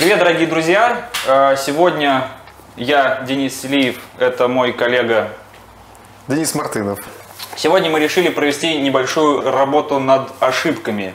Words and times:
Привет, 0.00 0.18
дорогие 0.18 0.46
друзья! 0.46 1.10
Э, 1.26 1.56
Сегодня 1.58 2.26
я, 2.74 3.20
Денис 3.28 3.60
Селиев, 3.60 4.00
это 4.18 4.48
мой 4.48 4.72
коллега. 4.72 5.28
Денис 6.26 6.54
Мартынов. 6.54 7.00
Сегодня 7.54 7.90
мы 7.90 8.00
решили 8.00 8.30
провести 8.30 8.80
небольшую 8.80 9.42
работу 9.50 9.98
над 9.98 10.30
ошибками. 10.40 11.12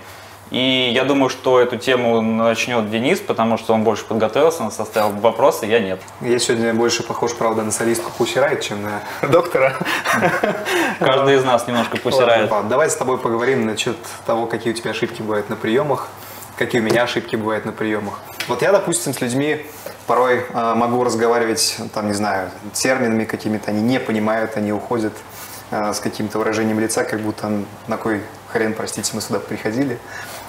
И 0.52 0.92
я 0.94 1.04
думаю, 1.04 1.30
что 1.32 1.60
эту 1.60 1.78
тему 1.78 2.22
начнет 2.22 2.92
Денис, 2.92 3.20
потому 3.20 3.58
что 3.58 3.74
он 3.74 3.84
больше 3.84 4.06
подготовился, 4.06 4.62
он 4.62 4.72
составил 4.72 5.10
вопросы, 5.14 5.66
я 5.66 5.80
нет. 5.80 6.00
Я 6.22 6.38
сегодня 6.38 6.72
больше 6.72 7.02
похож, 7.02 7.34
правда, 7.34 7.64
на 7.64 7.72
солистку 7.72 8.12
Пусси 8.16 8.38
Райт, 8.38 8.62
чем 8.62 8.84
на 8.84 9.02
доктора. 9.28 9.74
Каждый 11.00 11.38
из 11.38 11.44
нас 11.44 11.66
немножко 11.66 11.98
пусирает. 11.98 12.52
Давай 12.70 12.88
с 12.88 12.96
тобой 12.96 13.18
поговорим 13.18 13.66
насчет 13.66 13.98
того, 14.28 14.46
какие 14.46 14.74
у 14.74 14.76
тебя 14.76 14.92
ошибки 14.92 15.24
бывают 15.24 15.50
на 15.50 15.56
приемах, 15.56 16.08
какие 16.58 16.82
у 16.82 16.84
меня 16.84 17.04
ошибки 17.04 17.36
бывают 17.36 17.66
на 17.66 17.72
приемах. 17.72 18.20
Вот 18.48 18.62
я, 18.62 18.72
допустим, 18.72 19.14
с 19.14 19.22
людьми 19.22 19.66
порой 20.08 20.46
э, 20.48 20.74
могу 20.76 21.04
разговаривать, 21.04 21.78
там, 21.94 22.08
не 22.08 22.14
знаю, 22.14 22.52
терминами 22.74 23.26
какими-то, 23.26 23.72
они 23.72 23.82
не 23.82 24.00
понимают, 24.00 24.56
они 24.56 24.72
уходят 24.72 25.14
э, 25.72 25.94
с 25.94 26.00
каким-то 26.00 26.38
выражением 26.38 26.80
лица, 26.80 27.04
как 27.04 27.22
будто 27.22 27.52
на 27.88 27.98
кой 27.98 28.22
хрен, 28.52 28.74
простите, 28.74 29.12
мы 29.14 29.22
сюда 29.22 29.40
приходили. 29.40 30.00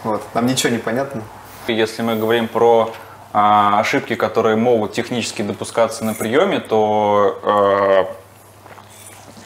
Вот. 0.05 0.23
Нам 0.35 0.47
ничего 0.47 0.73
не 0.73 0.79
понятно. 0.79 1.23
Если 1.67 2.03
мы 2.03 2.17
говорим 2.17 2.47
про 2.49 2.93
а, 3.33 3.81
ошибки, 3.81 4.15
которые 4.15 4.57
могут 4.57 4.93
технически 4.93 5.43
допускаться 5.43 6.05
на 6.05 6.15
приеме, 6.15 6.61
то, 6.61 7.41
э, 7.43 8.05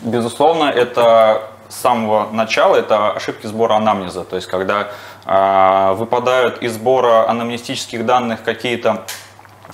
безусловно, 0.03 0.65
это 0.65 1.51
с 1.71 1.77
самого 1.77 2.31
начала 2.31 2.77
это 2.77 3.13
ошибки 3.13 3.47
сбора 3.47 3.75
анамнеза. 3.75 4.25
То 4.25 4.37
есть, 4.37 4.49
когда 4.49 4.83
э, 4.83 4.87
выпадают 5.25 6.63
из 6.63 6.75
сбора 6.75 7.29
анамнестических 7.29 8.07
данных 8.07 8.43
какие-то 8.43 9.05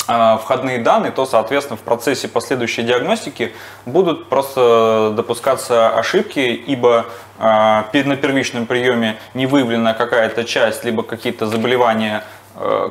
э, 0.08 0.39
входные 0.42 0.78
данные, 0.78 1.12
то, 1.12 1.25
соответственно, 1.25 1.77
в 1.77 1.83
процессе 1.83 2.28
последующей 2.28 2.83
диагностики 2.83 3.52
будут 3.86 4.28
просто 4.28 5.12
допускаться 5.17 5.91
ошибки, 5.91 6.41
ибо 6.41 7.06
э, 7.39 7.42
на 7.42 8.17
первичном 8.17 8.67
приеме 8.67 9.19
не 9.34 9.47
выявлена 9.47 9.94
какая-то 9.94 10.44
часть, 10.44 10.84
либо 10.84 11.02
какие-то 11.02 11.47
заболевания, 11.47 12.24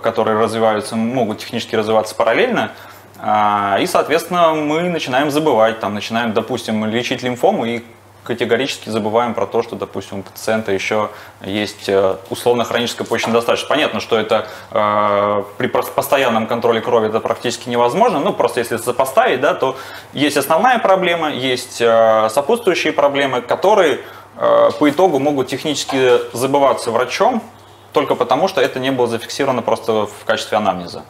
которые 0.04 0.38
развиваются, 0.38 0.96
могут 0.96 1.40
технически 1.40 1.76
развиваться 1.76 2.14
параллельно, 2.14 2.72
а, 3.18 3.78
и, 3.80 3.86
соответственно, 3.86 4.54
мы 4.54 4.82
начинаем 4.90 5.32
забывать, 5.32 5.80
там, 5.80 5.94
начинаем, 5.94 6.34
допустим, 6.34 6.86
лечить 6.86 7.24
лимфому 7.24 7.66
и 7.66 7.84
категорически 8.26 8.90
забываем 8.90 9.34
про 9.34 9.46
то, 9.46 9.64
что, 9.64 9.76
допустим, 9.76 10.20
у 10.20 10.24
пациента 10.24 10.72
еще 10.72 11.10
есть 11.42 11.88
э, 11.88 12.18
условно-хроническая 12.30 13.08
почечная 13.08 13.32
недостаточность. 13.32 13.70
Понятно, 13.70 14.00
что 14.00 14.18
это 14.18 14.48
э, 14.72 15.44
при 15.58 15.68
постоянном 15.68 16.48
контроле 16.48 16.82
крови 16.82 17.08
это 17.08 17.20
практически 17.20 17.70
невозможно. 17.70 18.20
Ну, 18.20 18.34
просто 18.34 18.60
если 18.60 18.78
сопоставить, 18.78 19.40
да, 19.40 19.54
то 19.54 19.78
есть 20.14 20.38
основная 20.38 20.80
проблема, 20.80 21.32
есть 21.32 21.80
э, 21.80 22.28
сопутствующие 22.30 22.92
проблемы, 22.92 23.42
которые 23.42 24.02
э, 24.38 24.70
по 24.78 24.90
итогу 24.90 25.20
могут 25.20 25.48
технически 25.48 26.36
забываться 26.36 26.92
врачом, 26.92 27.42
только 27.94 28.16
потому, 28.16 28.48
что 28.48 28.60
это 28.60 28.80
не 28.80 28.92
было 28.92 29.08
зафиксировано 29.08 29.62
просто 29.62 30.08
в 30.08 30.26
качестве 30.26 30.58
анамнеза 30.58 31.04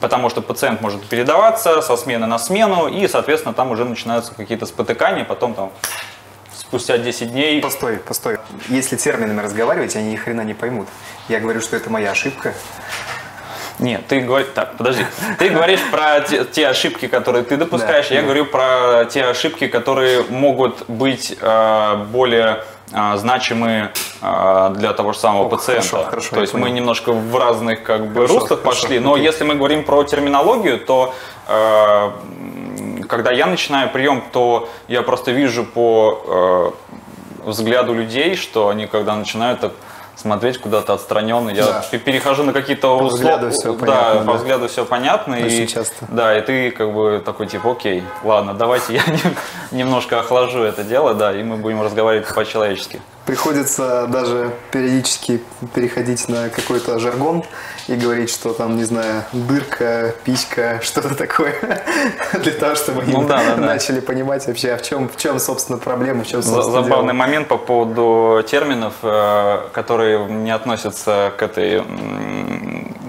потому 0.00 0.28
что 0.28 0.42
пациент 0.42 0.80
может 0.80 1.04
передаваться 1.06 1.80
со 1.80 1.96
смены 1.96 2.26
на 2.26 2.38
смену, 2.38 2.88
и, 2.88 3.08
соответственно, 3.08 3.54
там 3.54 3.70
уже 3.70 3.84
начинаются 3.84 4.34
какие-то 4.34 4.66
спотыкания, 4.66 5.24
потом 5.24 5.54
там 5.54 5.72
спустя 6.68 6.98
10 6.98 7.32
дней... 7.32 7.60
Постой, 7.60 7.98
постой. 7.98 8.38
Если 8.68 8.96
терминами 8.96 9.40
разговаривать, 9.40 9.94
они 9.96 10.12
ни 10.12 10.16
хрена 10.16 10.42
не 10.42 10.54
поймут. 10.54 10.88
Я 11.28 11.40
говорю, 11.40 11.60
что 11.60 11.76
это 11.76 11.90
моя 11.90 12.10
ошибка. 12.10 12.54
Нет, 13.78 14.06
ты 14.08 14.20
говоришь, 14.20 14.48
так, 14.54 14.76
подожди, 14.78 15.04
ты 15.38 15.50
говоришь 15.50 15.80
про 15.90 16.20
те, 16.20 16.44
те 16.44 16.66
ошибки, 16.66 17.08
которые 17.08 17.44
ты 17.44 17.58
допускаешь, 17.58 18.08
да, 18.08 18.14
я 18.14 18.20
да. 18.22 18.26
говорю 18.26 18.46
про 18.46 19.04
те 19.04 19.24
ошибки, 19.24 19.66
которые 19.66 20.22
могут 20.30 20.88
быть 20.88 21.36
э, 21.38 21.96
более 22.10 22.64
э, 22.90 23.16
значимые 23.16 23.92
э, 24.22 24.74
для 24.76 24.94
того 24.94 25.12
же 25.12 25.18
самого 25.18 25.46
О, 25.46 25.48
пациента. 25.50 25.86
Хорошо, 25.88 26.10
хорошо, 26.10 26.34
то 26.34 26.40
есть 26.40 26.52
понял. 26.54 26.64
мы 26.64 26.70
немножко 26.70 27.12
в 27.12 27.36
разных 27.36 27.82
как 27.82 28.06
бы 28.06 28.26
хорошо, 28.26 28.34
руслах 28.34 28.60
хорошо, 28.62 28.80
пошли, 28.80 28.98
но 28.98 29.12
окей. 29.12 29.26
если 29.26 29.44
мы 29.44 29.56
говорим 29.56 29.84
про 29.84 30.04
терминологию, 30.04 30.80
то 30.80 31.14
э, 31.46 32.10
когда 33.08 33.32
я 33.32 33.46
начинаю 33.46 33.90
прием, 33.90 34.22
то 34.32 34.68
я 34.88 35.02
просто 35.02 35.30
вижу 35.30 35.64
по 35.64 36.74
э, 37.44 37.50
взгляду 37.50 37.94
людей, 37.94 38.36
что 38.36 38.68
они 38.68 38.86
когда 38.86 39.14
начинают 39.16 39.60
так 39.60 39.72
смотреть 40.16 40.58
куда-то 40.58 40.94
отстраненно. 40.94 41.50
Я 41.50 41.66
да. 41.66 41.98
перехожу 41.98 42.42
на 42.42 42.52
какие-то 42.52 42.98
по 42.98 43.04
взгляду 43.06 43.50
все 43.50 43.72
да, 43.74 43.78
понятно. 43.78 44.20
Да, 44.20 44.32
по 44.32 44.38
взгляду 44.38 44.68
все 44.68 44.84
понятно. 44.84 45.36
Очень 45.36 45.64
и, 45.64 45.68
часто. 45.68 46.06
Да, 46.08 46.36
и 46.36 46.40
ты 46.40 46.70
как 46.70 46.92
бы 46.92 47.22
такой 47.24 47.46
типа, 47.46 47.72
окей, 47.72 48.02
ладно, 48.24 48.54
давайте 48.54 48.94
я 48.94 49.02
немножко 49.70 50.18
охлажу 50.18 50.62
это 50.62 50.84
дело, 50.84 51.14
да, 51.14 51.38
и 51.38 51.42
мы 51.42 51.56
будем 51.56 51.82
разговаривать 51.82 52.32
по-человечески. 52.34 53.00
Приходится 53.26 54.06
даже 54.06 54.52
периодически 54.70 55.42
переходить 55.74 56.28
на 56.28 56.48
какой-то 56.48 56.98
жаргон 56.98 57.44
и 57.88 57.94
говорить, 57.94 58.30
что 58.30 58.52
там, 58.52 58.76
не 58.76 58.84
знаю, 58.84 59.24
дырка, 59.32 60.14
писька, 60.24 60.80
что-то 60.82 61.14
такое, 61.14 61.54
для 62.34 62.52
того, 62.52 62.74
чтобы 62.74 63.02
ну, 63.06 63.20
они 63.20 63.28
да, 63.28 63.42
да, 63.44 63.56
начали 63.56 64.00
да. 64.00 64.06
понимать 64.06 64.46
вообще, 64.46 64.72
а 64.72 64.78
в 64.78 64.82
чем, 64.82 65.08
в 65.08 65.16
чем, 65.16 65.38
собственно, 65.38 65.78
проблема, 65.78 66.24
в 66.24 66.26
чем, 66.26 66.42
собственно, 66.42 66.82
Забавный 66.82 67.12
дело. 67.12 67.26
момент 67.26 67.48
по 67.48 67.58
поводу 67.58 68.42
терминов, 68.46 68.94
э, 69.02 69.68
которые 69.72 70.24
не 70.26 70.50
относятся 70.50 71.32
к 71.36 71.42
этой, 71.42 71.82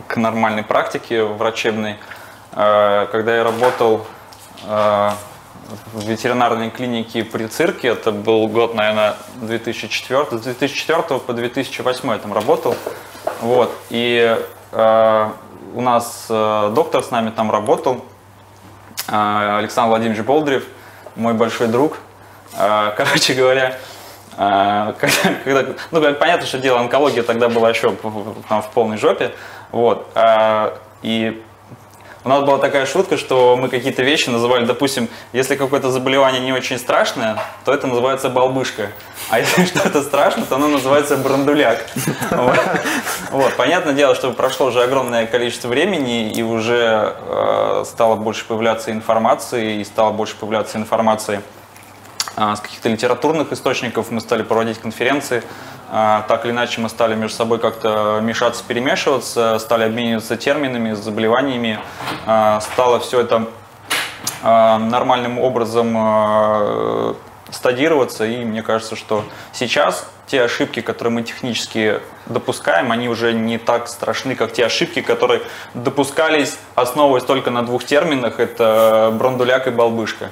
к 0.07 0.17
нормальной 0.17 0.63
практике 0.63 1.23
врачебной. 1.23 1.97
Э, 2.53 3.07
когда 3.11 3.35
я 3.35 3.43
работал 3.43 4.05
э, 4.65 5.09
в 5.93 6.07
ветеринарной 6.07 6.69
клинике 6.69 7.23
при 7.23 7.47
цирке. 7.47 7.89
Это 7.89 8.11
был 8.11 8.47
год, 8.47 8.73
наверное, 8.73 9.15
2004. 9.41 10.39
С 10.39 10.41
2004 10.41 11.19
по 11.19 11.33
2008 11.33 12.09
я 12.09 12.17
там 12.17 12.33
работал. 12.33 12.75
Вот. 13.41 13.71
И 13.89 14.37
у 14.77 15.81
нас 15.81 16.27
э, 16.29 16.71
доктор 16.73 17.03
с 17.03 17.11
нами 17.11 17.29
там 17.29 17.51
работал, 17.51 18.05
э, 19.07 19.57
Александр 19.59 19.89
Владимирович 19.89 20.23
Болдырев, 20.23 20.65
мой 21.15 21.33
большой 21.33 21.67
друг. 21.67 21.97
Э, 22.57 22.91
короче 22.97 23.33
говоря, 23.33 23.77
э, 24.37 24.93
когда, 25.43 25.65
ну, 25.91 26.01
понятно, 26.15 26.45
что 26.45 26.59
дело 26.59 26.79
онкология 26.79 27.23
тогда 27.23 27.49
была 27.49 27.69
еще 27.69 27.95
там, 28.49 28.61
в 28.61 28.69
полной 28.69 28.97
жопе. 28.97 29.33
Вот. 29.71 30.07
Э, 30.15 30.75
и 31.01 31.43
у 32.27 32.29
нас 32.29 32.43
была 32.43 32.57
такая 32.57 32.85
шутка, 32.85 33.15
что 33.15 33.55
мы 33.55 33.69
какие-то 33.69 34.03
вещи 34.03 34.29
называли, 34.29 34.65
допустим, 34.65 35.07
если 35.31 35.55
какое-то 35.55 35.91
заболевание 35.91 36.41
не 36.41 36.51
очень 36.51 36.77
страшное, 36.77 37.41
то 37.63 37.73
это 37.73 37.87
называется 37.87 38.27
балбышка. 38.29 38.91
А 39.29 39.39
если 39.39 39.63
что-то 39.65 40.03
страшно, 40.03 40.45
то 40.45 40.55
оно 40.55 40.67
называется 40.67 41.15
брандуляк. 41.15 41.85
Вот. 43.31 43.55
Понятное 43.55 43.93
дело, 43.93 44.15
что 44.15 44.31
прошло 44.31 44.67
уже 44.67 44.83
огромное 44.83 45.25
количество 45.25 45.67
времени, 45.67 46.31
и 46.31 46.43
уже 46.43 47.15
э, 47.17 47.83
стало 47.85 48.15
больше 48.15 48.45
появляться 48.45 48.91
информации, 48.91 49.81
и 49.81 49.83
стало 49.83 50.11
больше 50.11 50.35
появляться 50.35 50.77
информации 50.77 51.41
э, 52.35 52.55
с 52.55 52.59
каких-то 52.59 52.89
литературных 52.89 53.51
источников. 53.51 54.11
Мы 54.11 54.21
стали 54.21 54.43
проводить 54.43 54.79
конференции 54.79 55.43
а, 55.43 55.43
так 55.89 56.45
или 56.45 56.51
иначе 56.51 56.81
мы 56.81 56.89
стали 56.89 57.15
между 57.15 57.37
собой 57.37 57.59
как-то 57.59 58.19
мешаться, 58.21 58.63
перемешиваться, 58.67 59.57
стали 59.59 59.83
обмениваться 59.83 60.35
терминами, 60.35 60.93
заболеваниями, 60.93 61.79
а, 62.25 62.59
стало 62.61 62.99
все 62.99 63.21
это 63.21 63.47
а, 64.43 64.77
нормальным 64.79 65.39
образом 65.39 67.15
стадироваться, 67.51 68.25
и 68.25 68.43
мне 68.43 68.61
кажется, 68.61 68.95
что 68.95 69.23
сейчас 69.53 70.09
те 70.27 70.43
ошибки, 70.43 70.81
которые 70.81 71.13
мы 71.13 71.23
технически 71.23 72.01
допускаем, 72.25 72.91
они 72.91 73.07
уже 73.07 73.33
не 73.33 73.57
так 73.57 73.87
страшны, 73.87 74.35
как 74.35 74.51
те 74.51 74.65
ошибки, 74.65 75.01
которые 75.01 75.41
допускались, 75.73 76.57
основываясь 76.75 77.23
только 77.23 77.49
на 77.49 77.65
двух 77.65 77.85
терминах, 77.85 78.39
это 78.39 79.09
брандуляк 79.17 79.67
и 79.67 79.71
балбышка. 79.71 80.31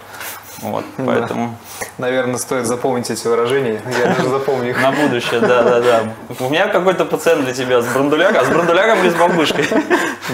Вот, 0.62 0.86
поэтому... 0.98 1.56
Да. 1.80 1.86
Наверное, 1.98 2.38
стоит 2.38 2.66
запомнить 2.66 3.10
эти 3.10 3.28
выражения. 3.28 3.81
Я 4.00 4.16
даже 4.16 4.30
запомню 4.30 4.69
их. 4.69 4.81
На 4.81 4.92
будущее, 4.92 5.40
да, 5.40 5.63
да, 5.63 5.81
да. 5.81 6.04
У 6.40 6.50
меня 6.50 6.68
какой-то 6.68 7.06
пациент 7.06 7.46
для 7.46 7.54
тебя 7.54 7.81
с 7.81 7.88
брандуляком, 7.88 8.42
а 8.42 8.46
с 8.46 8.48
брандуляком 8.50 9.00
или 9.00 9.10
с 9.10 9.16
бабушкой. 9.16 9.66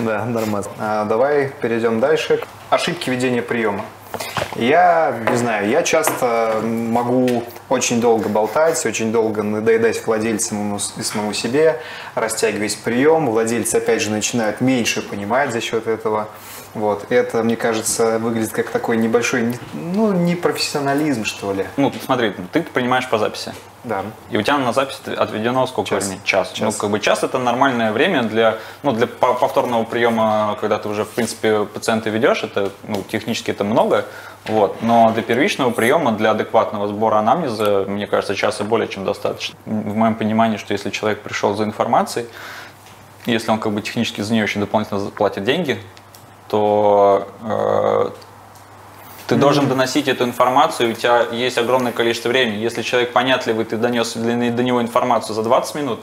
Да, 0.06 0.26
нормально. 0.26 0.68
А, 0.80 1.06
давай 1.06 1.50
перейдем 1.62 2.00
дальше. 2.00 2.42
Ошибки 2.70 3.10
ведения 3.10 3.42
приема. 3.42 3.84
Я 4.56 5.16
не 5.30 5.38
знаю, 5.38 5.70
я 5.70 5.82
часто 5.82 6.62
могу 6.64 7.44
очень 7.70 8.02
долго 8.02 8.28
болтать, 8.28 8.86
очень 8.86 9.12
долго 9.12 9.44
надоедать 9.44 10.06
владельцам 10.06 10.76
и 10.76 11.04
самому 11.04 11.34
себе, 11.34 11.80
растягивать 12.16 12.78
прием. 12.84 13.30
Владельцы, 13.30 13.78
опять 13.78 14.02
же, 14.02 14.12
начинают 14.12 14.60
меньше 14.60 15.02
понимать 15.02 15.54
за 15.54 15.62
счет 15.62 15.88
этого. 15.88 16.28
Вот. 16.74 17.06
Это, 17.12 17.44
мне 17.44 17.56
кажется, 17.58 18.18
выглядит 18.20 18.52
как 18.54 18.70
такой 18.70 18.96
небольшой, 18.98 19.42
не- 19.42 19.60
ну, 19.74 20.14
не 20.14 20.36
профессионализм, 20.36 21.26
что 21.26 21.52
ли. 21.54 21.66
Ну, 21.78 21.92
смотри, 22.06 22.34
ты 22.54 22.62
принимаешь 22.64 23.10
по 23.10 23.18
записи. 23.18 23.54
Да. 23.84 24.04
И 24.30 24.38
у 24.38 24.42
тебя 24.44 24.58
на 24.60 24.74
запись 24.74 25.02
отведено 25.18 25.66
сколько 25.66 25.90
Час. 25.90 26.04
времени? 26.06 26.22
Час. 26.24 26.52
Час. 26.52 26.60
Ну, 26.62 26.72
как 26.80 26.92
бы 26.92 27.00
час 27.00 27.24
это 27.24 27.40
нормальное 27.40 27.92
время 27.92 28.22
для, 28.24 28.60
ну, 28.84 28.92
для 28.92 29.08
по- 29.08 29.34
повторного 29.34 29.84
приема, 29.86 30.56
когда 30.62 30.78
ты 30.78 30.88
уже, 30.88 31.04
в 31.04 31.10
принципе, 31.10 31.66
пациента 31.66 32.10
ведешь, 32.12 32.44
это, 32.44 32.72
ну, 32.88 33.02
технически 33.04 33.50
это 33.52 33.64
много, 33.64 34.06
вот. 34.46 34.82
Но 34.84 35.12
для 35.14 35.24
первичного 35.24 35.72
приема, 35.72 36.12
для 36.12 36.32
адекватного 36.32 36.88
сбора 36.88 37.18
анамнеза, 37.18 37.86
мне 37.88 38.06
кажется, 38.06 38.36
часа 38.36 38.64
более 38.64 38.88
чем 38.88 39.04
достаточно. 39.04 39.58
В 39.66 39.96
моем 39.96 40.14
понимании, 40.16 40.58
что 40.58 40.74
если 40.74 40.92
человек 40.92 41.22
пришел 41.22 41.56
за 41.56 41.64
информацией, 41.64 42.28
если 43.26 43.50
он 43.52 43.60
как 43.60 43.72
бы 43.74 43.82
технически 43.82 44.22
за 44.22 44.34
нее 44.34 44.44
еще 44.44 44.60
дополнительно 44.60 45.10
платит 45.10 45.44
деньги, 45.44 45.82
то 46.52 47.30
э, 47.44 48.10
ты 49.28 49.36
должен 49.38 49.70
доносить 49.70 50.10
эту 50.10 50.26
информацию, 50.26 50.92
у 50.92 50.94
тебя 50.94 51.22
есть 51.32 51.58
огромное 51.58 51.94
количество 51.94 52.28
времени. 52.28 52.58
Если 52.58 52.82
человек 52.82 53.14
понятливый, 53.14 53.64
ты 53.64 53.78
донес 53.78 54.14
для- 54.16 54.52
до 54.52 54.62
него 54.62 54.82
информацию 54.82 55.34
за 55.34 55.44
20 55.44 55.76
минут, 55.76 56.02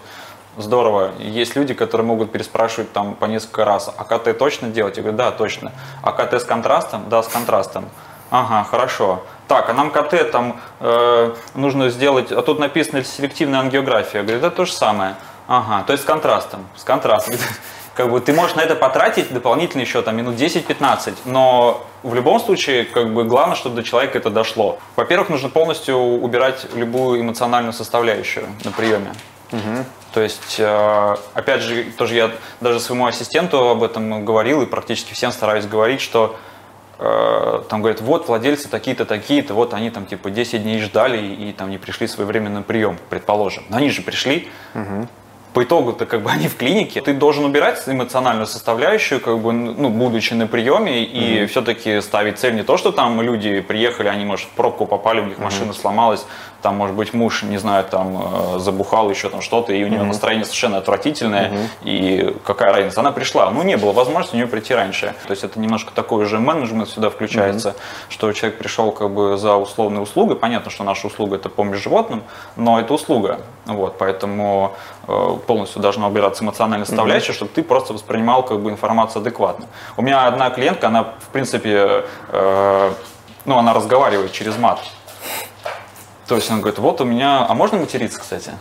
здорово. 0.56 1.10
Есть 1.18 1.54
люди, 1.54 1.74
которые 1.74 2.06
могут 2.06 2.32
переспрашивать 2.32 2.90
там 2.94 3.14
по 3.14 3.26
несколько 3.26 3.66
раз, 3.66 3.92
а 3.94 4.04
КТ 4.04 4.38
точно 4.38 4.68
делать? 4.68 4.96
Я 4.96 5.02
говорю, 5.02 5.18
да, 5.18 5.30
точно. 5.32 5.72
А 6.02 6.12
КТ 6.12 6.40
с 6.40 6.44
контрастом? 6.44 7.10
Да, 7.10 7.22
с 7.22 7.28
контрастом. 7.28 7.84
Ага, 8.30 8.66
хорошо. 8.70 9.20
Так, 9.48 9.68
а 9.68 9.74
нам 9.74 9.90
КТ 9.90 10.30
там 10.32 10.58
э, 10.80 11.34
нужно 11.54 11.90
сделать, 11.90 12.32
а 12.32 12.40
тут 12.40 12.58
написано 12.58 13.04
селективная 13.04 13.60
ангиография. 13.60 14.20
Я 14.20 14.22
говорю, 14.22 14.38
это 14.38 14.50
то 14.50 14.64
же 14.64 14.72
самое. 14.72 15.14
Ага, 15.46 15.84
то 15.86 15.92
есть 15.92 16.04
с 16.04 16.06
контрастом. 16.06 16.66
С 16.74 16.84
контрастом. 16.84 17.34
Как 17.98 18.12
бы 18.12 18.20
ты 18.20 18.32
можешь 18.32 18.54
на 18.54 18.60
это 18.60 18.76
потратить 18.76 19.32
дополнительно 19.32 19.80
еще 19.80 20.02
там 20.02 20.16
минут 20.16 20.36
10-15, 20.36 21.14
но 21.24 21.84
в 22.04 22.14
любом 22.14 22.38
случае, 22.38 22.84
как 22.84 23.12
бы 23.12 23.24
главное, 23.24 23.56
чтобы 23.56 23.74
до 23.74 23.82
человека 23.82 24.18
это 24.18 24.30
дошло. 24.30 24.78
Во-первых, 24.94 25.30
нужно 25.30 25.48
полностью 25.48 25.96
убирать 25.96 26.64
любую 26.76 27.20
эмоциональную 27.20 27.72
составляющую 27.72 28.46
на 28.64 28.70
приеме. 28.70 29.10
То 30.14 30.20
есть, 30.20 30.60
э, 30.60 31.16
опять 31.34 31.60
же, 31.62 31.86
тоже 31.98 32.14
я 32.14 32.30
даже 32.60 32.78
своему 32.78 33.04
ассистенту 33.04 33.70
об 33.70 33.82
этом 33.82 34.24
говорил 34.24 34.62
и 34.62 34.66
практически 34.66 35.12
всем 35.12 35.32
стараюсь 35.32 35.66
говорить, 35.66 36.00
что 36.00 36.36
э, 37.00 37.62
там 37.68 37.80
говорят, 37.80 38.00
вот 38.00 38.28
владельцы 38.28 38.68
такие-то, 38.68 39.06
такие-то, 39.06 39.54
вот 39.54 39.74
они 39.74 39.90
там 39.90 40.06
типа 40.06 40.30
10 40.30 40.62
дней 40.62 40.80
ждали 40.80 41.18
и, 41.18 41.50
и 41.50 41.52
там 41.52 41.68
не 41.68 41.78
пришли 41.78 42.06
своевременно 42.06 42.60
на 42.60 42.62
прием, 42.62 42.96
предположим. 43.10 43.64
Но 43.70 43.78
они 43.78 43.90
же 43.90 44.02
пришли, 44.02 44.48
по 45.54 45.64
итогу-то 45.64 46.06
как 46.06 46.22
бы 46.22 46.30
они 46.30 46.48
в 46.48 46.56
клинике, 46.56 47.00
ты 47.00 47.14
должен 47.14 47.44
убирать 47.44 47.82
эмоциональную 47.86 48.46
составляющую, 48.46 49.20
как 49.20 49.38
бы, 49.38 49.52
ну, 49.52 49.88
будучи 49.88 50.34
на 50.34 50.46
приеме, 50.46 51.04
и 51.04 51.46
все-таки 51.46 52.00
ставить 52.00 52.38
цель 52.38 52.54
не 52.54 52.62
то, 52.62 52.76
что 52.76 52.92
там 52.92 53.20
люди 53.22 53.60
приехали, 53.60 54.08
они, 54.08 54.24
может, 54.24 54.46
в 54.46 54.50
пробку 54.50 54.86
попали, 54.86 55.20
у 55.20 55.24
них 55.24 55.38
машина 55.38 55.72
сломалась, 55.72 56.26
там, 56.62 56.76
может 56.76 56.96
быть, 56.96 57.14
муж, 57.14 57.42
не 57.42 57.58
знаю, 57.58 57.84
там, 57.84 58.56
э, 58.56 58.58
забухал 58.58 59.10
еще 59.10 59.28
там 59.28 59.40
что-то, 59.40 59.72
и 59.72 59.84
у 59.84 59.88
него 59.88 60.04
настроение 60.04 60.44
совершенно 60.44 60.78
отвратительное, 60.78 61.52
и 61.82 62.34
какая 62.44 62.72
разница, 62.72 63.00
она 63.00 63.12
пришла, 63.12 63.50
ну, 63.50 63.62
не 63.62 63.76
было 63.76 63.92
возможности 63.92 64.34
у 64.34 64.38
нее 64.38 64.48
прийти 64.48 64.74
раньше. 64.74 65.14
То 65.26 65.30
есть 65.30 65.44
это 65.44 65.60
немножко 65.60 65.92
такой 65.94 66.24
уже 66.24 66.40
менеджмент 66.40 66.88
сюда 66.88 67.10
включается, 67.10 67.76
что 68.08 68.32
человек 68.32 68.58
пришел 68.58 68.92
как 68.92 69.10
бы 69.10 69.36
за 69.36 69.54
условной 69.54 70.02
услугой, 70.02 70.36
понятно, 70.36 70.70
что 70.70 70.84
наша 70.84 71.06
услуга 71.06 71.36
это 71.36 71.48
помощь 71.48 71.78
животным, 71.78 72.22
но 72.56 72.80
это 72.80 72.94
услуга, 72.94 73.40
вот, 73.66 73.96
поэтому 73.98 74.74
э, 75.06 75.36
полностью 75.46 75.80
должна 75.80 76.08
убираться 76.08 76.42
эмоциональная 76.42 76.86
составляющая, 76.86 77.32
чтобы 77.32 77.50
ты 77.54 77.62
просто 77.62 77.92
воспринимал 77.92 78.42
как 78.42 78.60
бы 78.60 78.70
информацию 78.70 79.20
адекватно. 79.20 79.66
У 79.96 80.02
меня 80.02 80.26
одна 80.26 80.50
клиентка, 80.50 80.88
она 80.88 81.04
в 81.04 81.28
принципе, 81.32 82.04
э, 82.28 82.92
ну 83.44 83.58
она 83.58 83.72
разговаривает 83.72 84.32
через 84.32 84.58
мат. 84.58 84.80
То 86.28 86.36
есть 86.36 86.50
она 86.50 86.60
говорит, 86.60 86.78
вот 86.78 87.00
у 87.00 87.04
меня, 87.04 87.46
а 87.48 87.54
можно 87.54 87.78
материться, 87.78 88.20
кстати? 88.20 88.52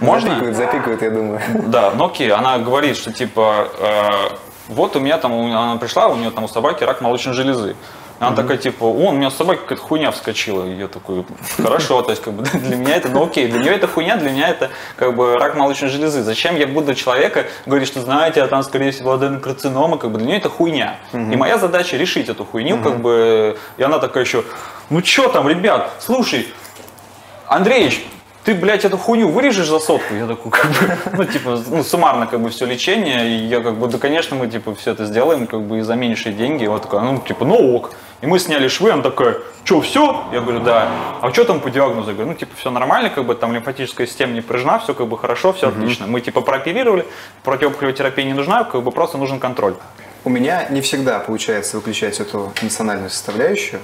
Можно? 0.00 0.30
Запикают, 0.34 0.56
запикают, 0.56 1.02
я 1.02 1.10
думаю. 1.10 1.40
Да, 1.66 1.92
ну 1.94 2.06
окей, 2.06 2.30
она 2.30 2.58
говорит, 2.58 2.96
что 2.96 3.12
типа, 3.12 3.68
э, 3.78 4.36
вот 4.68 4.96
у 4.96 5.00
меня 5.00 5.18
там, 5.18 5.32
она 5.32 5.76
пришла, 5.76 6.08
у 6.08 6.16
нее 6.16 6.30
там 6.30 6.44
у 6.44 6.48
собаки 6.48 6.84
рак 6.84 7.00
молочной 7.00 7.34
железы. 7.34 7.76
И 8.20 8.22
Она 8.22 8.36
такая, 8.36 8.58
типа, 8.58 8.84
о, 8.84 9.08
у 9.08 9.12
меня 9.12 9.28
у 9.28 9.30
собаки 9.30 9.60
какая-то 9.60 9.82
хуйня 9.82 10.10
вскочила. 10.10 10.66
И 10.66 10.74
я 10.74 10.88
такой, 10.88 11.24
хорошо, 11.56 12.02
то 12.02 12.10
есть, 12.10 12.22
как 12.22 12.34
бы, 12.34 12.42
для 12.58 12.76
меня 12.76 12.96
это, 12.96 13.08
ну 13.08 13.24
окей, 13.24 13.48
для 13.48 13.60
нее 13.60 13.72
это 13.72 13.86
хуйня, 13.88 14.16
для 14.16 14.30
меня 14.30 14.48
это, 14.48 14.70
как 14.96 15.16
бы, 15.16 15.38
рак 15.38 15.56
молочной 15.56 15.88
железы. 15.88 16.22
Зачем 16.22 16.54
я 16.56 16.66
буду 16.66 16.94
человека 16.94 17.46
говорить, 17.64 17.88
что, 17.88 18.02
знаете, 18.02 18.42
а 18.42 18.46
там, 18.46 18.62
скорее 18.62 18.90
всего, 18.90 19.14
аденокарцинома, 19.14 19.96
как 19.96 20.10
бы, 20.10 20.18
для 20.18 20.26
нее 20.26 20.36
это 20.36 20.50
хуйня. 20.50 20.98
И 21.12 21.36
моя 21.36 21.56
задача 21.56 21.96
решить 21.96 22.28
эту 22.28 22.44
хуйню, 22.44 22.82
как 22.82 23.00
бы, 23.00 23.56
и 23.78 23.82
она 23.82 23.98
такая 23.98 24.24
еще, 24.24 24.44
ну 24.90 25.02
что 25.02 25.28
там, 25.28 25.48
ребят, 25.48 25.90
слушай, 25.98 26.52
Андреевич, 27.46 28.04
ты, 28.44 28.54
блядь, 28.54 28.84
эту 28.84 28.96
хуйню 28.96 29.28
вырежешь 29.28 29.68
за 29.68 29.78
сотку? 29.78 30.14
Я 30.14 30.26
такой, 30.26 30.50
как 30.50 30.70
бы, 30.70 30.96
ну, 31.16 31.24
типа, 31.24 31.62
ну, 31.68 31.84
суммарно, 31.84 32.26
как 32.26 32.40
бы, 32.40 32.50
все 32.50 32.66
лечение, 32.66 33.28
и 33.28 33.46
я, 33.46 33.60
как 33.60 33.78
бы, 33.78 33.86
да, 33.88 33.98
конечно, 33.98 34.36
мы, 34.36 34.48
типа, 34.48 34.74
все 34.74 34.92
это 34.92 35.04
сделаем, 35.04 35.46
как 35.46 35.62
бы, 35.62 35.78
и 35.78 35.80
за 35.82 35.94
меньшие 35.94 36.34
деньги. 36.34 36.64
И 36.64 36.68
вот 36.68 36.82
такая, 36.82 37.00
ну, 37.00 37.18
типа, 37.18 37.44
ну, 37.44 37.76
ок. 37.76 37.92
И 38.20 38.26
мы 38.26 38.38
сняли 38.38 38.68
швы, 38.68 38.90
она 38.90 39.02
такая, 39.02 39.38
что, 39.64 39.80
все? 39.80 40.24
Я 40.32 40.40
говорю, 40.40 40.60
да. 40.60 40.90
А 41.22 41.32
что 41.32 41.44
там 41.44 41.60
по 41.60 41.70
диагнозу? 41.70 42.08
Я 42.08 42.14
говорю, 42.14 42.32
ну, 42.32 42.36
типа, 42.36 42.54
все 42.56 42.70
нормально, 42.70 43.08
как 43.08 43.24
бы, 43.24 43.34
там 43.34 43.54
лимфатическая 43.54 44.06
система 44.06 44.34
не 44.34 44.42
поражена, 44.42 44.78
все, 44.78 44.92
как 44.94 45.06
бы, 45.06 45.16
хорошо, 45.16 45.52
все 45.54 45.68
отлично. 45.68 46.06
Мы, 46.06 46.20
типа, 46.20 46.42
прооперировали, 46.42 47.06
противопухолевая 47.44 47.96
терапия 47.96 48.26
не 48.26 48.34
нужна, 48.34 48.64
как 48.64 48.82
бы, 48.82 48.90
просто 48.92 49.16
нужен 49.16 49.40
контроль. 49.40 49.74
У 50.24 50.28
меня 50.28 50.66
не 50.68 50.82
всегда 50.82 51.18
получается 51.20 51.78
выключать 51.78 52.20
эту 52.20 52.52
эмоциональную 52.60 53.08
составляющую. 53.08 53.80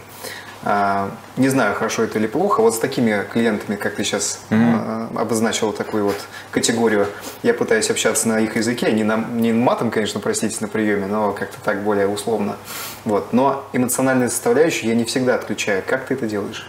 А, 0.69 1.13
Не 1.37 1.49
знаю, 1.49 1.77
хорошо 1.77 2.03
это 2.03 2.19
или 2.19 2.27
плохо. 2.27 2.61
Вот 2.61 2.75
с 2.75 2.79
такими 2.81 3.25
клиентами, 3.33 3.77
как 3.77 3.95
ты 3.95 4.03
сейчас 4.03 4.41
а, 4.51 5.09
обозначил 5.15 5.73
такую 5.73 6.07
вот 6.07 6.17
категорию, 6.51 7.07
я 7.45 7.55
пытаюсь 7.55 7.89
общаться 7.89 8.27
на 8.27 8.41
их 8.41 8.57
языке, 8.57 8.91
не, 8.91 9.05
на, 9.05 9.17
не 9.17 9.53
матом, 9.53 9.93
конечно, 9.93 10.19
простите, 10.19 10.57
на 10.61 10.67
приеме, 10.67 11.07
но 11.07 11.31
как-то 11.33 11.59
так 11.63 11.85
более 11.85 12.09
условно. 12.09 12.57
Вот. 13.05 13.33
Но 13.33 13.65
эмоциональную 13.73 14.29
составляющую 14.29 14.89
я 14.89 14.97
не 14.97 15.05
всегда 15.05 15.37
отключаю. 15.37 15.85
Как 15.87 16.07
ты 16.07 16.15
это 16.15 16.27
делаешь? 16.27 16.69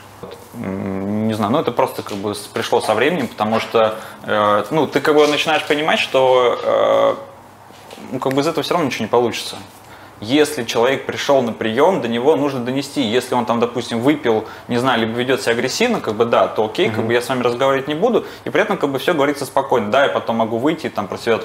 Не 0.53 1.33
знаю, 1.33 1.51
ну 1.51 1.59
это 1.59 1.71
просто 1.71 2.03
как 2.03 2.17
бы 2.17 2.35
пришло 2.53 2.81
со 2.81 2.93
временем, 2.93 3.27
потому 3.27 3.59
что 3.59 3.97
э, 4.23 4.63
ну, 4.69 4.85
ты 4.85 5.01
как 5.01 5.15
бы 5.15 5.25
начинаешь 5.25 5.65
понимать, 5.65 5.99
что 5.99 6.59
э, 6.63 7.15
ну, 8.11 8.19
как 8.19 8.33
бы 8.33 8.41
из 8.41 8.47
этого 8.47 8.63
все 8.63 8.75
равно 8.75 8.87
ничего 8.87 9.05
не 9.05 9.09
получится. 9.09 9.57
Если 10.19 10.63
человек 10.63 11.05
пришел 11.05 11.41
на 11.41 11.53
прием, 11.53 12.01
до 12.01 12.07
него 12.07 12.35
нужно 12.35 12.61
донести. 12.61 13.01
Если 13.01 13.35
он 13.35 13.45
там, 13.45 13.59
допустим, 13.59 13.99
выпил, 13.99 14.45
не 14.67 14.77
знаю, 14.77 15.01
либо 15.01 15.11
ведет 15.13 15.41
себя 15.41 15.53
агрессивно, 15.53 16.01
как 16.01 16.15
бы 16.15 16.25
да, 16.25 16.47
то 16.47 16.65
окей, 16.65 16.89
как 16.89 17.05
бы 17.05 17.13
я 17.13 17.21
с 17.21 17.29
вами 17.29 17.43
разговаривать 17.43 17.87
не 17.87 17.95
буду. 17.95 18.25
И 18.43 18.49
при 18.49 18.61
этом 18.61 18.77
как 18.77 18.89
бы 18.89 18.97
все 18.97 19.13
говорится 19.13 19.45
спокойно. 19.45 19.91
Да, 19.91 20.03
я 20.03 20.09
потом 20.09 20.37
могу 20.37 20.57
выйти, 20.57 20.89
там 20.89 21.07
про 21.07 21.17
себя, 21.17 21.39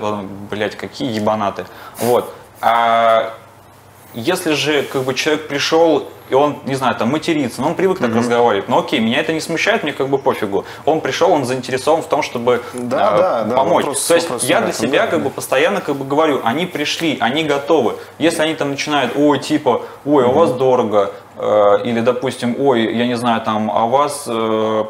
блядь, 0.50 0.76
какие 0.76 1.12
ебанаты. 1.12 1.66
Вот. 1.99 2.32
А 2.61 3.35
если 4.14 4.52
же 4.52 4.83
как 4.83 5.02
бы 5.02 5.14
человек 5.14 5.49
пришел 5.49 6.09
и 6.31 6.35
он, 6.35 6.57
не 6.64 6.75
знаю, 6.76 6.95
там 6.95 7.11
матерится, 7.11 7.61
но 7.61 7.69
он 7.69 7.75
привык 7.75 7.99
так 7.99 8.14
разговаривать, 8.14 8.66
ну 8.66 8.78
окей, 8.78 9.00
меня 9.00 9.21
это 9.21 9.35
не 9.35 9.40
смущает, 9.40 9.83
мне 9.83 9.92
как 9.92 10.09
бы 10.09 10.16
пофигу. 10.16 10.64
Он 10.87 11.02
пришел, 11.02 11.31
он 11.31 11.45
заинтересован 11.45 12.00
в 12.00 12.07
том, 12.07 12.23
чтобы 12.23 12.62
Да, 12.73 13.14
э, 13.14 13.19
да, 13.19 13.45
да, 13.45 13.57
помочь. 13.57 13.85
вопрос- 13.85 14.07
То 14.07 14.14
есть 14.14 14.28
вопрос 14.31 14.45
я 14.45 14.62
для 14.62 14.73
себя 14.73 15.04
да. 15.04 15.09
как 15.09 15.23
бы 15.23 15.28
постоянно 15.28 15.83
как 15.83 15.97
бы 15.97 16.07
говорю, 16.07 16.40
они 16.42 16.64
пришли, 16.64 17.19
они 17.21 17.45
готовы. 17.45 17.97
Если 18.19 18.40
они 18.40 18.54
там 18.54 18.71
начинают, 18.71 19.12
ой, 19.14 19.40
типа, 19.40 19.83
ой, 20.07 20.25
а 20.25 20.28
у 20.28 20.33
вас 20.33 20.52
дорого, 20.52 21.12
э, 21.37 21.78
или, 21.85 22.00
допустим, 22.00 22.57
ой, 22.59 22.97
я 22.97 23.07
не 23.07 23.16
знаю, 23.16 23.42
там, 23.42 23.71
а 23.71 23.85
у 23.85 23.90
вас 23.90 24.25
э, 24.26 24.85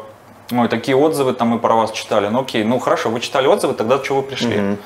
Ой, 0.51 0.67
такие 0.67 0.95
отзывы 0.95 1.33
там 1.33 1.47
мы 1.47 1.57
про 1.59 1.73
вас 1.73 1.91
читали. 1.91 2.27
Ну 2.27 2.41
окей, 2.41 2.63
ну 2.63 2.77
хорошо, 2.77 3.09
вы 3.09 3.21
читали 3.21 3.47
отзывы, 3.47 3.73
тогда 3.73 3.97
чего 3.99 4.17
вы 4.21 4.23
пришли? 4.23 4.77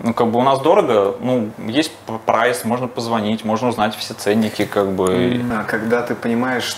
Ну, 0.00 0.14
как 0.14 0.28
бы 0.28 0.38
у 0.38 0.42
нас 0.42 0.60
дорого, 0.60 1.16
ну, 1.20 1.50
есть 1.58 1.92
прайс, 2.26 2.64
можно 2.64 2.88
позвонить, 2.88 3.44
можно 3.44 3.68
узнать 3.68 3.94
все 3.96 4.14
ценники, 4.14 4.64
как 4.64 4.92
бы. 4.92 5.40
Когда 5.68 6.02
ты 6.02 6.14
понимаешь, 6.14 6.76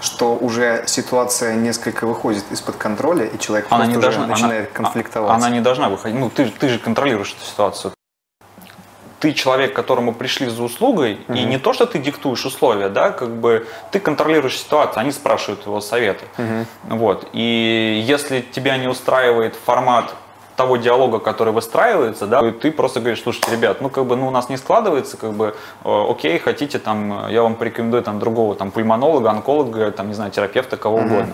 что 0.00 0.34
уже 0.34 0.84
ситуация 0.86 1.54
несколько 1.54 2.06
выходит 2.06 2.44
из-под 2.50 2.76
контроля, 2.76 3.24
и 3.26 3.38
человек 3.38 3.66
Она 3.70 3.86
не 3.86 3.96
должна, 3.96 4.26
начинает 4.26 4.70
она- 4.74 4.74
конфликтовать. 4.74 5.30
Она 5.30 5.50
не 5.50 5.60
должна 5.60 5.88
выходить. 5.88 6.18
Ну, 6.18 6.30
ты, 6.30 6.46
ты 6.46 6.68
же 6.68 6.78
контролируешь 6.78 7.34
эту 7.38 7.44
ситуацию. 7.44 7.92
Ты 9.18 9.34
человек, 9.34 9.74
к 9.74 9.76
которому 9.76 10.14
пришли 10.14 10.48
за 10.48 10.62
услугой, 10.62 11.18
и 11.28 11.44
не 11.44 11.58
то, 11.58 11.74
что 11.74 11.84
ты 11.84 11.98
диктуешь 11.98 12.46
условия, 12.46 12.88
да, 12.88 13.10
как 13.10 13.36
бы 13.36 13.66
ты 13.90 14.00
контролируешь 14.00 14.58
ситуацию, 14.58 15.00
они 15.00 15.12
спрашивают 15.12 15.66
его 15.66 15.80
советы. 15.82 16.24
Вот. 16.84 17.28
И 17.34 18.02
если 18.06 18.40
тебя 18.40 18.78
не 18.78 18.88
устраивает 18.88 19.54
формат 19.56 20.14
того 20.60 20.76
диалога, 20.76 21.20
который 21.20 21.54
выстраивается, 21.54 22.26
да, 22.26 22.42
ты 22.52 22.70
просто 22.70 23.00
говоришь, 23.00 23.22
слушайте, 23.22 23.50
ребят, 23.50 23.80
ну 23.80 23.88
как 23.88 24.04
бы, 24.04 24.14
ну 24.14 24.28
у 24.28 24.30
нас 24.30 24.50
не 24.50 24.58
складывается, 24.58 25.16
как 25.16 25.32
бы, 25.32 25.54
э, 25.84 26.10
окей, 26.10 26.38
хотите, 26.38 26.78
там, 26.78 27.28
э, 27.28 27.32
я 27.32 27.42
вам 27.42 27.54
порекомендую 27.54 28.02
там 28.02 28.18
другого, 28.18 28.54
там, 28.54 28.70
пульмонолога, 28.70 29.30
онколога, 29.30 29.90
там, 29.90 30.08
не 30.08 30.14
знаю, 30.14 30.30
терапевта, 30.30 30.76
кого 30.76 30.98
угодно. 30.98 31.32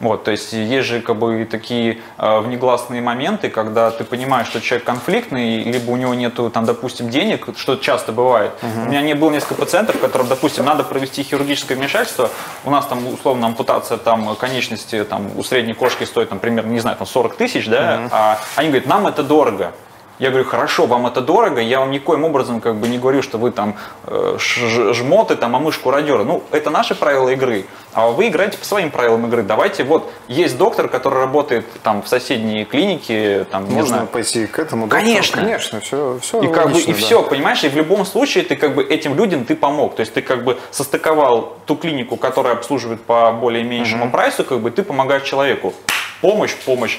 Вот, 0.00 0.24
то 0.24 0.30
есть 0.30 0.52
есть 0.52 0.86
же 0.86 1.00
как 1.00 1.16
бы 1.16 1.44
такие 1.50 1.98
э, 2.18 2.40
внегласные 2.40 3.02
моменты, 3.02 3.48
когда 3.48 3.90
ты 3.90 4.04
понимаешь, 4.04 4.46
что 4.46 4.60
человек 4.60 4.86
конфликтный, 4.86 5.64
либо 5.64 5.90
у 5.90 5.96
него 5.96 6.14
нету 6.14 6.50
там, 6.50 6.64
допустим, 6.64 7.10
денег, 7.10 7.48
что 7.56 7.76
часто 7.76 8.12
бывает. 8.12 8.52
Угу. 8.62 8.86
У 8.86 8.88
меня 8.90 9.02
не 9.02 9.14
было 9.14 9.30
несколько 9.30 9.54
пациентов, 9.54 9.98
которым, 10.00 10.28
допустим, 10.28 10.64
надо 10.64 10.84
провести 10.84 11.24
хирургическое 11.24 11.76
вмешательство, 11.76 12.30
у 12.64 12.70
нас 12.70 12.86
там 12.86 13.06
условно 13.08 13.46
ампутация 13.48 13.98
там 13.98 14.36
конечности 14.36 15.04
там 15.04 15.36
у 15.36 15.42
средней 15.42 15.74
кошки 15.74 16.04
стоит, 16.04 16.28
там, 16.28 16.38
примерно, 16.38 16.70
не 16.70 16.80
знаю, 16.80 16.96
там 16.96 17.06
40 17.06 17.36
тысяч, 17.36 17.66
да, 17.66 18.02
угу. 18.04 18.10
а 18.12 18.38
они 18.54 18.68
говорят, 18.68 18.86
нам 18.86 19.06
это 19.06 19.22
дорого. 19.24 19.72
Я 20.18 20.30
говорю, 20.30 20.46
хорошо, 20.46 20.86
вам 20.86 21.06
это 21.06 21.20
дорого, 21.20 21.60
я 21.60 21.78
вам 21.78 21.92
никоим 21.92 22.24
образом 22.24 22.60
как 22.60 22.76
бы 22.76 22.88
не 22.88 22.98
говорю, 22.98 23.22
что 23.22 23.38
вы 23.38 23.52
там 23.52 23.76
э, 24.06 24.36
жмоты, 24.38 25.36
там, 25.36 25.54
а 25.54 25.60
мы 25.60 25.70
шкуродеры. 25.70 26.24
Ну, 26.24 26.42
это 26.50 26.70
наши 26.70 26.96
правила 26.96 27.28
игры, 27.28 27.66
а 27.92 28.08
вы 28.08 28.28
играете 28.28 28.58
по 28.58 28.64
своим 28.64 28.90
правилам 28.90 29.26
игры. 29.26 29.44
Давайте, 29.44 29.84
вот, 29.84 30.10
есть 30.26 30.58
доктор, 30.58 30.88
который 30.88 31.20
работает 31.20 31.66
там 31.84 32.02
в 32.02 32.08
соседней 32.08 32.64
клинике, 32.64 33.46
там, 33.50 33.62
Можно 33.64 33.76
не 33.76 33.86
знаю. 33.86 34.06
пойти 34.08 34.46
к 34.46 34.58
этому 34.58 34.88
доктору? 34.88 35.02
Конечно. 35.02 35.42
Конечно, 35.42 35.80
все, 35.80 36.18
все 36.20 36.42
И, 36.42 36.48
логично, 36.48 36.62
как 36.62 36.72
бы, 36.72 36.80
и 36.80 36.92
да. 36.92 36.98
все, 36.98 37.22
понимаешь, 37.22 37.62
и 37.62 37.68
в 37.68 37.76
любом 37.76 38.04
случае 38.04 38.42
ты 38.42 38.56
как 38.56 38.74
бы 38.74 38.82
этим 38.82 39.14
людям 39.14 39.44
ты 39.44 39.54
помог. 39.54 39.94
То 39.94 40.00
есть 40.00 40.14
ты 40.14 40.22
как 40.22 40.42
бы 40.42 40.58
состыковал 40.72 41.56
ту 41.66 41.76
клинику, 41.76 42.16
которая 42.16 42.54
обслуживает 42.54 43.02
по 43.02 43.30
более 43.30 43.62
меньшему 43.62 44.06
угу. 44.06 44.12
прайсу, 44.12 44.42
как 44.42 44.58
бы 44.58 44.72
ты 44.72 44.82
помогаешь 44.82 45.22
человеку. 45.22 45.74
Помощь, 46.20 46.54
помощь 46.64 46.98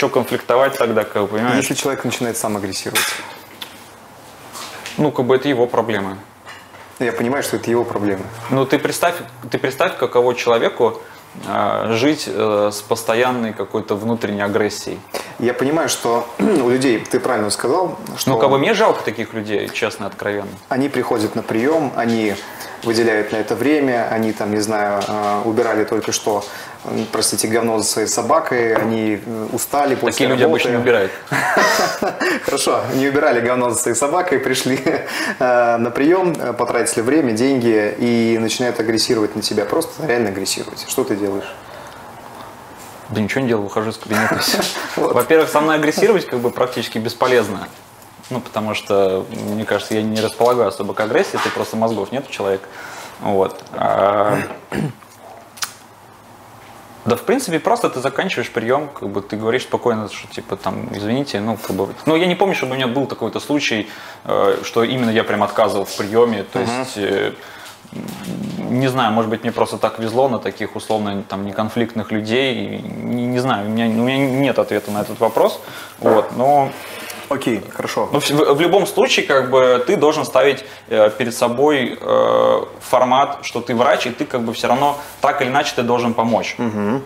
что 0.00 0.08
конфликтовать 0.08 0.78
тогда, 0.78 1.04
как 1.04 1.28
понимаешь? 1.28 1.56
Если 1.56 1.74
человек 1.74 2.04
начинает 2.04 2.38
сам 2.38 2.56
агрессировать. 2.56 3.04
Ну, 4.96 5.12
как 5.12 5.26
бы 5.26 5.36
это 5.36 5.46
его 5.46 5.66
проблемы. 5.66 6.16
Я 7.00 7.12
понимаю, 7.12 7.42
что 7.42 7.56
это 7.56 7.70
его 7.70 7.84
проблемы. 7.84 8.24
Ну, 8.48 8.64
ты 8.64 8.78
представь, 8.78 9.16
ты 9.50 9.58
представь, 9.58 9.98
каково 9.98 10.34
человеку 10.34 11.02
э, 11.46 11.92
жить 11.98 12.24
э, 12.26 12.70
с 12.72 12.80
постоянной 12.80 13.52
какой-то 13.52 13.94
внутренней 13.94 14.40
агрессией. 14.40 14.98
Я 15.38 15.52
понимаю, 15.52 15.90
что 15.90 16.26
у 16.38 16.70
людей, 16.70 16.98
ты 17.00 17.20
правильно 17.20 17.50
сказал, 17.50 17.98
что... 18.16 18.30
Ну, 18.30 18.38
как 18.38 18.48
бы 18.48 18.58
мне 18.58 18.72
жалко 18.72 19.04
таких 19.04 19.34
людей, 19.34 19.68
честно, 19.68 20.06
откровенно. 20.06 20.48
Они 20.70 20.88
приходят 20.88 21.34
на 21.34 21.42
прием, 21.42 21.92
они 21.94 22.36
выделяют 22.84 23.32
на 23.32 23.36
это 23.36 23.54
время, 23.54 24.08
они 24.10 24.32
там, 24.32 24.50
не 24.50 24.60
знаю, 24.60 25.02
э, 25.06 25.42
убирали 25.44 25.84
только 25.84 26.12
что 26.12 26.42
простите, 27.12 27.48
говно 27.48 27.78
за 27.78 27.84
своей 27.84 28.08
собакой, 28.08 28.74
они 28.74 29.20
э, 29.24 29.46
устали 29.52 29.94
после 29.94 30.12
Такие 30.12 30.28
люди 30.30 30.42
работы. 30.42 30.62
обычно 30.62 30.70
не 30.70 30.82
убирают. 30.82 31.12
Хорошо, 32.44 32.82
не 32.94 33.08
убирали 33.08 33.40
говно 33.40 33.70
за 33.70 33.76
своей 33.76 33.96
собакой, 33.96 34.38
пришли 34.38 34.80
э, 35.38 35.76
на 35.76 35.90
прием, 35.90 36.34
э, 36.38 36.52
потратили 36.52 37.02
время, 37.02 37.32
деньги 37.32 37.94
и 37.98 38.38
начинают 38.38 38.80
агрессировать 38.80 39.36
на 39.36 39.42
тебя. 39.42 39.64
Просто 39.64 40.06
реально 40.06 40.30
агрессировать. 40.30 40.84
Что 40.88 41.04
ты 41.04 41.16
делаешь? 41.16 41.52
Да 43.10 43.20
ничего 43.20 43.42
не 43.42 43.48
делаю, 43.48 43.64
выхожу 43.64 43.90
из 43.90 43.96
кабинета. 43.96 44.40
Во-первых, 44.96 45.50
со 45.50 45.60
мной 45.60 45.76
агрессировать 45.76 46.26
как 46.26 46.38
бы 46.38 46.50
практически 46.50 46.98
бесполезно. 46.98 47.68
Ну, 48.30 48.40
потому 48.40 48.74
что, 48.74 49.26
мне 49.30 49.64
кажется, 49.64 49.94
я 49.94 50.02
не 50.02 50.20
располагаю 50.20 50.68
особо 50.68 50.94
к 50.94 51.00
агрессии, 51.00 51.36
ты 51.42 51.50
просто 51.50 51.76
мозгов 51.76 52.12
нет 52.12 52.24
у 52.28 52.30
человека. 52.30 52.64
Вот. 53.20 53.60
Да, 57.06 57.16
в 57.16 57.22
принципе, 57.22 57.58
просто 57.58 57.88
ты 57.88 58.00
заканчиваешь 58.00 58.50
прием, 58.50 58.88
как 58.88 59.08
бы 59.08 59.22
ты 59.22 59.36
говоришь 59.36 59.62
спокойно, 59.62 60.08
что 60.08 60.28
типа 60.28 60.56
там, 60.56 60.88
извините, 60.92 61.40
ну, 61.40 61.56
как 61.56 61.74
бы. 61.74 61.88
Ну, 62.06 62.16
я 62.16 62.26
не 62.26 62.34
помню, 62.34 62.54
чтобы 62.54 62.72
у 62.72 62.74
меня 62.74 62.88
был 62.88 63.06
такой-то 63.06 63.40
случай, 63.40 63.88
э, 64.24 64.58
что 64.62 64.84
именно 64.84 65.10
я 65.10 65.24
прям 65.24 65.42
отказывал 65.42 65.86
в 65.86 65.96
приеме. 65.96 66.44
То 66.44 66.58
uh-huh. 66.58 66.78
есть, 66.80 66.96
э, 66.96 67.32
не 68.58 68.88
знаю, 68.88 69.12
может 69.12 69.30
быть, 69.30 69.42
мне 69.42 69.52
просто 69.52 69.78
так 69.78 69.98
везло 69.98 70.28
на 70.28 70.38
таких 70.38 70.76
условно 70.76 71.22
там 71.28 71.46
неконфликтных 71.46 72.12
людей. 72.12 72.78
Не, 72.78 73.26
не 73.26 73.38
знаю, 73.38 73.66
у 73.66 73.70
меня, 73.70 73.86
у 73.86 74.04
меня 74.04 74.18
нет 74.18 74.58
ответа 74.58 74.90
на 74.90 75.00
этот 75.00 75.18
вопрос. 75.20 75.60
Вот, 75.98 76.36
но 76.36 76.70
Окей, 77.30 77.62
хорошо. 77.72 78.08
Но 78.12 78.18
в, 78.18 78.28
в 78.28 78.60
любом 78.60 78.86
случае, 78.86 79.24
как 79.24 79.50
бы 79.50 79.82
ты 79.86 79.96
должен 79.96 80.24
ставить 80.24 80.64
э, 80.88 81.10
перед 81.10 81.32
собой 81.32 81.96
э, 82.00 82.64
формат, 82.80 83.38
что 83.42 83.60
ты 83.60 83.74
врач, 83.74 84.06
и 84.06 84.10
ты 84.10 84.24
как 84.24 84.40
бы 84.40 84.52
все 84.52 84.66
равно 84.66 84.98
так 85.20 85.40
или 85.40 85.48
иначе 85.48 85.72
ты 85.76 85.82
должен 85.82 86.12
помочь. 86.12 86.56
Угу. 86.58 87.02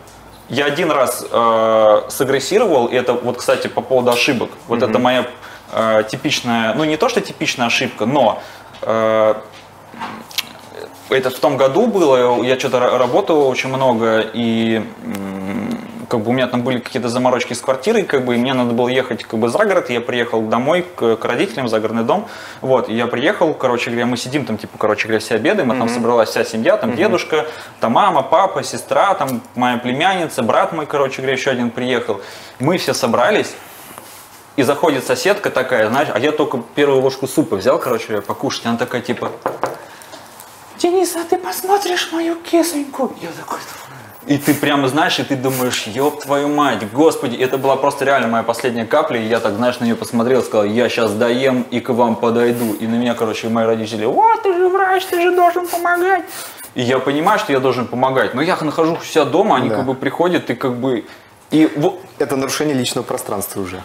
Я 0.48 0.64
один 0.64 0.90
раз 0.90 1.26
э, 1.30 2.02
сагрессировал, 2.08 2.86
и 2.86 2.96
это 2.96 3.12
вот, 3.12 3.36
кстати, 3.36 3.68
по 3.68 3.82
поводу 3.82 4.12
ошибок. 4.12 4.50
Вот 4.66 4.82
угу. 4.82 4.90
это 4.90 4.98
моя 4.98 5.26
э, 5.72 6.04
типичная, 6.10 6.72
ну 6.72 6.84
не 6.84 6.96
то 6.96 7.10
что 7.10 7.20
типичная 7.20 7.66
ошибка, 7.66 8.06
но 8.06 8.42
э, 8.80 9.34
это 11.10 11.28
в 11.28 11.38
том 11.38 11.58
году 11.58 11.86
было, 11.86 12.42
я 12.42 12.58
что-то 12.58 12.80
работал 12.98 13.46
очень 13.46 13.68
много, 13.68 14.20
и 14.20 14.82
как 16.14 16.22
бы 16.22 16.30
у 16.30 16.32
меня 16.32 16.46
там 16.46 16.62
были 16.62 16.78
какие-то 16.78 17.08
заморочки 17.08 17.54
с 17.54 17.60
квартирой, 17.60 18.04
как 18.04 18.24
бы, 18.24 18.36
и 18.36 18.38
мне 18.38 18.54
надо 18.54 18.72
было 18.72 18.86
ехать 18.86 19.24
как 19.24 19.40
бы 19.40 19.48
за 19.48 19.58
город, 19.58 19.90
я 19.90 20.00
приехал 20.00 20.42
домой 20.42 20.86
к, 20.94 21.16
к 21.16 21.24
родителям 21.24 21.66
загородный 21.66 22.04
дом, 22.04 22.28
вот, 22.60 22.88
я 22.88 23.08
приехал, 23.08 23.52
короче 23.52 23.90
говоря, 23.90 24.06
мы 24.06 24.16
сидим 24.16 24.44
там, 24.44 24.56
типа, 24.56 24.78
короче 24.78 25.08
говоря, 25.08 25.18
все 25.18 25.34
обедаем, 25.34 25.72
а 25.72 25.74
mm-hmm. 25.74 25.78
там 25.78 25.88
собралась 25.88 26.28
вся 26.28 26.44
семья, 26.44 26.76
там 26.76 26.90
mm-hmm. 26.90 26.96
дедушка, 26.96 27.46
там 27.80 27.92
мама, 27.92 28.22
папа, 28.22 28.62
сестра, 28.62 29.14
там 29.14 29.42
моя 29.56 29.76
племянница, 29.78 30.44
брат 30.44 30.72
мой, 30.72 30.86
короче 30.86 31.16
говоря, 31.16 31.32
еще 31.32 31.50
один 31.50 31.70
приехал, 31.70 32.20
мы 32.60 32.78
все 32.78 32.94
собрались, 32.94 33.52
и 34.54 34.62
заходит 34.62 35.04
соседка 35.04 35.50
такая, 35.50 35.88
знаешь, 35.88 36.10
а 36.14 36.20
я 36.20 36.30
только 36.30 36.62
первую 36.76 37.02
ложку 37.02 37.26
супа 37.26 37.56
взял, 37.56 37.80
короче, 37.80 38.20
покушать, 38.20 38.66
она 38.66 38.76
такая, 38.76 39.00
типа, 39.00 39.32
Денис, 40.78 41.16
а 41.16 41.24
ты 41.24 41.38
посмотришь 41.38 42.12
мою 42.12 42.36
кисоньку? 42.36 43.12
Я 43.20 43.30
такой, 43.30 43.58
и 44.26 44.38
ты 44.38 44.54
прямо 44.54 44.88
знаешь, 44.88 45.18
и 45.18 45.24
ты 45.24 45.36
думаешь, 45.36 45.86
ёб 45.86 46.22
твою 46.22 46.48
мать, 46.48 46.90
господи, 46.92 47.36
это 47.36 47.58
была 47.58 47.76
просто 47.76 48.04
реально 48.04 48.28
моя 48.28 48.42
последняя 48.42 48.86
капля, 48.86 49.20
и 49.20 49.26
я 49.26 49.40
так, 49.40 49.54
знаешь, 49.54 49.78
на 49.80 49.84
нее 49.84 49.96
посмотрел, 49.96 50.42
сказал, 50.42 50.64
я 50.64 50.88
сейчас 50.88 51.12
доем 51.12 51.66
и 51.70 51.80
к 51.80 51.90
вам 51.90 52.16
подойду. 52.16 52.74
И 52.74 52.86
на 52.86 52.94
меня, 52.94 53.14
короче, 53.14 53.48
мои 53.48 53.66
родители, 53.66 54.06
вот, 54.06 54.42
ты 54.42 54.54
же 54.54 54.68
врач, 54.68 55.04
ты 55.04 55.20
же 55.20 55.34
должен 55.34 55.66
помогать. 55.66 56.24
И 56.74 56.82
я 56.82 56.98
понимаю, 56.98 57.38
что 57.38 57.52
я 57.52 57.60
должен 57.60 57.86
помогать, 57.86 58.34
но 58.34 58.42
я 58.42 58.56
нахожусь 58.60 58.98
у 59.00 59.04
себя 59.04 59.24
дома, 59.24 59.56
они 59.56 59.68
да. 59.68 59.76
как 59.76 59.86
бы 59.86 59.94
приходят, 59.94 60.50
и 60.50 60.54
как 60.54 60.76
бы... 60.76 61.04
И... 61.50 61.70
Это 62.18 62.36
нарушение 62.36 62.74
личного 62.74 63.04
пространства 63.04 63.60
уже. 63.60 63.82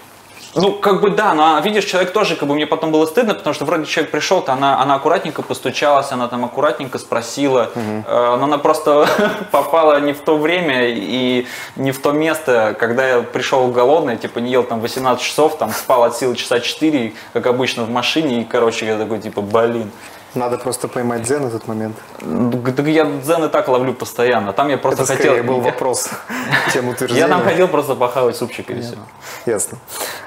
Ну, 0.56 0.74
как 0.74 1.02
бы 1.02 1.12
да, 1.12 1.34
но 1.34 1.60
видишь, 1.60 1.86
человек 1.86 2.12
тоже, 2.12 2.36
как 2.36 2.48
бы 2.48 2.56
мне 2.56 2.66
потом 2.66 2.92
было 2.92 3.06
стыдно, 3.06 3.36
потому 3.36 3.54
что 3.54 3.66
вроде 3.66 3.86
человек 3.86 4.12
пришел, 4.12 4.42
то 4.42 4.54
она, 4.54 4.82
она 4.82 4.96
аккуратненько 4.96 5.44
постучалась, 5.44 6.12
она 6.12 6.28
там 6.28 6.44
аккуратненько 6.44 6.98
спросила, 6.98 7.70
угу. 7.76 8.04
э, 8.08 8.36
но 8.38 8.44
она 8.46 8.58
просто 8.58 9.08
попала 9.52 10.00
не 10.00 10.14
в 10.14 10.20
то 10.20 10.38
время 10.38 10.90
и 10.90 11.46
не 11.76 11.92
в 11.92 12.02
то 12.02 12.12
место, 12.12 12.76
когда 12.80 13.08
я 13.08 13.22
пришел 13.22 13.68
голодный, 13.68 14.18
типа 14.18 14.40
не 14.40 14.52
ел 14.52 14.64
там 14.64 14.80
18 14.80 15.24
часов, 15.24 15.58
там 15.58 15.72
спал 15.72 16.04
от 16.04 16.18
силы 16.18 16.36
часа 16.36 16.60
4, 16.60 17.14
как 17.34 17.46
обычно 17.46 17.84
в 17.84 17.92
машине, 17.92 18.42
и, 18.42 18.44
короче, 18.44 18.88
я 18.88 18.98
такой, 18.98 19.20
типа, 19.20 19.42
блин. 19.42 19.92
Надо 20.36 20.58
просто 20.58 20.88
поймать 20.88 21.24
дзен 21.24 21.46
этот 21.46 21.68
момент. 21.68 21.98
Я 22.22 23.06
дзен 23.06 23.46
и 23.46 23.50
так 23.50 23.68
ловлю 23.68 23.94
постоянно. 23.94 24.54
Там 24.54 24.70
я 24.70 24.78
просто 24.78 25.04
Это 25.04 25.16
хотел... 25.16 25.44
был 25.44 25.60
вопрос, 25.62 26.10
тем 26.74 26.90
утверждения. 26.90 27.22
Я 27.22 27.28
там 27.28 27.44
хотел 27.44 27.68
просто 27.68 27.96
похавать 27.96 28.36
супчик 28.36 28.70
и 28.70 28.82
все. 28.82 28.98
Ясно. 29.46 29.80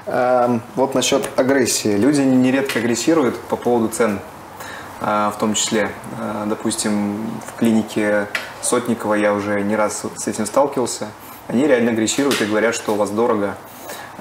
Эм, 0.05 0.61
вот 0.75 0.93
насчет 0.93 1.29
агрессии. 1.37 1.95
Люди 1.95 2.21
нередко 2.21 2.79
агрессируют 2.79 3.39
по 3.39 3.55
поводу 3.55 3.87
цен, 3.87 4.19
э, 4.99 5.31
в 5.33 5.39
том 5.39 5.53
числе. 5.53 5.89
Э, 6.19 6.43
допустим, 6.47 7.39
в 7.47 7.57
клинике 7.57 8.27
Сотникова 8.61 9.13
я 9.13 9.33
уже 9.33 9.61
не 9.61 9.77
раз 9.77 10.03
с 10.17 10.27
этим 10.27 10.45
сталкивался. 10.45 11.07
Они 11.47 11.65
реально 11.65 11.91
агрессируют 11.91 12.41
и 12.41 12.45
говорят, 12.45 12.75
что 12.75 12.93
у 12.93 12.95
вас 12.95 13.09
дорого. 13.09 13.55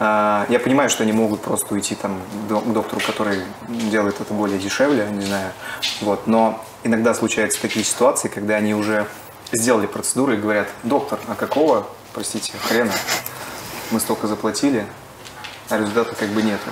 А, 0.04 0.46
я 0.48 0.58
понимаю, 0.58 0.90
что 0.90 1.04
они 1.04 1.12
могут 1.12 1.42
просто 1.42 1.72
уйти 1.74 1.94
там 1.94 2.20
к 2.48 2.72
доктору, 2.72 3.00
который 3.06 3.38
делает 3.68 4.20
это 4.20 4.34
более 4.34 4.58
дешевле, 4.58 5.06
не 5.12 5.24
знаю. 5.24 5.52
Вот. 6.00 6.26
Но 6.26 6.60
иногда 6.82 7.14
случаются 7.14 7.62
такие 7.62 7.84
ситуации, 7.84 8.26
когда 8.26 8.56
они 8.56 8.74
уже 8.74 9.06
сделали 9.52 9.86
процедуру 9.86 10.32
и 10.32 10.36
говорят, 10.36 10.66
доктор, 10.82 11.20
а 11.28 11.36
какого, 11.36 11.86
простите, 12.14 12.52
хрена, 12.64 12.90
мы 13.92 14.00
столько 14.00 14.26
заплатили, 14.26 14.86
а 15.68 15.78
результата 15.78 16.16
как 16.16 16.30
бы 16.30 16.42
нету. 16.42 16.68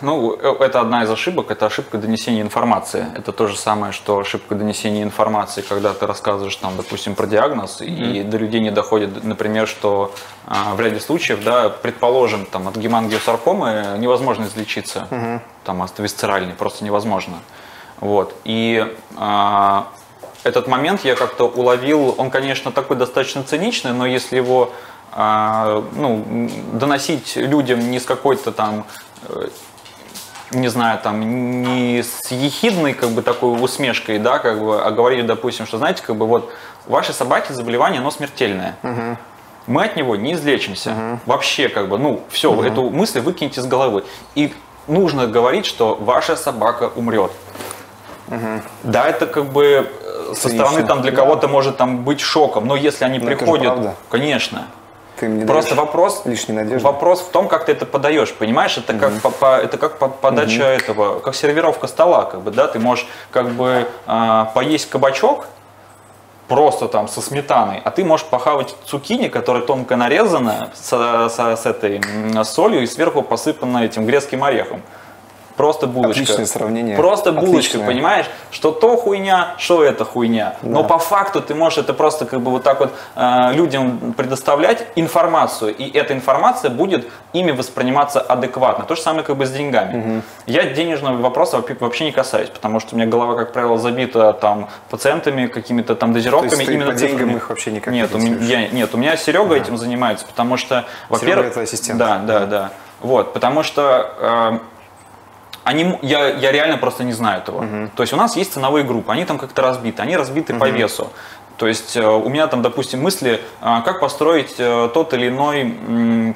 Ну, 0.00 0.36
э, 0.36 0.64
это 0.64 0.80
одна 0.80 1.04
из 1.04 1.10
ошибок, 1.10 1.50
это 1.50 1.66
ошибка 1.66 1.98
донесения 1.98 2.42
информации. 2.42 3.06
Это 3.14 3.32
то 3.32 3.46
же 3.46 3.56
самое, 3.56 3.92
что 3.92 4.18
ошибка 4.18 4.54
донесения 4.54 5.02
информации, 5.02 5.62
когда 5.62 5.92
ты 5.92 6.06
рассказываешь, 6.06 6.56
там, 6.56 6.76
допустим, 6.76 7.14
про 7.14 7.26
диагноз, 7.26 7.80
mm-hmm. 7.80 8.12
и 8.12 8.22
до 8.22 8.36
людей 8.38 8.60
не 8.60 8.70
доходит, 8.70 9.24
например, 9.24 9.66
что 9.66 10.14
а, 10.46 10.74
в 10.74 10.80
ряде 10.80 11.00
случаев, 11.00 11.42
да, 11.44 11.68
предположим, 11.68 12.46
там, 12.46 12.68
от 12.68 12.76
гемангиосаркомы 12.76 13.96
невозможно 13.98 14.44
излечиться, 14.44 15.06
mm-hmm. 15.10 15.40
там, 15.64 15.82
от 15.82 15.98
висцеральной, 15.98 16.54
просто 16.54 16.84
невозможно. 16.84 17.38
Вот. 18.00 18.34
И 18.44 18.86
а, 19.16 19.88
этот 20.44 20.66
момент 20.66 21.04
я 21.04 21.14
как-то 21.14 21.46
уловил, 21.48 22.14
он, 22.16 22.30
конечно, 22.30 22.72
такой 22.72 22.96
достаточно 22.96 23.42
циничный, 23.42 23.92
но 23.92 24.06
если 24.06 24.36
его 24.36 24.72
а, 25.12 25.84
ну, 25.92 26.48
доносить 26.72 27.36
людям 27.36 27.90
не 27.90 27.98
с 27.98 28.04
какой-то 28.04 28.52
там 28.52 28.86
э, 29.28 29.48
не 30.50 30.68
знаю, 30.68 30.98
там, 30.98 31.62
не 31.62 32.02
с 32.02 32.30
ехидной, 32.30 32.92
как 32.92 33.10
бы, 33.10 33.22
такой 33.22 33.62
усмешкой, 33.62 34.18
да, 34.18 34.38
как 34.38 34.60
бы, 34.60 34.82
а 34.82 34.90
говорили, 34.90 35.22
допустим, 35.22 35.66
что, 35.66 35.78
знаете, 35.78 36.02
как 36.02 36.16
бы, 36.16 36.26
вот, 36.26 36.52
вашей 36.86 37.14
собаки 37.14 37.52
заболевание, 37.52 38.00
оно 38.00 38.10
смертельное. 38.10 38.76
Угу. 38.82 39.16
мы 39.66 39.84
от 39.84 39.96
него 39.96 40.16
не 40.16 40.32
излечимся. 40.32 41.20
Вообще, 41.26 41.68
как 41.68 41.88
бы, 41.88 41.98
ну, 41.98 42.22
все, 42.30 42.52
эту 42.64 42.90
мысль 42.90 43.20
выкиньте 43.20 43.60
из 43.60 43.66
головы. 43.66 44.04
И 44.34 44.52
нужно 44.88 45.26
говорить, 45.26 45.66
что 45.66 45.94
ваша 45.94 46.36
собака 46.36 46.90
умрет. 46.94 47.30
Да, 48.82 49.08
это 49.08 49.26
как 49.26 49.46
бы 49.46 49.90
э, 50.00 50.34
со 50.34 50.48
стороны 50.48 50.84
там 50.84 51.02
для 51.02 51.10
кого-то 51.10 51.48
может 51.48 51.76
там 51.76 52.04
быть 52.04 52.20
шоком, 52.20 52.66
но 52.66 52.76
если 52.76 53.04
они 53.04 53.18
Но 53.18 53.28
же 53.28 53.36
приходят, 53.36 53.96
конечно. 54.08 54.68
Ты 55.20 55.28
мне 55.28 55.44
Просто 55.44 55.74
вопрос, 55.74 56.22
лишней 56.24 56.54
надежды. 56.56 56.82
вопрос 56.86 57.20
в 57.20 57.28
том, 57.30 57.46
как 57.46 57.66
ты 57.66 57.72
это 57.72 57.84
подаешь, 57.84 58.32
понимаешь? 58.32 58.78
Это 58.78 58.94
как 58.94 59.12
по- 59.20 59.30
по- 59.30 59.58
это 59.58 59.76
как 59.76 59.98
по- 59.98 60.08
подача 60.08 60.64
этого, 60.64 61.20
как 61.20 61.34
сервировка 61.34 61.86
стола, 61.88 62.24
как 62.24 62.40
бы, 62.40 62.50
да? 62.50 62.66
Ты 62.68 62.78
можешь 62.78 63.06
как 63.30 63.50
бы 63.50 63.86
а, 64.06 64.46
поесть 64.54 64.88
кабачок 64.88 65.46
просто 66.48 66.88
там 66.88 67.06
со 67.06 67.20
сметаной, 67.20 67.82
а 67.84 67.90
ты 67.90 68.02
можешь 68.02 68.26
похавать 68.26 68.74
цукини, 68.86 69.28
которая 69.28 69.62
тонко 69.62 69.96
нарезана 69.96 70.70
со- 70.74 71.28
со- 71.28 71.54
с 71.54 71.66
этой 71.66 71.98
м, 72.00 72.42
солью 72.44 72.82
и 72.82 72.86
сверху 72.86 73.20
посыпана 73.22 73.84
этим 73.84 74.06
грецким 74.06 74.42
орехом. 74.42 74.82
Просто 75.60 75.86
булочка. 75.86 76.22
Отличное 76.22 76.46
сравнение. 76.46 76.96
Просто 76.96 77.32
булочка, 77.32 77.58
Отличное. 77.58 77.86
понимаешь? 77.86 78.26
Что 78.50 78.70
то 78.70 78.96
хуйня, 78.96 79.54
что 79.58 79.84
это 79.84 80.06
хуйня. 80.06 80.54
Но 80.62 80.80
Да. 80.82 80.88
по 80.88 80.98
факту 80.98 81.42
ты 81.42 81.54
можешь 81.54 81.76
это 81.78 81.92
просто 81.92 82.24
как 82.24 82.40
бы 82.40 82.50
вот 82.50 82.62
так 82.62 82.80
вот 82.80 82.92
э, 83.14 83.52
людям 83.52 84.14
предоставлять 84.16 84.86
информацию, 84.96 85.76
и 85.76 85.90
эта 85.90 86.14
информация 86.14 86.70
будет 86.70 87.06
ими 87.34 87.50
восприниматься 87.50 88.20
адекватно. 88.20 88.86
То 88.86 88.94
же 88.94 89.02
самое 89.02 89.22
как 89.22 89.36
бы 89.36 89.44
с 89.44 89.50
деньгами. 89.50 90.22
Я 90.46 90.64
денежного 90.64 91.18
вопроса 91.18 91.62
вообще- 91.78 92.04
не 92.06 92.12
касаюсь, 92.12 92.48
потому 92.48 92.80
что 92.80 92.94
у 92.94 92.98
меня 92.98 93.06
голова, 93.06 93.34
как 93.36 93.52
правило, 93.52 93.76
забита 93.76 94.32
там 94.32 94.70
пациентами, 94.88 95.46
какими-то 95.46 95.94
там 95.94 96.14
дозировками. 96.14 96.64
ты 96.64 96.72
именно 96.72 96.92
по 96.92 96.96
деньгам 96.96 97.18
цифрами. 97.18 97.36
их 97.36 97.48
вообще 97.50 97.70
никак 97.72 97.92
не 97.92 98.00
нет, 98.00 98.14
у 98.14 98.18
меня, 98.18 98.36
я- 98.60 98.68
нет, 98.68 98.94
у 98.94 98.96
меня 98.96 99.14
Серега 99.18 99.54
этим 99.56 99.76
занимается, 99.76 100.24
потому 100.24 100.56
что, 100.56 100.86
во-первых, 101.10 101.52
твой 101.52 101.64
ассистент. 101.64 101.98
Да, 101.98 102.16
да, 102.26 102.46
да. 102.46 102.70
Вот, 103.00 103.34
потому 103.34 103.62
что 103.62 104.10
э, 104.18 104.58
они, 105.64 105.98
я, 106.02 106.28
я 106.28 106.52
реально 106.52 106.76
просто 106.78 107.04
не 107.04 107.12
знаю 107.12 107.42
этого. 107.42 107.88
То 107.96 108.02
есть 108.02 108.12
у 108.12 108.16
нас 108.16 108.36
есть 108.36 108.52
ценовые 108.52 108.84
группы, 108.84 109.12
они 109.12 109.24
там 109.24 109.38
как-то 109.38 109.62
разбиты, 109.62 110.02
они 110.02 110.16
разбиты 110.16 110.54
по 110.54 110.68
весу. 110.68 111.08
То 111.56 111.66
есть 111.66 111.94
э, 111.94 112.06
у 112.06 112.30
меня 112.30 112.46
там, 112.46 112.62
допустим, 112.62 113.02
мысли, 113.02 113.38
а, 113.60 113.82
как 113.82 114.00
построить 114.00 114.54
э, 114.56 114.88
тот 114.94 115.12
или 115.12 115.28
иной 115.28 116.34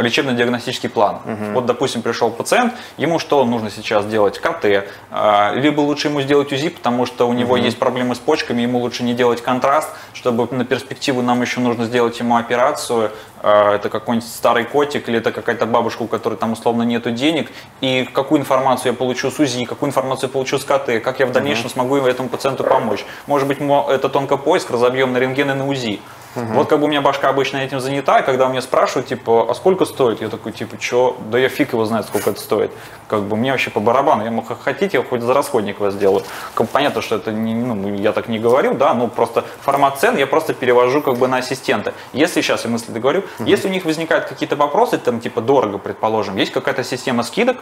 лечебно-диагностический 0.00 0.88
план. 0.88 1.18
Вот, 1.54 1.66
допустим, 1.66 2.02
пришел 2.02 2.30
пациент, 2.30 2.74
ему 2.96 3.18
что 3.18 3.44
нужно 3.44 3.70
сейчас 3.70 4.04
делать? 4.06 4.38
КТ. 4.38 4.86
а, 5.10 5.52
Либо 5.54 5.80
лучше 5.80 6.08
ему 6.08 6.20
сделать 6.22 6.52
УЗИ, 6.52 6.70
потому 6.70 7.06
что 7.06 7.28
у 7.28 7.32
него 7.32 7.56
есть 7.56 7.78
проблемы 7.78 8.14
с 8.14 8.18
почками, 8.18 8.62
ему 8.62 8.78
лучше 8.78 9.02
не 9.02 9.14
делать 9.14 9.42
контраст, 9.42 9.88
чтобы 10.12 10.48
на 10.54 10.64
перспективу 10.64 11.22
нам 11.22 11.40
еще 11.42 11.60
нужно 11.60 11.84
сделать 11.84 12.18
ему 12.20 12.36
операцию. 12.36 13.10
А, 13.42 13.74
Это 13.76 13.88
какой-нибудь 13.88 14.28
старый 14.28 14.64
котик 14.64 15.08
или 15.08 15.18
это 15.18 15.32
какая-то 15.32 15.66
бабушка, 15.66 16.02
у 16.02 16.06
которой 16.06 16.34
там 16.34 16.52
условно 16.52 16.82
нету 16.82 17.10
денег. 17.10 17.50
И 17.80 18.08
какую 18.12 18.40
информацию 18.40 18.92
я 18.92 18.96
получу 18.98 19.30
с 19.30 19.38
УЗИ, 19.38 19.64
какую 19.64 19.88
информацию 19.88 20.28
я 20.28 20.32
получу 20.32 20.58
с 20.58 20.64
КТ, 20.64 21.02
как 21.02 21.20
я 21.20 21.26
в 21.26 21.32
дальнейшем 21.32 21.70
смогу 21.70 21.96
этому 21.96 22.28
пациенту 22.28 22.64
помочь. 22.64 23.04
Может 23.26 23.48
быть, 23.48 23.60
мы 23.60 23.84
этот 23.88 24.14
онкопоиск 24.16 24.70
разобьем 24.70 25.12
на 25.12 25.18
рентген 25.18 25.50
и 25.50 25.54
на 25.54 25.66
УЗИ. 25.66 26.00
Вот 26.36 26.68
как 26.68 26.78
бы 26.78 26.84
у 26.84 26.88
меня 26.88 27.00
башка 27.00 27.28
обычно 27.28 27.56
этим 27.58 27.80
занята, 27.80 28.20
и 28.20 28.24
когда 28.24 28.46
меня 28.48 28.60
спрашивают, 28.62 29.08
типа, 29.08 29.46
а 29.50 29.54
сколько 29.54 29.84
стоит? 29.84 30.20
Я 30.20 30.28
такой, 30.28 30.52
типа, 30.52 30.76
что? 30.80 31.16
Да 31.30 31.38
я 31.38 31.48
фиг 31.48 31.72
его 31.72 31.84
знает, 31.84 32.06
сколько 32.06 32.30
это 32.30 32.40
стоит. 32.40 32.70
Как 33.08 33.22
бы 33.22 33.36
мне 33.36 33.50
вообще 33.50 33.70
по 33.70 33.80
барабану. 33.80 34.24
Я, 34.24 34.42
х- 34.42 34.56
хотите, 34.62 34.98
я 34.98 35.02
хоть 35.04 35.22
за 35.22 35.34
расходник 35.34 35.80
вас 35.80 35.94
сделаю. 35.94 36.22
Как 36.54 36.68
понятно, 36.68 37.02
что 37.02 37.16
это 37.16 37.32
не, 37.32 37.54
ну, 37.54 37.94
я 37.96 38.12
так 38.12 38.28
не 38.28 38.38
говорю, 38.38 38.74
да, 38.74 38.94
ну 38.94 39.08
просто 39.08 39.44
формат 39.62 39.98
цен 39.98 40.16
я 40.16 40.26
просто 40.26 40.54
перевожу 40.54 41.02
как 41.02 41.16
бы 41.16 41.26
на 41.26 41.38
ассистента. 41.38 41.94
Если 42.12 42.42
сейчас 42.42 42.64
я 42.64 42.70
мысли 42.70 42.92
договорю, 42.92 43.24
если 43.40 43.66
у 43.68 43.70
них 43.72 43.84
возникают 43.84 44.26
какие-то 44.26 44.54
вопросы, 44.56 44.98
там, 44.98 45.20
типа, 45.20 45.40
дорого, 45.40 45.78
предположим, 45.78 46.36
есть 46.36 46.52
какая-то 46.52 46.84
система 46.84 47.22
скидок, 47.24 47.56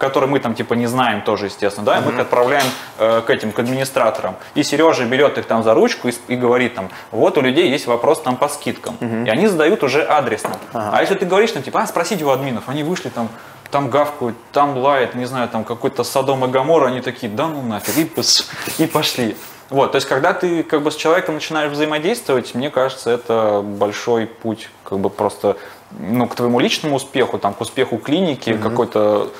которые 0.00 0.28
мы 0.30 0.40
там 0.40 0.54
типа 0.54 0.74
не 0.74 0.86
знаем 0.86 1.22
тоже, 1.22 1.46
естественно, 1.46 1.84
да, 1.86 1.98
и 1.98 2.00
мы 2.00 2.12
их 2.12 2.18
отправляем 2.18 2.64
э, 2.98 3.20
к 3.24 3.30
этим, 3.30 3.52
к 3.52 3.58
администраторам. 3.58 4.34
И 4.54 4.62
Сережа 4.62 5.04
берет 5.04 5.38
их 5.38 5.46
там 5.46 5.62
за 5.62 5.74
ручку 5.74 6.08
и, 6.08 6.12
и 6.28 6.36
говорит 6.36 6.74
там, 6.74 6.88
вот 7.12 7.36
у 7.38 7.42
людей 7.42 7.68
есть 7.70 7.86
вопрос 7.86 8.22
там 8.22 8.36
по 8.36 8.48
скидкам. 8.48 8.96
И 9.00 9.28
они 9.28 9.46
задают 9.46 9.82
уже 9.84 10.02
адресно. 10.02 10.56
А 10.72 11.00
если 11.00 11.14
ты 11.14 11.26
говоришь, 11.26 11.52
там, 11.52 11.62
типа, 11.62 11.82
а, 11.82 11.86
спросите 11.86 12.24
у 12.24 12.30
админов, 12.30 12.64
они 12.68 12.82
вышли 12.82 13.10
там, 13.10 13.28
там 13.70 13.90
гавкают, 13.90 14.36
там 14.52 14.76
лает, 14.78 15.14
не 15.14 15.26
знаю, 15.26 15.48
там 15.48 15.64
какой-то 15.64 16.02
Содом 16.02 16.44
и 16.44 16.48
Гоморра, 16.48 16.88
они 16.88 17.02
такие, 17.02 17.30
да 17.30 17.46
ну 17.46 17.62
нафиг, 17.62 17.96
и, 17.98 18.04
пос- 18.04 18.46
и 18.78 18.86
пошли. 18.86 19.36
Вот, 19.68 19.92
то 19.92 19.96
есть, 19.96 20.08
когда 20.08 20.32
ты 20.32 20.64
как 20.64 20.82
бы 20.82 20.90
с 20.90 20.96
человеком 20.96 21.36
начинаешь 21.36 21.70
взаимодействовать, 21.70 22.54
мне 22.56 22.70
кажется, 22.70 23.10
это 23.10 23.62
большой 23.64 24.26
путь, 24.26 24.68
как 24.82 24.98
бы 24.98 25.10
просто, 25.10 25.56
ну, 25.92 26.26
к 26.26 26.34
твоему 26.34 26.58
личному 26.58 26.96
успеху, 26.96 27.38
там, 27.38 27.54
к 27.54 27.60
успеху 27.60 27.98
клиники, 27.98 28.56
какой-то 28.56 29.30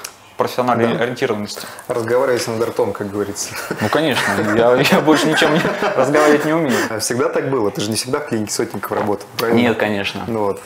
профессиональной 0.40 0.96
ориентированности. 0.96 1.66
Разговаривай 1.86 2.40
с 2.40 2.48
ртом, 2.48 2.94
как 2.94 3.10
говорится. 3.10 3.50
Ну, 3.78 3.88
конечно, 3.90 4.22
я, 4.56 4.74
я 4.74 5.00
больше 5.02 5.26
ничем 5.26 5.52
не, 5.52 5.60
разговаривать 5.94 6.46
не 6.46 6.54
умею. 6.54 6.78
А 6.88 6.98
Всегда 6.98 7.28
так 7.28 7.50
было? 7.50 7.70
Ты 7.70 7.82
же 7.82 7.90
не 7.90 7.96
всегда 7.96 8.20
в 8.20 8.26
клинике 8.26 8.50
Сотников 8.50 8.90
работал, 8.90 9.26
правильно? 9.36 9.60
Нет, 9.60 9.76
конечно. 9.76 10.24
Ну 10.26 10.44
вот. 10.44 10.62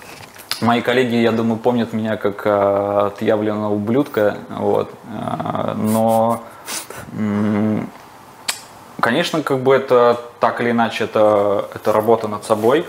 Мои 0.60 0.80
коллеги, 0.80 1.16
я 1.16 1.32
думаю, 1.32 1.58
помнят 1.58 1.92
меня 1.92 2.16
как 2.16 2.46
э, 2.46 3.06
отъявленного 3.06 3.74
ублюдка, 3.74 4.38
вот. 4.48 4.92
Э, 5.12 5.74
но, 5.74 6.44
конечно, 9.00 9.42
как 9.42 9.58
бы 9.58 9.74
это 9.74 10.20
так 10.38 10.60
или 10.60 10.70
иначе 10.70 11.04
это 11.04 11.68
это 11.74 11.92
работа 11.92 12.28
над 12.28 12.44
собой, 12.44 12.86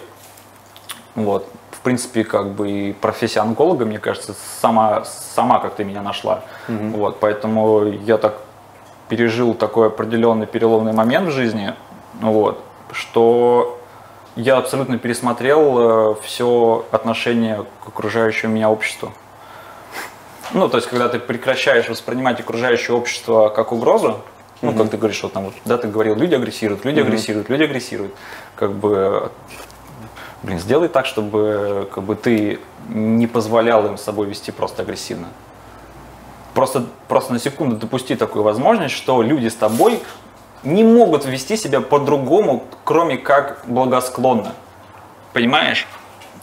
вот. 1.16 1.50
В 1.86 1.88
принципе, 1.88 2.24
как 2.24 2.50
бы 2.54 2.72
и 2.72 2.94
профессия 2.94 3.42
онколога, 3.42 3.86
мне 3.86 4.00
кажется, 4.00 4.34
сама 4.60 5.06
сама 5.06 5.60
как 5.60 5.76
ты 5.76 5.84
меня 5.84 6.02
нашла, 6.02 6.42
вот. 6.68 7.20
Поэтому 7.20 7.84
я 7.84 8.18
так 8.18 8.38
пережил 9.08 9.54
такой 9.54 9.90
определенный 9.90 10.48
переломный 10.48 10.94
момент 10.94 11.28
в 11.28 11.32
жизни, 11.32 11.76
вот, 12.22 12.60
что 12.92 13.80
я 14.36 14.58
абсолютно 14.58 14.98
пересмотрел 14.98 16.20
все 16.24 16.88
отношение 16.90 17.68
к 17.84 17.90
окружающему 17.90 18.54
меня 18.54 18.72
обществу. 18.72 19.14
Ну, 20.54 20.68
то 20.70 20.78
есть, 20.78 20.90
когда 20.90 21.08
ты 21.08 21.20
прекращаешь 21.20 21.88
воспринимать 21.88 22.40
окружающее 22.40 22.98
общество 22.98 23.50
как 23.50 23.72
угрозу, 23.72 24.22
ну, 24.64 24.74
как 24.74 24.90
ты 24.90 24.98
говоришь, 24.98 25.22
вот 25.22 25.34
там 25.34 25.44
вот, 25.44 25.54
да, 25.66 25.78
ты 25.78 25.88
говорил, 25.88 26.16
люди 26.16 26.34
агрессируют, 26.34 26.84
люди 26.84 27.00
агрессируют, 27.00 27.48
люди 27.50 27.62
агрессируют, 27.62 28.16
как 28.56 28.72
бы, 28.72 29.30
блин, 30.46 30.60
сделай 30.60 30.88
так, 30.88 31.06
чтобы 31.06 31.90
как 31.94 32.04
бы 32.04 32.16
ты 32.16 32.60
не 32.90 33.28
позволял 33.28 33.86
им 33.88 33.98
с 33.98 34.04
собой 34.04 34.28
вести 34.28 34.52
просто 34.52 34.84
агрессивно. 34.84 35.28
Просто, 36.54 36.86
просто 37.08 37.34
на 37.34 37.40
секунду 37.40 37.76
допусти 37.76 38.16
такую 38.16 38.44
возможность, 38.44 38.96
что 38.96 39.22
люди 39.22 39.48
с 39.48 39.56
тобой 39.56 40.02
не 40.64 40.84
могут 40.84 41.26
вести 41.26 41.58
себя 41.58 41.82
по-другому, 41.82 42.64
кроме 42.86 43.18
как 43.18 43.64
благосклонно. 43.66 44.54
Понимаешь? 45.34 45.86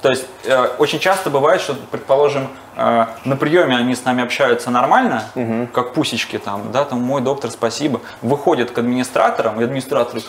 То 0.02 0.10
есть 0.10 0.26
э, 0.44 0.66
очень 0.78 0.98
часто 0.98 1.30
бывает, 1.30 1.60
что, 1.60 1.74
предположим, 1.90 2.48
э, 2.76 3.06
на 3.24 3.36
приеме 3.36 3.76
они 3.76 3.94
с 3.94 4.04
нами 4.04 4.22
общаются 4.22 4.70
нормально, 4.70 5.24
как 5.72 5.94
пусечки 5.94 6.38
там, 6.38 6.72
да, 6.72 6.84
там 6.84 7.00
мой 7.00 7.22
доктор, 7.22 7.50
спасибо, 7.50 8.00
выходят 8.20 8.72
к 8.72 8.78
администраторам, 8.78 9.60
и 9.60 9.64
администраторы, 9.64 10.22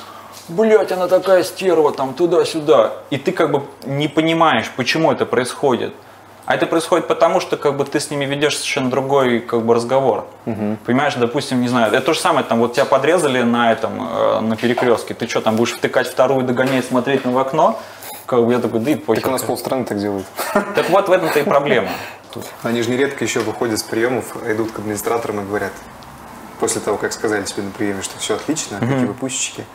блять, 0.48 0.92
она 0.92 1.08
такая 1.08 1.44
стерва, 1.44 1.92
там 1.92 2.14
туда-сюда. 2.14 2.94
И 3.10 3.18
ты 3.18 3.32
как 3.32 3.52
бы 3.52 3.64
не 3.86 4.08
понимаешь, 4.08 4.72
почему 4.76 5.12
это 5.12 5.26
происходит. 5.26 5.94
А 6.46 6.56
это 6.56 6.66
происходит 6.66 7.08
потому, 7.08 7.40
что 7.40 7.56
как 7.56 7.78
бы 7.78 7.86
ты 7.86 8.02
с 8.02 8.12
ними 8.12 8.26
ведешь 8.26 8.58
совершенно 8.58 8.90
другой 8.90 9.40
как 9.40 9.62
бы 9.62 9.74
разговор. 9.74 10.26
Понимаешь, 10.86 11.16
допустим, 11.16 11.62
не 11.62 11.70
знаю, 11.70 11.94
это 11.94 12.06
то 12.06 12.14
же 12.14 12.20
самое, 12.20 12.46
там 12.46 12.60
вот 12.60 12.74
тебя 12.74 12.86
подрезали 12.86 13.42
на 13.44 13.72
этом, 13.72 14.08
э, 14.12 14.40
на 14.42 14.58
перекрестке, 14.58 15.14
ты 15.14 15.28
что, 15.28 15.40
там 15.40 15.56
будешь 15.56 15.74
втыкать 15.74 16.08
вторую, 16.08 16.46
догонять, 16.46 16.86
смотреть 16.86 17.24
на 17.24 17.32
в 17.32 17.38
окно? 17.38 17.80
Как 18.26 18.46
бы 18.46 18.52
я 18.52 18.60
такой, 18.60 18.82
да 18.82 18.92
и 18.92 18.96
похер. 18.96 19.22
Так 19.22 19.30
у 19.30 19.32
нас 19.32 19.44
полстраны 19.44 19.86
так 19.86 20.00
делают. 20.00 20.26
Так 20.76 20.90
вот 20.90 21.08
в 21.08 21.12
этом-то 21.12 21.40
и 21.40 21.44
проблема. 21.44 21.90
Они 22.64 22.82
же 22.82 22.90
нередко 22.90 23.24
еще 23.24 23.40
выходят 23.40 23.80
с 23.80 23.84
приемов, 23.84 24.36
идут 24.46 24.72
к 24.72 24.80
администраторам 24.80 25.42
и 25.42 25.44
говорят, 25.46 25.72
после 26.60 26.82
того, 26.82 26.98
как 26.98 27.14
сказали 27.14 27.44
тебе 27.44 27.64
на 27.64 27.72
приеме, 27.72 28.02
что 28.02 28.18
все 28.20 28.36
отлично, 28.36 28.80
какие 28.80 29.06
вы 29.06 29.14
пусечки, 29.14 29.66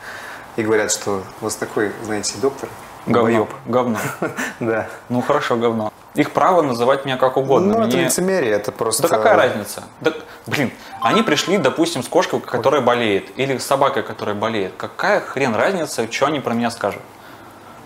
и 0.55 0.63
говорят, 0.63 0.91
что 0.91 1.23
у 1.41 1.45
вас 1.45 1.55
такой, 1.55 1.91
знаете, 2.03 2.33
доктор, 2.41 2.69
Говно. 3.05 3.29
долбоёб». 3.29 3.49
Говно. 3.65 3.97
Да. 4.59 4.87
Ну 5.09 5.21
хорошо, 5.21 5.55
говно. 5.55 5.91
Их 6.15 6.31
право 6.31 6.61
называть 6.61 7.05
меня 7.05 7.17
как 7.17 7.37
угодно. 7.37 7.77
Ну, 7.77 7.87
это 7.87 7.95
Мне- 7.95 8.05
лицемерие, 8.05 8.51
это 8.51 8.71
просто... 8.71 9.03
Да 9.07 9.17
какая 9.17 9.35
разница? 9.35 9.83
Да, 10.01 10.11
блин, 10.47 10.71
они 11.01 11.21
пришли, 11.21 11.57
допустим, 11.57 12.03
с 12.03 12.07
кошкой, 12.07 12.41
которая 12.41 12.81
болеет, 12.81 13.29
или 13.37 13.57
с 13.57 13.65
собакой, 13.65 14.03
которая 14.03 14.35
болеет. 14.35 14.73
Какая 14.75 15.19
хрен 15.21 15.55
разница, 15.55 16.11
что 16.11 16.25
они 16.25 16.39
про 16.39 16.53
меня 16.53 16.71
скажут? 16.71 17.01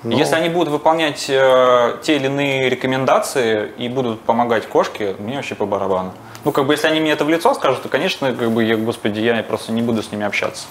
Ну. 0.03 0.17
Если 0.17 0.35
они 0.35 0.49
будут 0.49 0.69
выполнять 0.69 1.29
э, 1.29 1.97
те 2.01 2.15
или 2.17 2.25
иные 2.25 2.69
рекомендации 2.69 3.69
и 3.77 3.87
будут 3.87 4.21
помогать 4.21 4.67
кошке, 4.67 5.15
мне 5.19 5.37
вообще 5.37 5.55
по 5.55 5.65
барабану. 5.65 6.13
Ну, 6.43 6.51
как 6.51 6.65
бы, 6.65 6.73
если 6.73 6.87
они 6.87 6.99
мне 6.99 7.11
это 7.11 7.23
в 7.23 7.29
лицо 7.29 7.53
скажут, 7.53 7.83
то, 7.83 7.89
конечно, 7.89 8.33
как 8.33 8.51
бы, 8.51 8.63
я, 8.65 8.75
господи, 8.75 9.21
я 9.21 9.41
просто 9.43 9.71
не 9.71 9.81
буду 9.81 10.03
с 10.03 10.11
ними 10.11 10.25
общаться. 10.25 10.65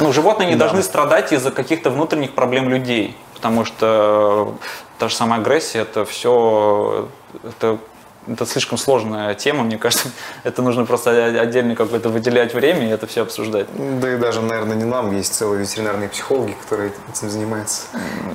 Ну, 0.00 0.12
животные 0.12 0.48
не 0.48 0.56
должны 0.56 0.82
страдать 0.82 1.32
из-за 1.32 1.50
каких-то 1.50 1.90
внутренних 1.90 2.32
проблем 2.32 2.68
людей. 2.68 3.16
потому 3.34 3.64
что 3.64 4.54
та 4.98 5.08
же 5.08 5.16
самая 5.16 5.40
агрессия, 5.40 5.80
это 5.80 6.04
все, 6.04 7.08
это 7.42 7.78
это 8.28 8.46
слишком 8.46 8.78
сложная 8.78 9.34
тема, 9.34 9.64
мне 9.64 9.78
кажется, 9.78 10.10
это 10.44 10.62
нужно 10.62 10.84
просто 10.84 11.40
отдельно 11.40 11.74
какое-то 11.74 12.08
выделять 12.08 12.54
время 12.54 12.86
и 12.86 12.90
это 12.90 13.06
все 13.06 13.22
обсуждать. 13.22 13.66
Да 14.00 14.14
и 14.14 14.16
даже, 14.16 14.40
наверное, 14.40 14.76
не 14.76 14.84
нам, 14.84 15.16
есть 15.16 15.34
целые 15.34 15.60
ветеринарные 15.60 16.08
психологи, 16.08 16.56
которые 16.62 16.92
этим 17.12 17.30
занимаются. 17.30 17.82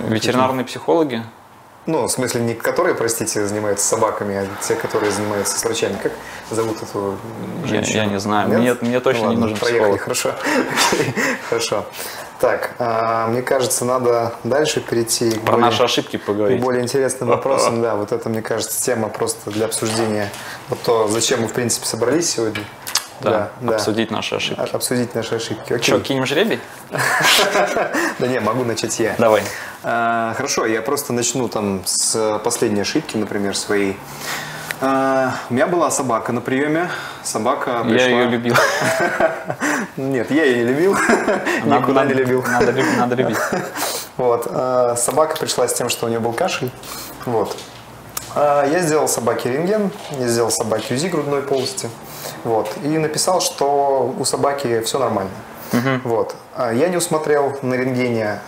Ветеринарные 0.07 0.65
психологи? 0.65 1.23
Ну, 1.87 2.05
в 2.05 2.11
смысле, 2.11 2.41
не 2.41 2.53
которые, 2.53 2.95
простите, 2.95 3.47
занимаются 3.47 3.87
собаками, 3.87 4.35
а 4.35 4.47
те, 4.61 4.75
которые 4.75 5.09
занимаются 5.09 5.57
с 5.57 5.63
врачами. 5.63 5.97
Как 6.03 6.11
зовут 6.51 6.83
эту 6.83 7.17
женщину? 7.63 7.95
Я, 7.95 8.03
я 8.03 8.09
не 8.09 8.19
знаю. 8.19 8.49
Мне, 8.49 8.75
мне 8.81 8.99
точно 8.99 9.21
ну, 9.21 9.27
ладно, 9.29 9.37
не 9.37 9.41
нужен 9.43 9.57
проехали, 9.57 9.97
психолог. 9.97 10.01
Хорошо. 10.01 10.31
Хорошо. 11.49 11.85
Так, 12.39 12.75
а, 12.77 13.27
мне 13.27 13.41
кажется, 13.41 13.85
надо 13.85 14.33
дальше 14.43 14.81
перейти 14.81 15.31
Про 15.31 15.53
более, 15.53 15.65
наши 15.65 15.83
ошибки 15.83 16.17
поговорить. 16.17 16.59
К 16.59 16.63
более 16.63 16.83
интересным 16.83 17.29
вопросам. 17.29 17.81
Да, 17.81 17.95
вот 17.95 18.11
это, 18.11 18.27
мне 18.27 18.41
кажется, 18.41 18.83
тема 18.83 19.07
просто 19.07 19.49
для 19.49 19.65
обсуждения. 19.65 20.29
Вот 20.67 20.79
то, 20.81 21.07
зачем 21.07 21.41
мы, 21.41 21.47
в 21.47 21.53
принципе, 21.53 21.85
собрались 21.85 22.29
сегодня. 22.29 22.63
Да, 23.21 23.49
да, 23.61 23.75
обсудить 23.75 24.11
наши 24.11 24.35
ошибки. 24.35 24.69
Обсудить 24.73 25.15
наши 25.15 25.35
ошибки. 25.35 25.73
Окей. 25.73 25.93
Что, 25.93 25.99
кинем 25.99 26.25
жребий? 26.25 26.59
Да 28.19 28.27
не, 28.27 28.39
могу 28.39 28.63
начать 28.63 28.99
я. 28.99 29.15
Давай. 29.17 29.43
А, 29.83 30.33
хорошо, 30.35 30.65
я 30.65 30.81
просто 30.81 31.13
начну 31.13 31.47
там 31.47 31.81
с 31.85 32.39
последней 32.43 32.81
ошибки, 32.81 33.17
например, 33.17 33.55
своей. 33.55 33.97
А, 34.81 35.33
у 35.49 35.53
меня 35.53 35.67
была 35.67 35.89
собака 35.89 36.31
на 36.31 36.41
приеме. 36.41 36.89
Собака 37.23 37.83
пришла... 37.83 38.07
Я 38.07 38.21
ее 38.21 38.29
любил. 38.29 38.55
Нет, 39.97 40.29
я 40.31 40.45
ее 40.45 40.57
не 40.57 40.63
любил. 40.65 40.93
Никуда 41.65 42.05
не 42.05 42.13
любил. 42.13 42.43
Надо 42.97 43.15
любить. 43.15 43.37
Вот. 44.17 44.47
А, 44.49 44.95
собака 44.95 45.37
пришла 45.37 45.67
с 45.67 45.73
тем, 45.73 45.89
что 45.89 46.05
у 46.05 46.09
нее 46.09 46.19
был 46.19 46.33
кашель. 46.33 46.71
Вот. 47.25 47.57
Я 48.35 48.79
сделал 48.81 49.07
собаке 49.07 49.51
рентген, 49.51 49.89
я 50.19 50.27
сделал 50.27 50.51
собаке 50.51 50.93
УЗИ 50.93 51.07
грудной 51.07 51.41
полости. 51.41 51.89
Вот. 52.43 52.69
И 52.83 52.97
написал, 52.97 53.41
что 53.41 54.13
у 54.17 54.25
собаки 54.25 54.81
все 54.81 54.99
нормально. 54.99 55.31
Угу. 55.73 56.09
Вот. 56.09 56.35
Я 56.57 56.87
не 56.87 56.97
усмотрел 56.97 57.57
на 57.61 57.73
рентгене 57.73 58.39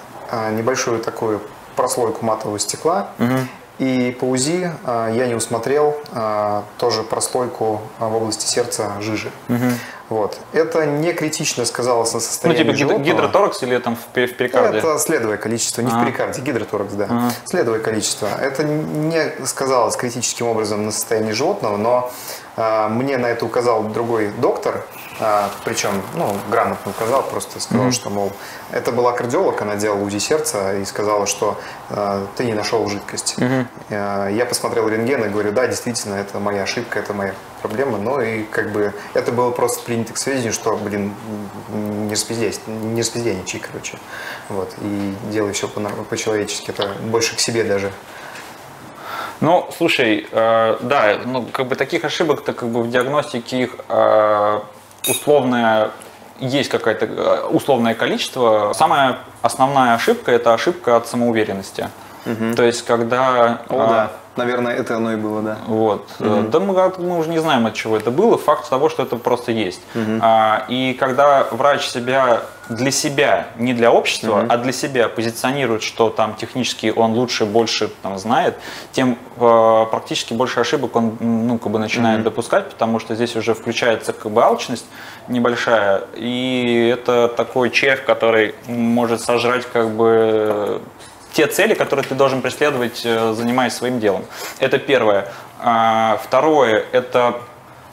небольшую 0.52 1.00
такую 1.00 1.42
прослойку 1.76 2.26
матового 2.26 2.60
стекла. 2.60 3.10
Угу. 3.20 3.38
И 3.80 4.16
по 4.20 4.26
УЗИ 4.26 4.72
а, 4.84 5.10
я 5.10 5.28
не 5.28 5.36
усмотрел 5.36 5.96
а, 6.12 6.66
тоже 6.78 7.04
прослойку 7.04 7.82
а, 7.98 8.10
в 8.10 8.16
области 8.16 8.46
сердца 8.46 8.92
жижи. 9.00 9.32
Угу. 9.48 9.66
Вот. 10.10 10.40
Это 10.54 10.86
не 10.86 11.14
критично 11.14 11.66
сказалось 11.66 12.14
на 12.14 12.20
состоянии 12.20 12.64
Ну, 12.64 12.66
типа 12.66 12.78
животного. 12.78 13.06
гидроторакс 13.06 13.64
или 13.64 13.78
там 13.78 13.96
в 13.96 14.06
перикарде? 14.14 14.80
Это 14.80 14.98
следовое 14.98 15.38
количество, 15.38 15.82
не 15.82 15.92
а. 15.92 16.02
в 16.02 16.04
перикарде, 16.04 16.42
гидроторакс, 16.42 16.94
да. 16.94 17.08
А. 17.10 17.32
Следовое 17.46 17.80
количество. 17.80 18.28
Это 18.28 18.64
не 18.64 19.46
сказалось 19.46 19.96
критическим 19.96 20.48
образом 20.48 20.86
на 20.86 20.92
состоянии 20.92 21.32
животного, 21.32 21.78
но 21.78 22.12
а, 22.58 22.90
мне 22.90 23.18
на 23.18 23.28
это 23.28 23.46
указал 23.46 23.84
другой 23.84 24.32
доктор, 24.40 24.84
а, 25.20 25.52
причем, 25.66 26.02
ну, 26.16 26.36
грамотно 26.50 26.92
указал, 26.92 27.24
просто 27.24 27.60
сказал, 27.60 27.88
mm-hmm. 27.88 27.92
что, 27.92 28.10
мол, 28.10 28.32
это 28.72 28.92
была 28.92 29.12
кардиолог, 29.12 29.62
она 29.62 29.76
делала 29.76 30.02
УЗИ 30.02 30.20
сердца 30.20 30.78
и 30.78 30.86
сказала, 30.86 31.28
что 31.28 31.60
э, 31.90 32.26
ты 32.38 32.46
не 32.46 32.54
нашел 32.54 32.88
жидкость. 32.88 33.36
Mm-hmm. 33.38 33.66
Э, 33.90 34.30
я 34.32 34.46
посмотрел 34.46 34.88
рентген 34.88 35.26
и 35.26 35.30
говорю, 35.30 35.52
да, 35.52 35.68
действительно, 35.68 36.16
это 36.16 36.40
моя 36.40 36.64
ошибка, 36.64 37.00
это 37.00 37.14
моя 37.14 37.34
проблема. 37.62 37.98
Ну 37.98 38.22
и 38.22 38.44
как 38.44 38.72
бы 38.72 38.94
это 39.14 39.32
было 39.34 39.52
просто 39.52 39.84
принято 39.84 40.14
к 40.14 40.18
сведению, 40.18 40.54
что, 40.54 40.78
блин, 40.78 41.14
не 41.70 42.12
распиздяйничай, 42.12 43.60
короче. 43.60 43.98
Вот, 44.48 44.74
и 44.82 45.16
делай 45.32 45.52
все 45.52 45.68
по-человечески, 45.68 46.72
это 46.72 46.94
больше 47.04 47.36
к 47.36 47.40
себе 47.40 47.64
даже. 47.64 47.92
Ну, 49.42 49.70
слушай, 49.78 50.28
э, 50.30 50.78
да, 50.82 51.20
ну, 51.26 51.46
как 51.46 51.68
бы 51.68 51.76
таких 51.76 52.04
ошибок-то 52.04 52.54
как 52.54 52.70
бы 52.70 52.84
в 52.84 52.90
диагностике 52.90 53.64
их 53.64 53.76
э, 53.88 54.60
условная 55.10 55.92
есть 56.40 56.70
какое-то 56.70 57.06
э, 57.06 57.48
условное 57.50 57.96
количество. 57.96 58.74
Самая 58.74 59.20
основная 59.42 59.94
ошибка– 59.94 60.32
это 60.34 60.54
ошибка 60.54 60.96
от 60.96 61.08
самоуверенности. 61.08 61.90
Угу. 62.26 62.56
То 62.56 62.64
есть, 62.64 62.86
когда… 62.86 63.62
О, 63.70 63.80
а, 63.82 63.88
да. 63.88 64.12
Наверное, 64.36 64.76
это 64.76 64.96
оно 64.98 65.14
и 65.14 65.16
было, 65.16 65.42
да. 65.42 65.58
Вот. 65.68 66.08
Угу. 66.20 66.50
Да 66.50 66.60
мы, 66.60 66.94
мы 67.00 67.18
уже 67.18 67.30
не 67.30 67.40
знаем, 67.40 67.66
от 67.66 67.74
чего 67.74 67.98
это 67.98 68.12
было. 68.12 68.38
Факт 68.38 68.70
того, 68.70 68.90
что 68.90 69.04
это 69.04 69.16
просто 69.18 69.52
есть. 69.52 69.82
Угу. 69.96 70.20
А, 70.22 70.66
и 70.70 70.94
когда 70.94 71.48
врач 71.52 71.88
себя 71.88 72.44
для 72.70 72.92
себя, 72.92 73.48
не 73.58 73.74
для 73.74 73.92
общества, 73.92 74.42
угу. 74.42 74.46
а 74.48 74.58
для 74.58 74.72
себя 74.72 75.10
позиционирует, 75.10 75.82
что 75.82 76.10
там 76.10 76.36
технически 76.36 76.94
он 76.96 77.14
лучше, 77.14 77.46
больше 77.46 77.90
там, 78.04 78.18
знает, 78.20 78.56
тем 78.92 79.18
э, 79.38 79.86
практически 79.90 80.34
больше 80.34 80.60
ошибок 80.60 80.96
он 80.96 81.18
ну, 81.20 81.58
как 81.58 81.72
бы 81.72 81.80
начинает 81.80 82.20
угу. 82.20 82.26
допускать, 82.26 82.70
потому 82.70 83.00
что 83.00 83.16
здесь 83.16 83.36
уже 83.36 83.56
включается 83.56 84.14
как 84.14 84.32
бы 84.32 84.44
алчность 84.44 84.86
небольшая, 85.28 86.04
и 86.16 86.94
это 86.94 87.28
такой 87.28 87.72
червь, 87.72 88.06
который 88.06 88.54
может 88.68 89.22
сожрать 89.22 89.66
как 89.66 89.90
бы 89.90 90.80
те 91.34 91.48
цели, 91.48 91.74
которые 91.74 92.06
ты 92.06 92.16
должен 92.16 92.42
преследовать, 92.42 93.02
э, 93.06 93.34
занимаясь 93.34 93.74
своим 93.74 94.00
делом. 94.00 94.26
Это 94.60 94.80
первое. 94.80 95.28
А, 95.60 96.20
второе– 96.24 96.86
это 96.92 97.42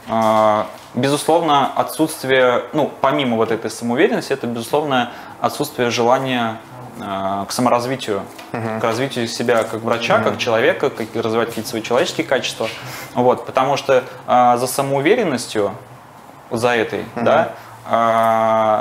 а, 0.08 0.68
безусловно, 0.94 1.72
отсутствие, 1.74 2.64
ну, 2.72 2.90
помимо 3.00 3.36
вот 3.36 3.50
этой 3.50 3.70
самоуверенности, 3.70 4.32
это, 4.32 4.46
безусловно, 4.46 5.12
отсутствие 5.40 5.90
желания 5.90 6.58
а, 7.00 7.44
к 7.44 7.52
саморазвитию, 7.52 8.22
uh-huh. 8.52 8.80
к 8.80 8.84
развитию 8.84 9.28
себя 9.28 9.64
как 9.64 9.82
врача, 9.82 10.18
uh-huh. 10.18 10.24
как 10.24 10.38
человека, 10.38 10.90
как 10.90 11.06
развивать 11.14 11.48
какие-то 11.48 11.68
свои 11.68 11.82
человеческие 11.82 12.26
качества. 12.26 12.68
Вот, 13.14 13.44
потому 13.44 13.76
что 13.76 14.04
э, 14.26 14.56
за 14.56 14.66
самоуверенностью, 14.66 15.72
за 16.50 16.70
этой, 16.70 17.00
uh-huh. 17.00 17.22
да, 17.22 17.52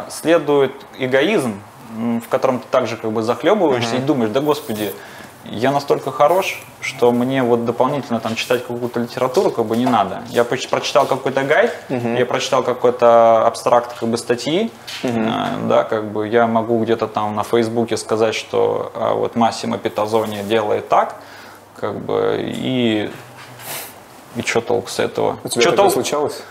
э, 0.07 0.09
следует 0.11 0.71
эгоизм, 0.97 1.59
в 1.95 2.27
котором 2.29 2.59
ты 2.59 2.67
также 2.69 2.97
как 2.97 3.11
бы 3.11 3.23
захлебываешься 3.23 3.95
uh-huh. 3.95 4.03
и 4.03 4.05
думаешь, 4.05 4.31
да 4.31 4.41
господи, 4.41 4.93
я 5.45 5.71
настолько 5.71 6.11
хорош, 6.11 6.61
что 6.81 7.11
мне 7.11 7.43
вот 7.43 7.65
дополнительно 7.65 8.19
там 8.19 8.35
читать 8.35 8.65
какую-то 8.65 8.99
литературу 8.99 9.51
как 9.51 9.65
бы 9.65 9.77
не 9.77 9.85
надо. 9.85 10.23
Я 10.29 10.43
прочитал 10.43 11.05
какой-то 11.05 11.43
гайд, 11.43 11.71
uh-huh. 11.89 12.17
я 12.17 12.25
прочитал 12.25 12.63
какой-то 12.63 13.45
абстракт 13.45 13.97
как 13.99 14.09
бы 14.09 14.17
статьи, 14.17 14.71
uh-huh. 15.03 15.67
да, 15.67 15.83
как 15.83 16.11
бы 16.11 16.27
я 16.27 16.47
могу 16.47 16.83
где-то 16.83 17.07
там 17.07 17.35
на 17.35 17.43
Фейсбуке 17.43 17.97
сказать, 17.97 18.35
что 18.35 18.91
а, 18.95 19.13
вот 19.13 19.35
Массимо 19.35 19.77
Питазони 19.77 20.41
делает 20.43 20.89
так, 20.89 21.15
как 21.75 21.99
бы 21.99 22.37
и 22.41 23.11
и 24.35 24.41
что 24.41 24.59
толк 24.61 24.89
с 24.89 24.99
этого? 24.99 25.37
У 25.43 25.47
тебя 25.47 25.61
что 25.61 25.71
толк? 25.71 25.93
случалось? 25.93 26.43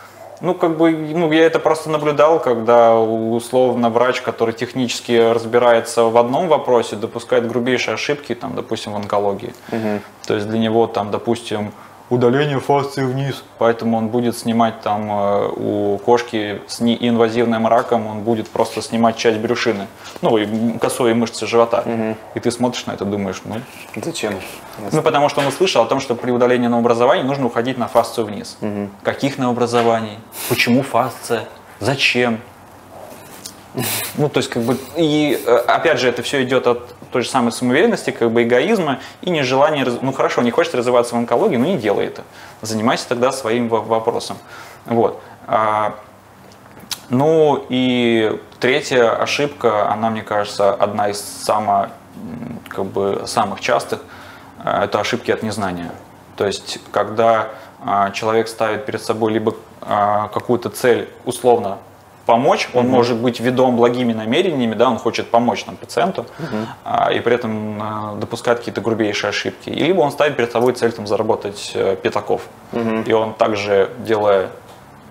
Ну, 0.45 0.55
как 0.55 0.77
бы, 0.77 0.91
ну, 0.93 1.33
я 1.33 1.47
это 1.47 1.59
просто 1.59 1.89
наблюдал, 1.91 2.39
когда 2.39 2.95
условно 2.99 3.89
врач, 3.89 4.21
который 4.21 4.53
технически 4.53 5.13
разбирается 5.33 6.05
в 6.05 6.17
одном 6.19 6.49
вопросе, 6.49 6.97
допускает 6.97 7.49
грубейшие 7.49 7.95
ошибки, 7.95 8.35
там, 8.35 8.55
допустим, 8.55 8.93
в 8.93 8.97
онкологии. 8.97 9.55
Угу. 9.73 10.01
То 10.27 10.35
есть 10.35 10.47
для 10.49 10.59
него, 10.59 10.87
там, 10.87 11.11
допустим, 11.11 11.73
удаление 12.11 12.61
фасции 12.61 13.03
вниз. 13.03 13.43
Поэтому 13.59 13.97
он 13.97 14.09
будет 14.09 14.37
снимать 14.37 14.81
там 14.83 15.11
э, 15.11 15.49
у 15.57 15.99
кошки 15.99 16.61
с 16.67 16.81
неинвазивным 16.81 17.67
раком, 17.67 18.07
он 18.07 18.21
будет 18.21 18.49
просто 18.49 18.83
снимать 18.83 19.17
часть 19.17 19.39
брюшины, 19.39 19.87
ну 20.21 20.37
и 20.37 20.79
косой 20.79 21.15
мышцы 21.15 21.47
живота. 21.47 21.83
Угу. 21.85 22.17
И 22.35 22.41
ты 22.41 22.51
смотришь 22.51 22.87
на 22.87 22.93
это, 22.93 23.05
думаешь, 23.05 23.43
ну 23.45 23.57
зачем? 24.03 24.35
Ну 24.93 25.03
потому 25.03 25.29
что 25.29 25.41
он 25.41 25.47
услышал 25.47 25.83
о 25.83 25.87
том, 25.87 26.01
что 26.01 26.15
при 26.15 26.31
удалении 26.31 26.69
новообразований 26.69 27.25
нужно 27.25 27.47
уходить 27.47 27.79
на 27.79 27.89
фасцию 27.89 28.27
вниз. 28.27 28.57
Угу. 28.61 28.91
Каких 29.03 29.39
новообразований? 29.39 30.19
Почему 30.49 30.83
фасция? 30.83 31.45
Зачем? 31.81 32.41
Ну, 34.17 34.29
то 34.29 34.39
есть, 34.39 34.51
как 34.51 34.63
бы, 34.63 34.79
и 34.97 35.43
э, 35.45 35.57
опять 35.67 35.99
же, 35.99 36.09
это 36.09 36.23
все 36.23 36.45
идет 36.45 36.67
от 36.67 36.94
той 37.15 37.23
же 37.23 37.29
самой 37.29 37.53
самоуверенности, 37.53 38.11
как 38.11 38.33
бы 38.33 38.43
эгоизма 38.43 38.99
и 39.23 39.31
нежелания, 39.31 39.87
ну 40.03 40.13
хорошо, 40.13 40.43
не 40.43 40.51
хочешь 40.51 40.75
развиваться 40.75 41.15
в 41.15 41.19
онкологии, 41.19 41.57
ну 41.57 41.65
не 41.65 41.79
делай 41.79 42.07
это. 42.07 42.25
Занимайся 42.61 43.09
тогда 43.09 43.31
своим 43.31 43.69
вопросом. 43.69 44.37
Вот. 44.85 45.23
А, 45.47 45.95
ну 47.11 47.65
и 47.69 48.41
третья 48.59 49.11
ошибка, 49.11 49.93
она, 49.93 50.11
мне 50.11 50.23
кажется, 50.23 50.75
одна 50.75 51.09
из 51.09 51.21
само, 51.21 51.87
как 52.69 52.87
бы, 52.87 53.23
самых 53.27 53.61
частых, 53.61 54.01
э, 54.65 54.83
это 54.83 54.99
ошибки 54.99 55.31
от 55.31 55.45
незнания. 55.45 55.93
То 56.35 56.49
есть, 56.49 56.81
когда 56.91 57.51
а, 57.81 58.11
человек 58.11 58.49
ставит 58.49 58.87
перед 58.87 59.01
собой 59.01 59.33
либо 59.33 59.55
а, 59.83 60.27
какую-то 60.35 60.69
цель 60.69 61.09
условно 61.25 61.79
помочь, 62.27 62.69
он 62.75 62.87
угу. 62.87 62.95
может 62.95 63.17
быть 63.17 63.41
ведом 63.41 63.77
благими 63.77 64.13
намерениями, 64.13 64.75
да, 64.75 64.89
он 64.91 64.99
хочет 64.99 65.31
помочь 65.31 65.67
нам 65.67 65.77
пациенту, 65.77 66.23
угу. 66.39 66.57
а, 66.85 67.13
и 67.13 67.21
при 67.21 67.35
этом 67.35 67.81
а, 67.83 68.15
допускает 68.17 68.59
какие-то 68.59 68.81
грубейшие 68.81 69.29
ошибки. 69.29 69.69
И 69.71 69.85
либо 69.85 70.01
он 70.01 70.11
ставит 70.13 70.37
перед 70.37 70.53
собой 70.53 70.73
цель 70.73 70.93
там, 70.93 71.07
заработать 71.07 71.73
э, 71.75 71.97
пятаков, 71.97 72.43
угу. 72.73 73.03
и 73.07 73.13
он 73.13 73.35
также, 73.35 73.91
делая 73.99 74.51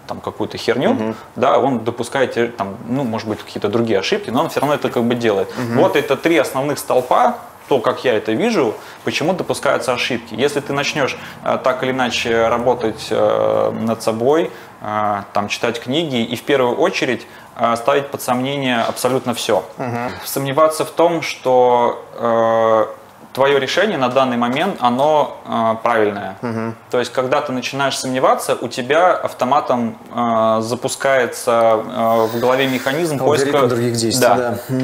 там 0.08 0.20
какую-то 0.20 0.58
херню, 0.58 0.92
угу. 0.92 1.16
да, 1.36 1.60
он 1.60 1.84
допускает 1.84 2.38
э, 2.38 2.48
там, 2.48 2.78
ну, 2.88 3.04
может 3.04 3.28
быть, 3.28 3.40
какие-то 3.40 3.70
другие 3.70 4.00
ошибки, 4.00 4.30
но 4.30 4.42
он 4.42 4.50
все 4.50 4.60
равно 4.60 4.76
это 4.76 4.90
как 4.90 5.04
бы 5.04 5.16
делает. 5.16 5.50
Угу. 5.50 5.82
Вот 5.82 5.96
это 5.96 6.18
три 6.18 6.38
основных 6.38 6.80
столпа, 6.80 7.38
то, 7.68 7.80
как 7.80 8.04
я 8.04 8.14
это 8.14 8.32
вижу, 8.34 8.76
почему 9.04 9.34
допускаются 9.34 9.94
ошибки. 9.94 10.34
Если 10.36 10.60
ты 10.60 10.74
начнешь 10.74 11.18
э, 11.44 11.58
так 11.64 11.84
или 11.84 11.92
иначе 11.92 12.48
работать 12.48 13.08
э, 13.10 13.72
над 13.72 14.02
собой, 14.04 14.52
э, 14.82 15.22
там, 15.34 15.48
читать 15.48 15.80
книги 15.80 16.24
и 16.24 16.36
в 16.36 16.44
первую 16.44 16.76
очередь 16.76 17.26
ставить 17.76 18.08
под 18.08 18.20
сомнение 18.24 18.82
абсолютно 18.82 19.36
все. 19.36 19.64
Угу. 19.78 19.98
Сомневаться 20.26 20.86
в 20.86 20.90
том, 20.90 21.22
что 21.22 22.04
твое 23.34 23.60
решение 23.60 23.98
на 23.98 24.10
данный 24.10 24.38
момент, 24.38 24.78
оно 24.80 25.38
э, 25.46 25.76
правильное. 25.84 26.38
Угу. 26.42 26.76
То 26.92 27.00
есть, 27.00 27.12
когда 27.12 27.42
ты 27.42 27.52
начинаешь 27.52 27.98
сомневаться, 27.98 28.56
у 28.60 28.68
тебя 28.68 29.14
автоматом 29.14 29.98
э, 30.16 30.62
запускается 30.62 31.84
э, 31.84 32.28
в 32.28 32.40
голове 32.40 32.68
механизм 32.68 33.22
Алгоритм 33.22 33.52
поиска... 33.52 33.68
других 33.68 33.94
действий, 33.94 34.22
да. 34.22 34.60
да. 34.70 34.76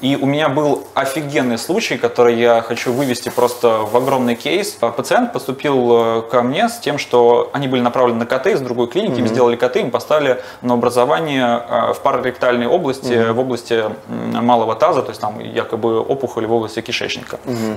И 0.00 0.16
у 0.16 0.26
меня 0.26 0.48
был 0.48 0.86
офигенный 0.94 1.58
случай, 1.58 1.96
который 1.96 2.38
я 2.38 2.62
хочу 2.62 2.92
вывести 2.92 3.30
просто 3.30 3.78
в 3.78 3.96
огромный 3.96 4.34
кейс. 4.34 4.72
Пациент 4.72 5.32
поступил 5.32 6.18
э, 6.18 6.22
ко 6.30 6.42
мне 6.42 6.68
с 6.68 6.78
тем, 6.78 6.98
что 6.98 7.50
они 7.52 7.68
были 7.68 7.80
направлены 7.80 8.20
на 8.20 8.26
КТ 8.26 8.48
из 8.48 8.60
другой 8.60 8.88
клиники, 8.88 9.12
mm-hmm. 9.12 9.20
им 9.20 9.28
сделали 9.28 9.56
КТ, 9.56 9.76
им 9.76 9.90
поставили 9.90 10.42
на 10.62 10.74
образование 10.74 11.62
э, 11.68 11.92
в 11.94 12.00
параректальной 12.00 12.66
области, 12.66 13.12
mm-hmm. 13.12 13.32
в 13.32 13.40
области 13.40 13.84
малого 14.08 14.74
таза, 14.74 15.02
то 15.02 15.10
есть 15.10 15.20
там 15.20 15.38
якобы 15.40 16.00
опухоль 16.00 16.46
в 16.46 16.52
области 16.52 16.80
кишечника. 16.80 17.38
Mm-hmm. 17.44 17.76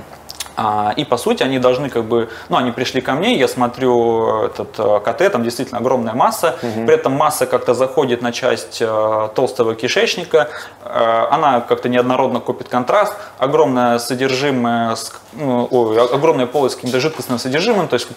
А, 0.60 0.92
и 0.96 1.04
по 1.04 1.16
сути 1.16 1.44
они 1.44 1.60
должны 1.60 1.88
как 1.88 2.02
бы, 2.02 2.28
ну 2.48 2.56
они 2.56 2.72
пришли 2.72 3.00
ко 3.00 3.12
мне, 3.12 3.38
я 3.38 3.46
смотрю 3.46 4.46
этот 4.46 4.76
э, 4.76 5.00
КТ, 5.04 5.30
там 5.30 5.44
действительно 5.44 5.78
огромная 5.78 6.14
масса, 6.14 6.58
угу. 6.60 6.84
при 6.84 6.96
этом 6.96 7.12
масса 7.12 7.46
как-то 7.46 7.74
заходит 7.74 8.22
на 8.22 8.32
часть 8.32 8.78
э, 8.80 9.28
толстого 9.36 9.76
кишечника, 9.76 10.48
э, 10.82 11.26
она 11.30 11.60
как-то 11.60 11.88
неоднородно 11.88 12.40
копит 12.40 12.68
контраст, 12.68 13.14
огромное 13.38 14.00
содержимое, 14.00 14.96
ну, 15.34 15.68
ой, 15.70 16.04
огромная 16.04 16.46
полость 16.46 16.74
с 16.74 16.76
каким-то 16.76 16.98
жидкостным 16.98 17.38
содержимым, 17.38 17.86
то 17.86 17.94
есть 17.94 18.08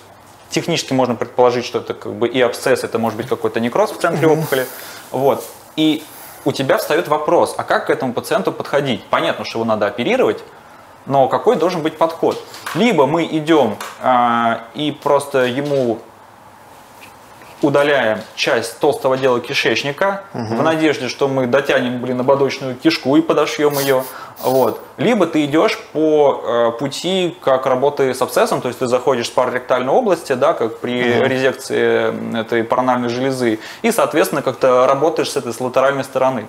технически 0.49 0.93
можно 0.93 1.13
предположить, 1.13 1.63
что 1.63 1.77
это 1.77 1.93
как 1.93 2.12
бы 2.13 2.27
и 2.27 2.41
абсцесс, 2.41 2.84
это 2.84 2.97
может 2.97 3.17
быть 3.17 3.27
какой-то 3.27 3.60
некроз 3.60 3.91
в 3.91 3.99
центре 3.99 4.27
опухоли, 4.27 4.65
вот. 5.12 5.45
И 5.75 6.04
у 6.43 6.51
тебя 6.51 6.80
встает 6.80 7.08
вопрос, 7.08 7.54
а 7.56 7.63
как 7.63 7.86
к 7.86 7.89
этому 7.91 8.13
пациенту 8.13 8.51
подходить? 8.51 9.04
Понятно, 9.12 9.45
что 9.45 9.60
его 9.60 9.65
надо 9.65 9.86
оперировать, 9.86 10.39
но 11.05 11.27
какой 11.27 11.55
должен 11.55 11.81
быть 11.81 11.97
подход? 11.97 12.41
Либо 12.75 13.05
мы 13.05 13.25
идем 13.25 13.77
э, 14.01 14.57
и 14.75 14.91
просто 14.91 15.45
ему 15.45 15.99
удаляем 17.61 18.19
часть 18.35 18.79
толстого 18.79 19.17
дела 19.17 19.39
кишечника 19.39 20.23
угу. 20.33 20.55
в 20.55 20.63
надежде, 20.63 21.07
что 21.07 21.27
мы 21.27 21.45
дотянем, 21.47 22.01
блин, 22.01 22.19
ободочную 22.19 22.75
кишку 22.75 23.15
и 23.17 23.21
подошьем 23.21 23.77
ее. 23.79 24.03
Вот. 24.41 24.81
Либо 24.97 25.27
ты 25.27 25.45
идешь 25.45 25.79
по 25.93 26.41
э, 26.43 26.71
пути, 26.79 27.37
как 27.43 27.67
работы 27.67 28.13
с 28.13 28.21
абсцессом, 28.21 28.61
то 28.61 28.67
есть 28.67 28.79
ты 28.79 28.87
заходишь 28.87 29.29
в 29.29 29.33
параректальной 29.33 29.93
области, 29.93 30.33
да, 30.33 30.53
как 30.53 30.79
при 30.79 31.19
угу. 31.19 31.25
резекции 31.25 32.39
этой 32.39 32.63
паранальной 32.63 33.09
железы, 33.09 33.59
и, 33.83 33.91
соответственно, 33.91 34.41
как-то 34.41 34.87
работаешь 34.87 35.29
с 35.29 35.37
этой 35.37 35.53
с 35.53 35.59
латеральной 35.59 36.03
стороны. 36.03 36.47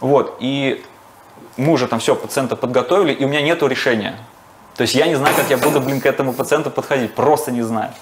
Вот. 0.00 0.36
И 0.40 0.84
мы 1.56 1.72
уже 1.72 1.86
там 1.86 1.98
все, 1.98 2.14
пациента 2.14 2.56
подготовили, 2.56 3.12
и 3.12 3.24
у 3.24 3.28
меня 3.28 3.42
нет 3.42 3.62
решения. 3.62 4.16
То 4.76 4.82
есть 4.82 4.94
я 4.94 5.06
не 5.06 5.14
знаю, 5.14 5.34
как 5.34 5.48
я 5.50 5.56
буду, 5.56 5.80
блин, 5.80 6.00
к 6.00 6.06
этому 6.06 6.32
пациенту 6.32 6.70
подходить, 6.70 7.14
просто 7.14 7.50
не 7.50 7.62
знаю. 7.62 7.92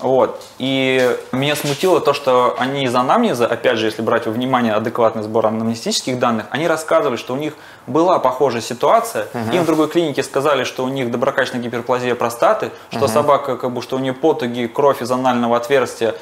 Вот. 0.00 0.44
И 0.58 1.16
меня 1.32 1.56
смутило 1.56 2.00
то, 2.00 2.12
что 2.12 2.54
они 2.58 2.84
из 2.84 2.94
анамнеза, 2.94 3.46
опять 3.46 3.78
же, 3.78 3.86
если 3.86 4.00
брать 4.00 4.26
во 4.26 4.32
внимание 4.32 4.72
адекватный 4.74 5.22
сбор 5.22 5.46
анамнестических 5.46 6.18
данных, 6.18 6.46
они 6.50 6.68
рассказывали, 6.68 7.16
что 7.16 7.34
у 7.34 7.36
них 7.36 7.54
была 7.86 8.18
похожая 8.20 8.62
ситуация. 8.62 9.26
Угу. 9.34 9.56
Им 9.56 9.62
в 9.62 9.66
другой 9.66 9.88
клинике 9.88 10.22
сказали, 10.22 10.64
что 10.64 10.84
у 10.84 10.88
них 10.88 11.10
доброкачественная 11.10 11.64
гиперплазия 11.64 12.14
простаты, 12.14 12.70
что 12.90 13.06
угу. 13.06 13.08
собака, 13.08 13.56
как 13.56 13.72
бы, 13.72 13.82
что 13.82 13.96
у 13.96 13.98
нее 13.98 14.12
потуги, 14.12 14.66
кровь 14.66 15.02
из 15.02 15.10
анального 15.10 15.56
отверстия 15.56 16.14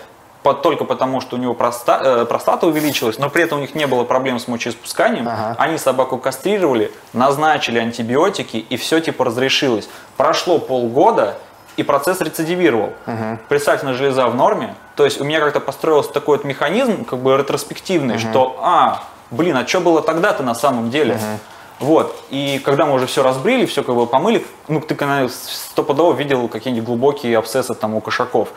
только 0.62 0.84
потому, 0.84 1.20
что 1.20 1.36
у 1.36 1.38
него 1.38 1.54
проста, 1.54 2.00
э, 2.02 2.24
простата 2.24 2.66
увеличилась, 2.66 3.18
но 3.18 3.28
при 3.30 3.42
этом 3.42 3.58
у 3.58 3.60
них 3.60 3.74
не 3.74 3.86
было 3.86 4.04
проблем 4.04 4.38
с 4.38 4.48
мочеиспусканием, 4.48 5.28
ага. 5.28 5.56
они 5.58 5.78
собаку 5.78 6.18
кастрировали, 6.18 6.92
назначили 7.12 7.78
антибиотики, 7.78 8.56
и 8.56 8.76
все 8.76 9.00
типа 9.00 9.24
разрешилось. 9.24 9.88
Прошло 10.16 10.58
полгода, 10.58 11.36
и 11.76 11.82
процесс 11.82 12.20
рецидивировал. 12.20 12.92
Угу. 13.06 13.38
Предстательная 13.48 13.94
железа 13.94 14.26
в 14.28 14.34
норме, 14.34 14.74
то 14.94 15.04
есть 15.04 15.20
у 15.20 15.24
меня 15.24 15.40
как-то 15.40 15.60
построился 15.60 16.12
такой 16.12 16.38
вот 16.38 16.46
механизм, 16.46 17.04
как 17.04 17.18
бы 17.18 17.36
ретроспективный, 17.36 18.16
угу. 18.16 18.20
что, 18.20 18.60
а, 18.62 19.04
блин, 19.30 19.56
а 19.56 19.66
что 19.66 19.80
было 19.80 20.02
тогда-то 20.02 20.42
на 20.42 20.54
самом 20.54 20.90
деле? 20.90 21.14
Угу. 21.14 21.40
Вот, 21.78 22.16
и 22.30 22.58
когда 22.64 22.86
мы 22.86 22.94
уже 22.94 23.06
все 23.06 23.22
разбрили, 23.22 23.66
все 23.66 23.82
как 23.82 23.94
бы 23.94 24.06
помыли, 24.06 24.46
ну, 24.66 24.80
ты, 24.80 24.94
конечно, 24.94 25.28
стопудово 25.28 26.14
видел 26.14 26.48
какие-нибудь 26.48 26.86
глубокие 26.86 27.36
абсцессы 27.36 27.74
там 27.74 27.94
у 27.94 28.00
кошаков 28.00 28.48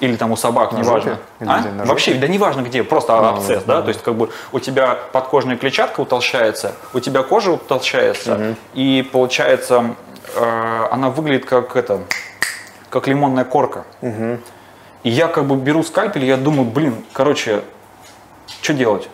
или 0.00 0.16
там 0.16 0.32
у 0.32 0.36
собак, 0.36 0.72
на 0.72 0.78
неважно. 0.78 1.18
А? 1.40 1.62
Вообще, 1.84 2.14
да 2.14 2.28
неважно 2.28 2.62
где, 2.62 2.84
просто 2.84 3.14
а, 3.14 3.30
абсцесс, 3.30 3.64
да, 3.64 3.76
да, 3.76 3.82
то 3.82 3.88
есть 3.88 4.02
как 4.02 4.14
бы 4.14 4.30
у 4.52 4.60
тебя 4.60 4.98
подкожная 5.12 5.56
клетчатка 5.56 6.00
утолщается, 6.00 6.74
у 6.94 7.00
тебя 7.00 7.22
кожа 7.22 7.52
утолщается, 7.52 8.34
угу. 8.34 8.56
и 8.74 9.08
получается 9.10 9.96
э, 10.34 10.86
она 10.90 11.10
выглядит 11.10 11.46
как 11.46 11.76
это, 11.76 12.00
как 12.90 13.08
лимонная 13.08 13.44
корка. 13.44 13.84
Угу. 14.00 14.38
И 15.02 15.10
я 15.10 15.28
как 15.28 15.44
бы 15.44 15.56
беру 15.56 15.82
скальпель, 15.82 16.24
я 16.24 16.36
думаю, 16.36 16.64
блин, 16.64 17.04
короче, 17.12 17.62
что 18.62 18.74
делать? 18.74 19.08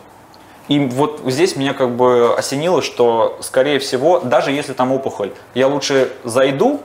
И 0.68 0.78
вот 0.78 1.20
здесь 1.26 1.56
меня 1.56 1.74
как 1.74 1.90
бы 1.90 2.34
осенило, 2.36 2.80
что, 2.80 3.38
скорее 3.42 3.78
всего, 3.78 4.20
даже 4.20 4.50
если 4.50 4.72
там 4.72 4.92
опухоль, 4.92 5.32
я 5.54 5.68
лучше 5.68 6.12
зайду, 6.24 6.80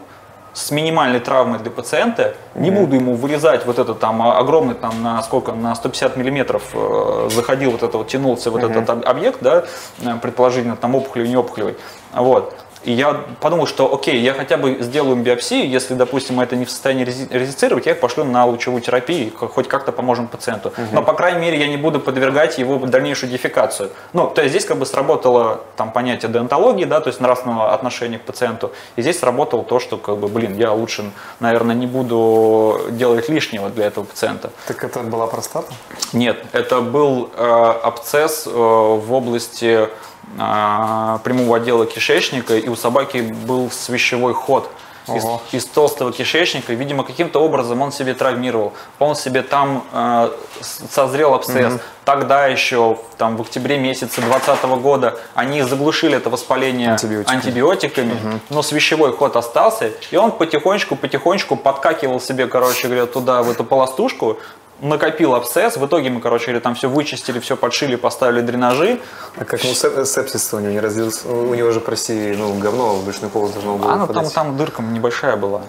с 0.54 0.72
минимальной 0.72 1.20
травмой 1.20 1.60
для 1.60 1.72
пациента, 1.72 2.36
не 2.56 2.72
буду 2.72 2.96
ему 2.96 3.16
вырезать 3.16 3.66
вот 3.66 3.80
этот 3.80 4.00
там 4.00 4.22
огромный 4.22 4.74
там 4.74 5.02
на 5.04 5.22
сколько, 5.22 5.52
на 5.52 5.76
150 5.76 6.18
миллиметров 6.18 6.64
э, 6.74 7.30
заходил 7.32 7.72
вот 7.72 7.84
это 7.84 7.98
вот, 7.98 8.08
тянулся 8.08 8.52
вот 8.52 8.64
mm-hmm. 8.64 8.82
этот 8.82 9.06
объект, 9.06 9.40
да, 9.42 9.66
э, 10.02 10.16
предположительно 10.22 10.76
там 10.76 10.96
опухолевый, 10.96 11.30
не 11.30 11.38
опухолевый, 11.38 11.78
вот. 12.14 12.56
И 12.84 12.92
я 12.92 13.14
подумал, 13.42 13.68
что 13.68 13.94
окей, 13.94 14.20
я 14.22 14.34
хотя 14.34 14.58
бы 14.58 14.78
сделаю 14.82 15.18
биопсию, 15.18 15.70
если, 15.70 15.96
допустим, 15.96 16.40
это 16.40 16.56
не 16.56 16.66
в 16.66 16.72
состоянии 16.72 17.04
резицировать, 17.04 17.86
я 17.86 17.92
их 17.92 18.00
пошлю 18.00 18.24
на 18.24 18.46
лучевую 18.46 18.82
терапию, 18.82 19.32
хоть 19.36 19.68
как-то 19.68 19.92
поможем 19.92 20.28
пациенту. 20.28 20.70
Угу. 20.70 20.88
Но, 20.94 21.02
по 21.02 21.14
крайней 21.14 21.40
мере, 21.40 21.60
я 21.60 21.68
не 21.68 21.78
буду 21.78 22.00
подвергать 22.00 22.58
его 22.58 22.78
дальнейшую 22.78 23.32
дефекацию. 23.32 23.90
Ну, 24.14 24.28
то 24.28 24.42
есть 24.42 24.54
здесь 24.54 24.66
как 24.66 24.78
бы 24.78 24.86
сработало 24.86 25.62
там 25.76 25.92
понятие 25.92 26.32
деонтологии, 26.32 26.86
да, 26.86 27.02
то 27.02 27.10
есть 27.10 27.20
нравственного 27.20 27.74
отношения 27.74 28.18
к 28.18 28.22
пациенту. 28.22 28.72
И 28.96 29.02
здесь 29.02 29.20
сработало 29.20 29.64
то, 29.64 29.80
что, 29.80 29.98
как 29.98 30.18
бы, 30.18 30.28
блин, 30.28 30.56
я 30.58 30.72
лучше, 30.72 31.12
наверное, 31.40 31.76
не 31.76 31.88
буду 31.88 32.82
делать 32.92 33.30
лишнего 33.30 33.70
для 33.70 33.88
этого 33.88 34.06
пациента. 34.06 34.52
Так 34.68 34.84
это 34.84 35.00
была 35.00 35.28
простата? 35.28 35.68
Нет, 36.14 36.38
это 36.54 36.82
был 36.82 37.30
э, 37.36 37.74
абсцесс 37.84 38.48
э, 38.48 38.50
в 38.50 39.14
области 39.14 39.90
прямого 40.36 41.58
отдела 41.58 41.86
кишечника, 41.86 42.56
и 42.56 42.70
у 42.70 42.76
собаки 42.76 43.18
был 43.46 43.72
свящевой 43.72 44.34
ход 44.34 44.70
из, 45.16 45.26
из 45.52 45.66
толстого 45.66 46.12
кишечника. 46.12 46.74
Видимо, 46.74 47.04
каким-то 47.04 47.40
образом 47.40 47.82
он 47.82 47.92
себе 47.92 48.14
травмировал. 48.14 48.74
Он 49.00 49.16
себе 49.16 49.42
там 49.42 49.84
э, 49.92 50.32
созрел 50.62 51.34
абсцесс. 51.34 51.74
Угу. 51.74 51.82
Тогда 52.06 52.48
еще, 52.48 52.98
там, 53.18 53.38
в 53.38 53.42
октябре 53.42 53.78
месяце 53.78 54.22
2020 54.22 54.64
года, 54.82 55.20
они 55.36 55.62
заглушили 55.62 56.18
это 56.18 56.30
воспаление 56.30 56.92
антибиотиками, 56.92 57.38
антибиотиками 57.38 58.14
угу. 58.14 58.40
но 58.50 58.64
свящевой 58.64 59.14
ход 59.14 59.36
остался, 59.36 59.92
и 60.10 60.16
он 60.16 60.32
потихонечку-потихонечку 60.32 61.56
подкакивал 61.56 62.20
себе, 62.20 62.48
короче 62.48 62.88
говоря, 62.88 63.06
туда, 63.06 63.44
в 63.44 63.52
эту 63.52 63.64
полостушку, 63.64 64.40
накопил 64.82 65.36
абсцесс, 65.36 65.78
в 65.78 65.86
итоге 65.86 66.10
мы, 66.10 66.22
короче 66.22 66.48
говоря, 66.48 66.62
там 66.62 66.76
все 66.76 66.90
вычистили, 66.90 67.40
все 67.40 67.56
подшили, 67.56 67.96
поставили 67.96 68.42
дренажи. 68.42 69.00
А 69.38 69.46
как 69.46 69.62
ну, 69.64 69.74
сепсис 69.74 70.54
у 70.54 70.60
него 70.60 70.72
не 70.72 70.80
разделился? 70.80 71.28
У 71.28 71.54
него 71.54 71.72
же, 71.72 71.80
прости, 71.80 72.36
ну, 72.38 72.54
говно 72.60 72.94
в 72.94 73.06
брюшной 73.06 73.30
полость 73.30 73.54
должно 73.54 73.78
было 73.78 73.94
А, 73.94 73.96
ну, 73.98 74.08
там, 74.08 74.30
там 74.30 74.58
дырка 74.58 74.82
небольшая 74.82 75.36
была. 75.36 75.62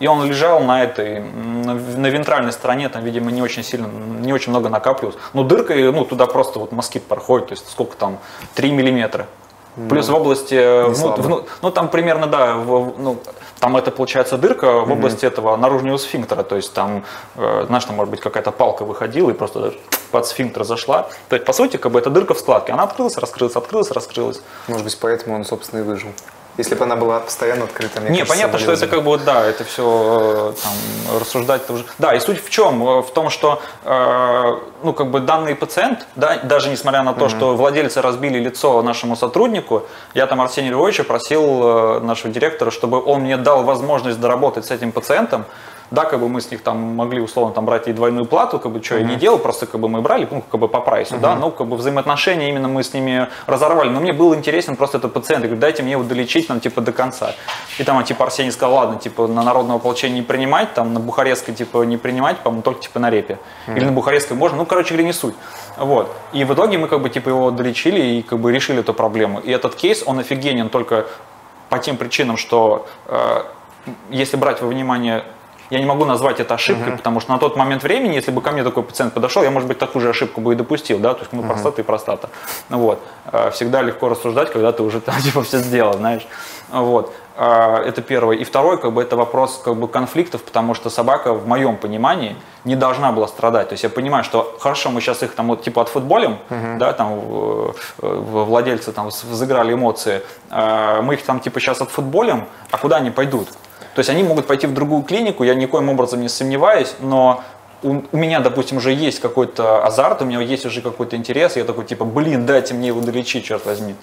И 0.00 0.06
он 0.08 0.24
лежал 0.24 0.60
на 0.60 0.82
этой, 0.82 1.20
на, 1.20 1.74
на 1.74 2.06
вентральной 2.08 2.52
стороне, 2.52 2.88
там, 2.88 3.04
видимо, 3.04 3.30
не 3.30 3.40
очень 3.40 3.62
сильно, 3.62 3.86
не 3.86 4.32
очень 4.32 4.50
много 4.50 4.68
накапливалось. 4.68 5.16
Ну, 5.32 5.44
дырка, 5.44 5.74
ну, 5.74 6.04
туда 6.04 6.26
просто 6.26 6.58
вот 6.58 6.72
москит 6.72 7.04
проходит, 7.04 7.48
то 7.48 7.52
есть 7.52 7.70
сколько 7.70 7.96
там, 7.96 8.18
3 8.54 8.72
миллиметра. 8.72 9.26
Плюс 9.88 10.08
ну, 10.08 10.16
в 10.16 10.20
области, 10.20 10.54
ну, 10.54 11.16
в, 11.16 11.46
ну, 11.62 11.70
там 11.70 11.88
примерно, 11.88 12.26
да, 12.26 12.56
в, 12.56 12.94
ну, 12.98 13.18
там 13.62 13.76
это 13.76 13.92
получается 13.92 14.38
дырка 14.38 14.80
в 14.80 14.90
области 14.90 15.24
этого 15.24 15.56
наружного 15.56 15.96
сфинктера, 15.96 16.42
то 16.42 16.56
есть 16.56 16.72
там, 16.72 17.04
э, 17.36 17.64
знаешь, 17.68 17.84
там 17.84 17.94
может 17.94 18.10
быть 18.10 18.20
какая-то 18.20 18.50
палка 18.50 18.84
выходила 18.84 19.30
и 19.30 19.34
просто 19.34 19.72
под 20.10 20.26
сфинктер 20.26 20.64
зашла. 20.64 21.08
То 21.28 21.36
есть, 21.36 21.46
по 21.46 21.52
сути, 21.52 21.76
как 21.76 21.92
бы 21.92 22.00
это 22.00 22.10
дырка 22.10 22.34
в 22.34 22.40
складке, 22.40 22.72
она 22.72 22.82
открылась, 22.82 23.16
раскрылась, 23.18 23.54
открылась, 23.54 23.92
раскрылась. 23.92 24.42
Может 24.66 24.82
быть, 24.82 24.98
поэтому 24.98 25.36
он, 25.36 25.44
собственно, 25.44 25.78
и 25.78 25.82
выжил. 25.84 26.08
Если 26.58 26.74
бы 26.74 26.84
она 26.84 26.96
была 26.96 27.20
постоянно 27.20 27.64
открыта, 27.64 28.00
мне 28.00 28.10
Не, 28.10 28.18
кажется, 28.18 28.34
понятно, 28.34 28.58
что 28.58 28.72
это 28.72 28.86
как 28.86 29.02
бы, 29.02 29.16
да, 29.18 29.44
это 29.46 29.64
все 29.64 30.54
там, 30.62 30.72
рассуждать 31.18 31.66
тоже. 31.66 31.84
Да, 31.98 32.14
и 32.14 32.20
суть 32.20 32.44
в 32.44 32.50
чем? 32.50 32.82
Э, 32.86 33.02
В 33.02 33.10
том, 33.10 33.30
что, 33.30 33.62
э, 33.84 34.58
ну, 34.82 34.92
как 34.92 35.10
бы 35.10 35.20
данный 35.20 35.54
пациент, 35.54 36.06
да, 36.14 36.38
даже 36.42 36.68
несмотря 36.68 37.02
на 37.02 37.14
то, 37.14 37.30
что 37.30 37.56
владельцы 37.56 38.02
разбили 38.02 38.38
лицо 38.38 38.82
нашему 38.82 39.16
сотруднику, 39.16 39.84
я 40.12 40.26
там 40.26 40.40
Арсения 40.42 40.70
Львовича 40.70 41.04
просил 41.04 41.42
э, 41.42 42.00
нашего 42.00 42.32
директора, 42.32 42.70
чтобы 42.70 43.02
он 43.02 43.22
мне 43.22 43.38
дал 43.38 43.64
возможность 43.64 44.20
доработать 44.20 44.66
с 44.66 44.70
этим 44.70 44.92
пациентом, 44.92 45.46
да, 45.92 46.04
как 46.04 46.20
бы 46.20 46.28
мы 46.28 46.40
с 46.40 46.50
них 46.50 46.62
там 46.62 46.76
могли 46.96 47.20
условно 47.20 47.52
там 47.52 47.66
брать 47.66 47.86
и 47.86 47.92
двойную 47.92 48.24
плату, 48.24 48.58
как 48.58 48.72
бы 48.72 48.82
что 48.82 48.96
я 48.96 49.04
не 49.04 49.16
делал, 49.16 49.38
просто 49.38 49.66
как 49.66 49.80
бы 49.80 49.88
мы 49.88 50.00
брали, 50.00 50.26
ну, 50.30 50.42
как 50.50 50.58
бы 50.58 50.68
по 50.68 50.80
прайсу, 50.80 51.18
да, 51.18 51.36
ну, 51.36 51.50
как 51.50 51.66
бы 51.66 51.76
взаимоотношения 51.76 52.48
именно 52.48 52.68
мы 52.68 52.82
с 52.82 52.94
ними 52.94 53.28
разорвали, 53.46 53.90
но 53.90 54.00
мне 54.00 54.12
был 54.12 54.34
интересен 54.34 54.76
просто 54.76 54.98
этот 54.98 55.12
пациент, 55.12 55.44
я 55.44 55.48
говорю, 55.48 55.60
дайте 55.60 55.82
мне 55.82 55.92
его 55.92 56.02
долечить, 56.02 56.48
там, 56.48 56.60
типа, 56.60 56.80
до 56.80 56.92
конца. 56.92 57.34
И 57.78 57.84
там, 57.84 58.02
типа, 58.04 58.24
Арсений 58.24 58.52
сказал, 58.52 58.74
ладно, 58.74 58.98
типа, 58.98 59.26
на 59.26 59.42
народное 59.42 59.76
ополчение 59.76 60.20
не 60.20 60.26
принимать, 60.26 60.74
там, 60.74 60.94
на 60.94 61.00
Бухарестской, 61.00 61.54
типа, 61.54 61.82
не 61.82 61.98
принимать, 61.98 62.38
по-моему, 62.38 62.62
только, 62.62 62.80
типа, 62.80 62.98
на 62.98 63.10
репе. 63.10 63.38
Или 63.66 63.84
на 63.84 63.92
Бухарестской 63.92 64.36
можно, 64.36 64.58
ну, 64.58 64.66
короче 64.66 64.94
говоря, 64.94 65.06
не 65.06 65.12
суть. 65.12 65.34
Вот. 65.76 66.10
И 66.32 66.44
в 66.44 66.54
итоге 66.54 66.78
мы, 66.78 66.88
как 66.88 67.02
бы, 67.02 67.10
типа, 67.10 67.28
его 67.28 67.50
долечили 67.50 68.00
и, 68.00 68.22
как 68.22 68.38
бы, 68.38 68.50
решили 68.52 68.80
эту 68.80 68.94
проблему. 68.94 69.40
И 69.40 69.50
этот 69.50 69.74
кейс, 69.74 70.02
он 70.06 70.18
офигенен 70.18 70.68
только 70.68 71.06
по 71.68 71.78
тем 71.78 71.96
причинам, 71.96 72.36
что 72.36 72.86
э, 73.06 73.42
если 74.10 74.36
брать 74.36 74.62
во 74.62 74.68
внимание 74.68 75.24
я 75.72 75.78
не 75.80 75.86
могу 75.86 76.04
назвать 76.04 76.38
это 76.40 76.54
ошибкой, 76.54 76.92
потому 76.96 77.20
что 77.20 77.32
на 77.32 77.38
тот 77.38 77.56
момент 77.56 77.82
времени, 77.82 78.14
если 78.14 78.30
бы 78.30 78.42
ко 78.42 78.50
мне 78.52 78.62
такой 78.62 78.82
пациент 78.82 79.14
подошел, 79.14 79.42
я, 79.42 79.50
может 79.50 79.68
быть, 79.68 79.78
такую 79.78 80.02
же 80.02 80.10
ошибку 80.10 80.40
бы 80.42 80.52
и 80.52 80.56
допустил, 80.56 80.98
да, 80.98 81.14
то 81.14 81.20
есть, 81.20 81.32
ну, 81.32 81.42
простата 81.42 81.80
и 81.80 81.84
простата. 81.84 82.28
Ну, 82.68 82.78
Вот. 82.78 82.98
Э, 83.32 83.50
Всегда 83.50 83.82
легко 83.82 84.08
рассуждать, 84.08 84.52
когда 84.52 84.70
ты 84.72 84.82
уже 84.82 85.00
там, 85.06 85.14
типа, 85.22 85.42
все 85.42 85.58
сделал, 85.58 85.94
знаешь. 85.94 86.26
Вот. 86.70 87.14
Э, 87.36 87.88
Это 87.88 88.02
первое. 88.02 88.36
И 88.36 88.44
второе, 88.44 88.76
как 88.76 88.92
бы, 88.92 89.00
это 89.02 89.16
вопрос, 89.16 89.62
как 89.64 89.74
бы, 89.76 89.88
конфликтов, 89.88 90.42
потому 90.42 90.74
что 90.74 90.90
собака, 90.90 91.32
в 91.32 91.46
моем 91.48 91.76
понимании, 91.76 92.36
не 92.64 92.76
должна 92.76 93.10
была 93.12 93.26
страдать. 93.26 93.68
То 93.68 93.72
есть 93.74 93.84
я 93.84 93.90
понимаю, 93.90 94.24
что 94.24 94.54
хорошо, 94.60 94.90
мы 94.90 95.00
сейчас 95.00 95.22
их 95.22 95.34
там 95.34 95.46
вот 95.48 95.62
типа 95.62 95.80
отфутболим, 95.82 96.36
да, 96.78 96.92
там 96.92 97.08
э, 97.12 97.72
э, 98.02 98.14
владельцы 98.46 98.92
там 98.92 99.08
взыграли 99.08 99.72
эмоции, 99.72 100.20
э, 100.50 101.00
мы 101.02 101.14
их 101.14 101.22
там 101.24 101.40
типа 101.40 101.60
сейчас 101.60 101.80
отфутболим, 101.80 102.44
а 102.70 102.76
куда 102.78 102.96
они 102.96 103.10
пойдут? 103.10 103.48
То 103.94 103.98
есть 103.98 104.10
они 104.10 104.22
могут 104.22 104.46
пойти 104.46 104.66
в 104.66 104.74
другую 104.74 105.02
клинику, 105.02 105.44
я 105.44 105.54
никоим 105.54 105.88
образом 105.88 106.20
не 106.20 106.28
сомневаюсь, 106.28 106.94
но 107.00 107.42
у, 107.82 108.02
у 108.10 108.16
меня, 108.16 108.40
допустим, 108.40 108.78
уже 108.78 108.92
есть 108.92 109.20
какой-то 109.20 109.84
азарт, 109.84 110.22
у 110.22 110.24
меня 110.24 110.40
есть 110.40 110.64
уже 110.64 110.80
какой-то 110.80 111.16
интерес, 111.16 111.56
я 111.56 111.64
такой, 111.64 111.84
типа, 111.84 112.04
блин, 112.04 112.46
дайте 112.46 112.74
мне 112.74 112.88
его 112.88 113.00
долечить, 113.00 113.44
черт 113.44 113.66
возьми. 113.66 113.94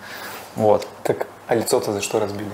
Вот. 0.55 0.87
Так, 1.03 1.27
а 1.47 1.55
лицо-то 1.55 1.93
за 1.93 2.01
что 2.01 2.19
разбили? 2.19 2.51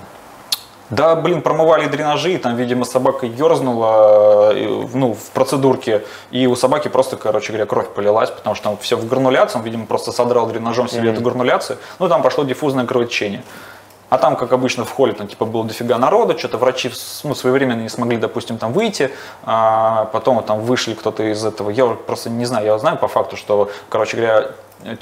Да, 0.88 1.16
блин, 1.16 1.42
промывали 1.42 1.86
дренажи, 1.88 2.34
и 2.34 2.38
там, 2.38 2.54
видимо, 2.54 2.84
собака 2.84 3.26
ерзнула 3.26 4.52
э, 4.54 4.86
ну, 4.94 5.14
в 5.14 5.30
процедурке, 5.30 6.04
и 6.30 6.46
у 6.46 6.54
собаки 6.54 6.86
просто, 6.86 7.16
короче 7.16 7.48
говоря, 7.48 7.66
кровь 7.66 7.88
полилась, 7.88 8.30
потому 8.30 8.54
что 8.54 8.64
там 8.64 8.78
все 8.78 8.96
в 8.96 9.08
грануляции, 9.08 9.58
он, 9.58 9.64
видимо, 9.64 9.86
просто 9.86 10.12
содрал 10.12 10.46
дренажом 10.46 10.88
себе 10.88 11.10
эту 11.10 11.22
грануляцию, 11.22 11.78
ну, 11.98 12.08
там 12.08 12.22
пошло 12.22 12.44
диффузное 12.44 12.86
кровотечение. 12.86 13.42
А 14.16 14.18
там, 14.18 14.36
как 14.36 14.50
обычно, 14.54 14.86
в 14.86 14.92
холле, 14.92 15.12
там, 15.12 15.28
типа, 15.28 15.44
было 15.44 15.62
дофига 15.62 15.98
народа, 15.98 16.38
что-то 16.38 16.56
врачи 16.56 16.90
ну, 17.22 17.34
своевременно 17.34 17.82
не 17.82 17.90
смогли, 17.90 18.16
допустим, 18.16 18.56
там 18.56 18.72
выйти, 18.72 19.10
а 19.44 20.06
потом 20.06 20.42
там 20.42 20.60
вышли 20.60 20.94
кто-то 20.94 21.22
из 21.22 21.44
этого. 21.44 21.68
Я 21.68 21.84
просто 21.84 22.30
не 22.30 22.46
знаю, 22.46 22.64
я 22.64 22.78
знаю 22.78 22.96
по 22.96 23.08
факту, 23.08 23.36
что, 23.36 23.70
короче 23.90 24.16
говоря, 24.16 24.52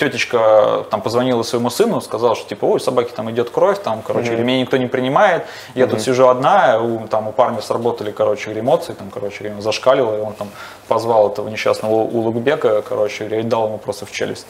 тетечка 0.01 0.85
там 0.91 1.01
позвонила 1.01 1.45
своему 1.45 1.71
сыну, 1.71 2.01
сказала, 2.01 2.35
что 2.35 2.49
типа, 2.49 2.65
ой, 2.65 2.81
собаке 2.81 3.13
там 3.15 3.31
идет 3.31 3.51
кровь, 3.51 3.81
там, 3.81 4.03
короче, 4.03 4.31
говоря, 4.31 4.43
меня 4.43 4.61
никто 4.63 4.79
не 4.79 4.87
принимает, 4.87 5.45
я 5.77 5.87
тут 5.87 6.03
сижу 6.03 6.27
одна, 6.27 6.81
у, 6.81 7.07
там 7.07 7.29
у 7.29 7.33
парня 7.33 7.61
сработали, 7.63 8.11
короче, 8.11 8.59
эмоции, 8.59 8.95
там, 8.95 9.11
короче, 9.11 9.55
зашкалило, 9.61 10.19
и 10.19 10.21
он 10.23 10.33
там 10.33 10.49
позвал 10.89 11.31
этого 11.31 11.49
несчастного 11.49 11.95
Улугбека, 11.95 12.83
короче, 12.83 13.27
и 13.27 13.43
дал 13.45 13.69
ему 13.69 13.79
просто 13.79 14.07
в 14.07 14.11
челюсть. 14.11 14.49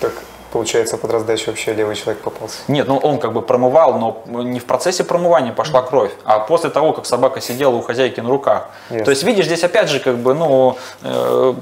Так, 0.00 0.14
получается, 0.52 0.96
под 0.96 1.10
раздачу 1.12 1.46
вообще 1.46 1.72
левый 1.72 1.96
человек 1.96 2.22
попался. 2.22 2.58
Нет, 2.68 2.88
ну 2.88 2.96
он 2.96 3.18
как 3.18 3.32
бы 3.32 3.42
промывал, 3.42 3.98
но 3.98 4.42
не 4.42 4.58
в 4.60 4.64
процессе 4.64 5.04
промывания 5.04 5.52
пошла 5.52 5.82
кровь, 5.82 6.12
а 6.24 6.40
после 6.40 6.70
того, 6.70 6.92
как 6.92 7.06
собака 7.06 7.40
сидела 7.40 7.74
у 7.74 7.82
хозяйки 7.82 8.20
на 8.20 8.28
руках. 8.28 8.68
Ясно. 8.90 9.04
То 9.04 9.10
есть, 9.10 9.22
видишь, 9.22 9.46
здесь 9.46 9.64
опять 9.64 9.88
же, 9.88 10.00
как 10.00 10.18
бы, 10.18 10.34
ну, 10.34 10.76
э, 11.02 11.54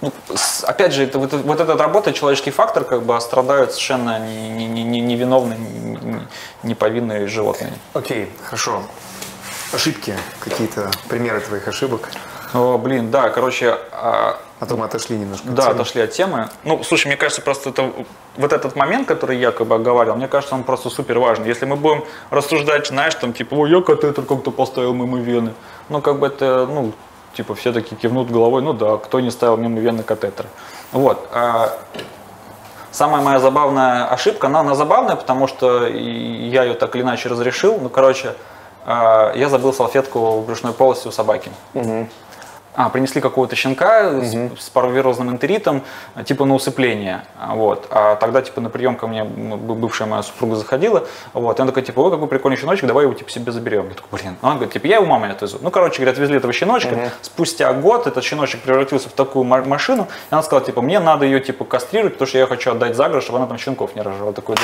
ну, 0.00 0.12
опять 0.62 0.92
же, 0.92 1.04
это, 1.04 1.18
вот, 1.18 1.32
вот 1.32 1.60
этот 1.60 1.80
работает 1.80 2.16
человеческий 2.16 2.50
фактор, 2.52 2.84
как 2.84 3.02
бы, 3.02 3.16
а 3.16 3.20
страдают 3.20 3.72
совершенно 3.72 4.18
не- 4.20 4.48
не- 4.50 4.66
не- 4.66 4.84
не- 4.84 5.00
невиновные, 5.00 5.58
не- 5.58 6.20
неповинные 6.62 7.26
животные. 7.26 7.72
Окей, 7.94 8.30
хорошо. 8.44 8.82
Ошибки, 9.72 10.14
какие-то 10.40 10.90
примеры 11.08 11.40
твоих 11.40 11.68
ошибок. 11.68 12.08
О, 12.54 12.78
блин, 12.78 13.10
да, 13.10 13.28
короче, 13.30 13.76
а, 13.92 14.36
А 14.60 14.66
то 14.66 14.76
мы 14.76 14.86
отошли 14.86 15.16
немножко. 15.18 15.48
от 15.48 15.54
Да, 15.54 15.62
темы. 15.64 15.74
отошли 15.74 16.02
от 16.02 16.10
темы. 16.12 16.48
Ну, 16.64 16.82
слушай, 16.82 17.06
мне 17.08 17.16
кажется, 17.16 17.42
просто 17.42 17.70
это, 17.70 17.92
вот 18.36 18.52
этот 18.52 18.74
момент, 18.76 19.06
который 19.06 19.36
я 19.38 19.50
как 19.50 19.66
бы 19.66 19.74
оговаривал, 19.74 20.16
мне 20.16 20.28
кажется, 20.28 20.54
он 20.54 20.62
просто 20.64 20.88
супер 20.90 21.18
важный. 21.18 21.46
Если 21.48 21.66
мы 21.66 21.76
будем 21.76 22.04
рассуждать, 22.30 22.86
знаешь, 22.86 23.14
там, 23.14 23.32
типа, 23.32 23.54
ой, 23.54 23.70
я 23.70 23.80
катетер 23.82 24.24
как-то 24.24 24.50
поставил 24.50 24.94
мимо 24.94 25.18
вены. 25.18 25.52
Ну, 25.88 26.00
как 26.00 26.18
бы 26.18 26.26
это, 26.26 26.66
ну, 26.66 26.92
типа, 27.34 27.54
все 27.54 27.72
таки 27.72 27.94
кивнут 27.94 28.30
головой, 28.30 28.62
ну 28.62 28.72
да, 28.72 28.96
кто 28.96 29.20
не 29.20 29.30
ставил 29.30 29.56
мимо 29.56 29.78
вены 29.80 30.02
катетер. 30.02 30.46
Вот. 30.92 31.28
а 31.32 31.70
Самая 32.90 33.22
моя 33.22 33.38
забавная 33.38 34.06
ошибка, 34.06 34.46
она, 34.46 34.60
она 34.60 34.74
забавная, 34.74 35.14
потому 35.14 35.46
что 35.46 35.86
я 35.86 36.64
ее 36.64 36.74
так 36.74 36.96
или 36.96 37.02
иначе 37.02 37.28
разрешил. 37.28 37.78
Ну, 37.80 37.90
короче, 37.90 38.34
а, 38.86 39.32
я 39.36 39.50
забыл 39.50 39.74
салфетку 39.74 40.40
в 40.40 40.46
брюшной 40.46 40.72
полости 40.72 41.06
у 41.06 41.10
собаки. 41.12 41.52
А, 42.80 42.90
принесли 42.90 43.20
какого-то 43.20 43.56
щенка 43.56 44.20
с, 44.22 44.32
с 44.60 44.68
паровирозным 44.70 45.30
энтеритом, 45.30 45.82
а, 46.14 46.22
типа 46.22 46.44
на 46.44 46.54
усыпление. 46.54 47.24
А, 47.36 47.56
Вот. 47.56 47.88
А 47.90 48.14
тогда, 48.14 48.40
типа, 48.40 48.60
на 48.60 48.70
прием 48.70 48.94
ко 48.94 49.08
мне 49.08 49.24
б- 49.24 49.74
бывшая 49.74 50.06
моя 50.06 50.22
супруга 50.22 50.54
заходила. 50.54 51.04
Вот. 51.32 51.58
И 51.58 51.62
она 51.62 51.72
такая, 51.72 51.84
типа, 51.84 51.98
ой, 51.98 52.10
какой 52.12 52.28
прикольный 52.28 52.56
щеночек, 52.56 52.86
давай 52.86 53.02
его, 53.04 53.14
типа, 53.14 53.30
себе 53.32 53.50
заберем. 53.50 53.88
Я 53.88 53.94
такой, 53.96 54.20
блин. 54.20 54.36
Она 54.42 54.52
говорит, 54.54 54.72
типа, 54.74 54.86
я 54.86 54.96
его 54.98 55.06
маме 55.06 55.32
отвезу. 55.32 55.58
Ну, 55.60 55.72
короче 55.72 55.96
говоря, 55.96 56.12
отвезли 56.12 56.36
этого 56.36 56.52
щеночка. 56.52 56.94
Спустя 57.22 57.72
год 57.72 58.06
этот 58.06 58.22
щеночек 58.22 58.60
превратился 58.60 59.08
в 59.08 59.12
такую 59.12 59.44
ма- 59.44 59.64
машину. 59.64 60.06
И 60.30 60.34
она 60.34 60.42
сказала, 60.44 60.64
типа, 60.64 60.80
мне 60.80 61.00
надо 61.00 61.24
ее, 61.24 61.40
типа, 61.40 61.64
кастрировать, 61.64 62.12
потому 62.12 62.28
что 62.28 62.38
я 62.38 62.46
хочу 62.46 62.70
отдать 62.70 62.94
за 62.94 63.08
город, 63.08 63.24
чтобы 63.24 63.38
она 63.38 63.46
там 63.48 63.58
щенков 63.58 63.96
не 63.96 64.02
рожала. 64.02 64.32
Такой, 64.32 64.54
да. 64.54 64.62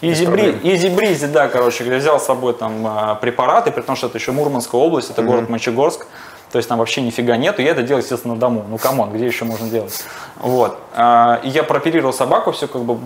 Easy, 0.00 0.26
bree, 0.26 0.56
easy 0.62 0.88
breezy, 0.90 1.26
да, 1.26 1.48
короче 1.48 1.82
говоря, 1.82 1.98
взял 2.00 2.20
с 2.20 2.24
собой 2.24 2.52
там 2.54 2.86
а, 2.86 3.14
препараты, 3.16 3.72
при 3.72 3.82
том, 3.82 3.96
что 3.96 4.06
это 4.06 4.16
еще 4.16 4.30
Мурманская 4.30 4.80
область, 4.80 5.10
это 5.10 5.22
город 5.22 5.48
Мончегорск, 5.48 6.06
то 6.50 6.58
есть 6.58 6.68
там 6.68 6.78
вообще 6.78 7.02
нифига 7.02 7.36
нету, 7.36 7.62
я 7.62 7.70
это 7.70 7.82
делал, 7.82 8.00
естественно, 8.00 8.34
на 8.34 8.40
дому, 8.40 8.64
ну 8.68 8.78
come 8.78 8.97
on, 8.97 9.12
где 9.12 9.26
еще 9.26 9.44
можно 9.44 9.68
делать? 9.68 10.04
Вот, 10.36 10.78
А, 10.94 11.40
и 11.42 11.48
я 11.48 11.62
прооперировал 11.62 12.12
собаку, 12.12 12.52
все 12.52 12.68
как 12.68 12.82
бы, 12.82 12.98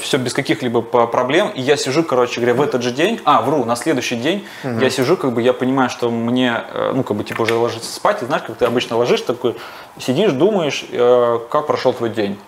все 0.00 0.16
без 0.16 0.32
каких-либо 0.32 0.80
проблем, 0.80 1.48
и 1.48 1.60
я 1.60 1.76
сижу, 1.76 2.02
короче 2.02 2.40
говоря, 2.40 2.54
в 2.54 2.62
этот 2.62 2.82
же 2.82 2.92
день, 2.92 3.20
а, 3.24 3.42
вру, 3.42 3.64
на 3.64 3.76
следующий 3.76 4.16
день, 4.16 4.46
я 4.62 4.90
сижу, 4.90 5.16
как 5.16 5.32
бы, 5.32 5.42
я 5.42 5.52
понимаю, 5.52 5.90
что 5.90 6.10
мне, 6.10 6.62
э, 6.72 6.92
ну, 6.94 7.02
как 7.02 7.16
бы, 7.16 7.24
типа, 7.24 7.42
уже 7.42 7.54
ложиться 7.54 7.92
спать, 7.92 8.22
и 8.22 8.26
знаешь, 8.26 8.44
как 8.46 8.56
ты 8.56 8.64
обычно 8.64 8.96
ложишься, 8.96 9.20
такой, 9.20 9.54
сидишь, 9.98 10.32
думаешь, 10.32 10.86
э, 10.90 11.40
как 11.50 11.66
прошел 11.66 11.92
твой 11.92 12.10
день. 12.10 12.38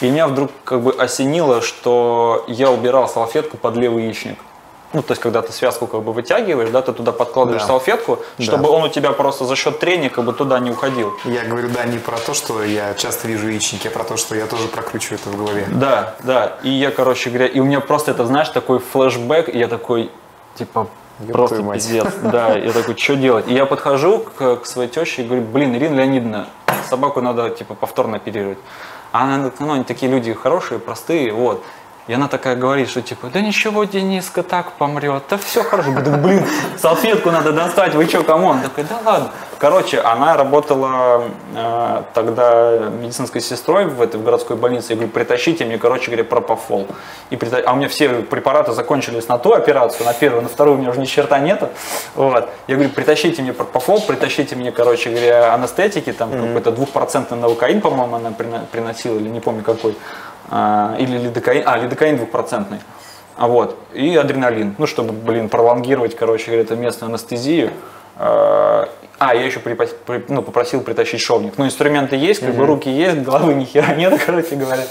И 0.00 0.08
меня 0.08 0.26
вдруг 0.26 0.50
как 0.64 0.80
бы 0.80 0.92
осенило, 0.92 1.60
что 1.60 2.44
я 2.48 2.70
убирал 2.70 3.08
салфетку 3.08 3.58
под 3.58 3.76
левый 3.76 4.04
яичник. 4.04 4.38
Ну, 4.92 5.02
то 5.02 5.12
есть, 5.12 5.22
когда 5.22 5.40
ты 5.40 5.52
связку 5.52 5.86
как 5.86 6.02
бы 6.02 6.12
вытягиваешь, 6.12 6.70
да, 6.70 6.82
ты 6.82 6.92
туда 6.92 7.12
подкладываешь 7.12 7.62
Да. 7.62 7.68
салфетку, 7.68 8.18
Да. 8.38 8.44
чтобы 8.44 8.68
он 8.70 8.82
у 8.84 8.88
тебя 8.88 9.12
просто 9.12 9.44
за 9.44 9.54
счет 9.54 9.78
трения 9.78 10.10
как 10.10 10.24
бы 10.24 10.32
туда 10.32 10.58
не 10.58 10.70
уходил. 10.72 11.12
Я 11.24 11.44
говорю, 11.44 11.68
да, 11.68 11.84
не 11.84 11.98
про 11.98 12.18
то, 12.18 12.34
что 12.34 12.64
я 12.64 12.94
часто 12.94 13.28
вижу 13.28 13.48
яичники, 13.48 13.86
а 13.86 13.90
про 13.90 14.02
то, 14.02 14.16
что 14.16 14.34
я 14.34 14.46
тоже 14.46 14.66
прокручиваю 14.66 15.20
это 15.20 15.30
в 15.30 15.36
голове. 15.36 15.66
Да, 15.70 16.14
да. 16.24 16.56
И 16.64 16.70
я, 16.70 16.90
короче 16.90 17.30
говоря, 17.30 17.46
и 17.46 17.60
у 17.60 17.64
меня 17.64 17.80
просто 17.80 18.10
это, 18.10 18.26
знаешь, 18.26 18.48
такой 18.48 18.80
флешбэк, 18.80 19.48
и 19.54 19.58
я 19.58 19.68
такой, 19.68 20.10
типа, 20.56 20.88
Ёб 21.20 21.32
просто 21.32 21.62
пиздец. 21.72 22.06
Да, 22.22 22.56
я 22.56 22.72
такой, 22.72 22.96
что 22.96 23.14
делать? 23.14 23.46
И 23.46 23.54
я 23.54 23.66
подхожу 23.66 24.18
к, 24.38 24.56
к 24.56 24.66
своей 24.66 24.88
теще 24.88 25.22
и 25.22 25.24
говорю, 25.24 25.42
блин, 25.42 25.74
Ирина 25.76 25.96
Леонидовна, 26.00 26.46
собаку 26.88 27.20
надо, 27.20 27.50
типа, 27.50 27.74
повторно 27.74 28.16
оперировать. 28.16 28.58
А 29.12 29.22
она, 29.24 29.50
ну, 29.60 29.72
они 29.72 29.84
такие 29.84 30.10
люди 30.10 30.32
хорошие, 30.32 30.80
простые, 30.80 31.32
вот. 31.32 31.62
И 32.10 32.12
она 32.12 32.26
такая 32.26 32.56
говорит, 32.56 32.90
что 32.90 33.02
типа, 33.02 33.28
да 33.32 33.40
ничего, 33.40 33.84
Дениска 33.84 34.42
так 34.42 34.72
помрет, 34.72 35.22
да 35.30 35.38
все 35.38 35.62
хорошо. 35.62 35.92
Говорю, 35.92 36.16
блин, 36.16 36.44
салфетку 36.76 37.30
надо 37.30 37.52
достать, 37.52 37.94
вы 37.94 38.04
что, 38.06 38.24
кому? 38.24 38.48
Он 38.48 38.60
такой, 38.62 38.82
да 38.82 38.98
ладно. 39.04 39.30
Короче, 39.60 40.00
она 40.00 40.36
работала 40.36 41.22
э, 41.54 42.02
тогда 42.12 42.78
медицинской 43.00 43.40
сестрой 43.40 43.84
в 43.84 44.02
этой 44.02 44.18
в 44.18 44.24
городской 44.24 44.56
больнице. 44.56 44.86
Я 44.88 44.96
говорю, 44.96 45.12
притащите 45.12 45.64
мне, 45.64 45.78
короче 45.78 46.06
говоря, 46.06 46.24
пропофол. 46.24 46.88
И 47.28 47.36
прита- 47.36 47.62
А 47.64 47.74
у 47.74 47.76
меня 47.76 47.88
все 47.88 48.08
препараты 48.08 48.72
закончились 48.72 49.28
на 49.28 49.38
ту 49.38 49.52
операцию, 49.52 50.04
на 50.04 50.12
первую, 50.12 50.42
на 50.42 50.48
вторую 50.48 50.78
у 50.78 50.80
меня 50.80 50.90
уже 50.90 50.98
ни 50.98 51.04
черта 51.04 51.38
нету. 51.38 51.68
Вот. 52.16 52.48
Я 52.66 52.74
говорю, 52.74 52.90
притащите 52.90 53.40
мне 53.42 53.52
пропофол, 53.52 54.00
притащите 54.00 54.56
мне, 54.56 54.72
короче 54.72 55.10
говоря, 55.10 55.54
анестетики, 55.54 56.10
там 56.12 56.32
какой-то 56.32 56.72
двухпроцентный 56.72 57.38
наукаин, 57.38 57.80
по-моему, 57.80 58.16
она 58.16 58.32
приносила, 58.32 59.16
или 59.16 59.28
не 59.28 59.38
помню 59.38 59.62
какой. 59.62 59.94
А, 60.48 60.96
или 60.98 61.18
лидокаин, 61.18 61.62
а, 61.66 61.78
лидокаин 61.78 62.16
двухпроцентный. 62.16 62.78
А 63.36 63.46
вот, 63.46 63.78
и 63.94 64.16
адреналин, 64.16 64.74
ну, 64.78 64.86
чтобы, 64.86 65.12
блин, 65.12 65.48
пролонгировать, 65.48 66.14
короче 66.14 66.46
говоря, 66.46 66.62
это 66.62 66.76
местную 66.76 67.10
анестезию. 67.10 67.70
А, 68.16 68.88
а, 69.18 69.34
я 69.34 69.44
еще 69.44 69.60
припас, 69.60 69.90
при, 70.06 70.24
ну, 70.28 70.42
попросил 70.42 70.82
притащить 70.82 71.20
шовник. 71.20 71.54
Ну, 71.56 71.64
инструменты 71.64 72.16
есть, 72.16 72.40
как 72.40 72.54
бы 72.54 72.66
руки 72.66 72.90
есть, 72.90 73.18
головы 73.18 73.54
ни 73.54 73.64
хера 73.64 73.94
нет, 73.94 74.20
короче 74.26 74.56
говоря. 74.56 74.84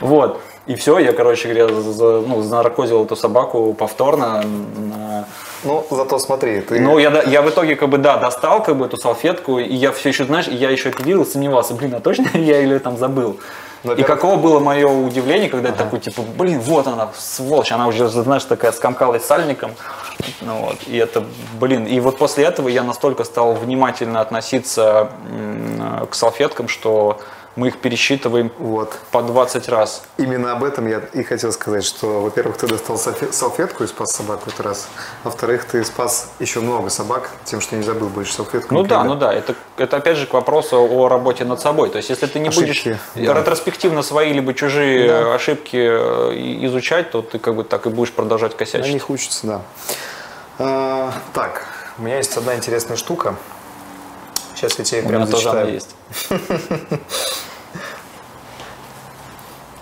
Вот. 0.00 0.40
И 0.66 0.76
все, 0.76 0.98
я, 0.98 1.12
короче 1.12 1.52
говоря, 1.52 1.74
за, 1.74 2.20
ну, 2.20 2.40
занаркозил 2.40 3.04
эту 3.04 3.16
собаку 3.16 3.74
повторно. 3.74 4.42
Ну, 5.64 5.86
зато 5.90 6.18
смотри, 6.18 6.60
ты... 6.60 6.80
Ну, 6.80 6.98
я, 6.98 7.22
я 7.22 7.42
в 7.42 7.50
итоге, 7.50 7.76
как 7.76 7.88
бы, 7.88 7.98
да, 7.98 8.16
достал, 8.16 8.62
как 8.62 8.76
бы, 8.76 8.86
эту 8.86 8.96
салфетку, 8.96 9.58
и 9.58 9.74
я 9.74 9.92
все 9.92 10.10
еще, 10.10 10.24
знаешь, 10.24 10.46
я 10.46 10.70
еще 10.70 10.90
апеллировал, 10.90 11.26
сомневался, 11.26 11.74
блин, 11.74 11.94
а 11.94 12.00
точно 12.00 12.30
я 12.34 12.60
или 12.60 12.78
там 12.78 12.96
забыл? 12.96 13.38
И 13.96 14.02
каково 14.02 14.36
было 14.36 14.60
мое 14.60 14.88
удивление, 14.88 15.50
когда 15.50 15.68
ага. 15.68 15.78
я 15.78 15.84
такой, 15.84 16.00
типа, 16.00 16.22
блин, 16.22 16.60
вот 16.60 16.86
она, 16.86 17.10
сволочь, 17.16 17.70
она 17.70 17.86
уже, 17.86 18.08
знаешь, 18.08 18.44
такая 18.44 18.72
скомкалась 18.72 19.24
сальником. 19.24 19.72
Ну, 20.40 20.66
вот, 20.66 20.76
и 20.86 20.96
это, 20.96 21.22
блин, 21.60 21.84
и 21.84 22.00
вот 22.00 22.16
после 22.16 22.44
этого 22.44 22.68
я 22.68 22.82
настолько 22.82 23.24
стал 23.24 23.54
внимательно 23.54 24.20
относиться 24.20 25.10
к 26.10 26.14
салфеткам, 26.14 26.68
что 26.68 27.20
мы 27.56 27.68
их 27.68 27.78
пересчитываем 27.78 28.50
вот. 28.58 28.98
по 29.10 29.22
20 29.22 29.68
раз. 29.68 30.02
Именно 30.18 30.52
об 30.52 30.64
этом 30.64 30.86
я 30.88 31.02
и 31.12 31.22
хотел 31.22 31.52
сказать, 31.52 31.84
что, 31.84 32.20
во-первых, 32.20 32.56
ты 32.56 32.66
достал 32.66 32.98
салфетку 32.98 33.84
и 33.84 33.86
спас 33.86 34.12
собаку 34.12 34.48
этот 34.48 34.60
раз. 34.60 34.88
Во-вторых, 35.22 35.64
ты 35.64 35.84
спас 35.84 36.32
еще 36.40 36.60
много 36.60 36.90
собак 36.90 37.30
тем, 37.44 37.60
что 37.60 37.76
не 37.76 37.82
забыл 37.82 38.08
больше 38.08 38.32
салфетку. 38.32 38.74
Ну 38.74 38.82
да, 38.82 39.04
ну 39.04 39.14
да. 39.14 39.32
Это, 39.32 39.54
это 39.76 39.96
опять 39.96 40.16
же 40.16 40.26
к 40.26 40.32
вопросу 40.32 40.76
о 40.76 41.08
работе 41.08 41.44
над 41.44 41.60
собой. 41.60 41.90
То 41.90 41.98
есть, 41.98 42.10
если 42.10 42.26
ты 42.26 42.40
не 42.40 42.48
ошибки, 42.48 42.66
будешь 42.66 42.98
да. 43.14 43.34
ретроспективно 43.34 44.02
свои 44.02 44.32
либо 44.32 44.52
чужие 44.54 45.08
да. 45.08 45.34
ошибки 45.34 45.76
э, 45.76 46.64
изучать, 46.66 47.10
то 47.10 47.22
ты 47.22 47.38
как 47.38 47.54
бы 47.54 47.64
так 47.64 47.86
и 47.86 47.90
будешь 47.90 48.12
продолжать 48.12 48.56
косячить. 48.56 48.88
На 48.88 48.92
них 48.92 49.10
учатся, 49.10 49.46
да. 49.46 49.60
А, 50.58 51.12
так, 51.32 51.66
у 51.98 52.02
меня 52.02 52.16
есть 52.16 52.36
одна 52.36 52.56
интересная 52.56 52.96
штука. 52.96 53.36
Сейчас 54.54 54.78
я 54.78 54.84
тебе 54.84 55.02
у 55.02 55.08
прямо 55.08 55.26
зачитаю. 55.26 55.72
есть. 55.72 55.94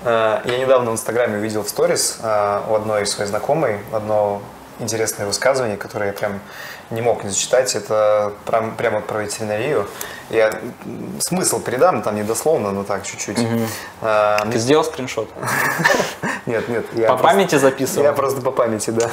Э, 0.05 0.41
я 0.45 0.59
недавно 0.59 0.91
в 0.91 0.95
Инстаграме 0.95 1.39
увидел 1.39 1.63
в 1.63 1.69
сторис 1.69 2.19
э, 2.21 2.61
у 2.69 2.75
одной 2.75 3.07
своей 3.07 3.29
знакомой 3.29 3.79
одно 3.93 4.43
интересное 4.81 5.27
высказывание, 5.27 5.77
которое 5.77 6.07
я 6.07 6.13
прям 6.13 6.41
не 6.93 7.01
мог 7.01 7.25
не 7.25 7.31
зачитать. 7.31 7.75
Это 7.75 8.33
прям, 8.45 8.77
прямо 8.77 9.01
про 9.01 9.23
ветеринарию. 9.23 9.89
Я 10.31 10.53
смысл 11.19 11.61
передам, 11.61 12.03
там 12.03 12.15
не 12.15 12.23
дословно, 12.23 12.71
но 12.71 12.85
так 12.85 13.05
чуть-чуть. 13.05 13.39
Угу. 13.39 13.61
А, 14.03 14.41
Ты 14.41 14.47
мне... 14.47 14.59
сделал 14.59 14.85
скриншот? 14.85 15.29
Нет, 16.47 16.69
нет. 16.69 16.85
Я 16.95 17.07
по 17.07 17.19
памяти 17.19 17.55
записывал? 17.55 18.05
Я 18.05 18.13
просто 18.13 18.41
по 18.41 18.51
памяти, 18.51 18.91
да. 18.91 19.09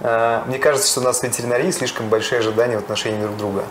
А, 0.00 0.44
мне 0.46 0.58
кажется, 0.58 0.88
что 0.88 1.00
у 1.00 1.02
нас 1.02 1.18
в 1.18 1.22
ветеринарии 1.24 1.72
слишком 1.72 2.08
большие 2.08 2.38
ожидания 2.38 2.76
в 2.76 2.80
отношении 2.80 3.20
друг 3.20 3.36
друга. 3.36 3.64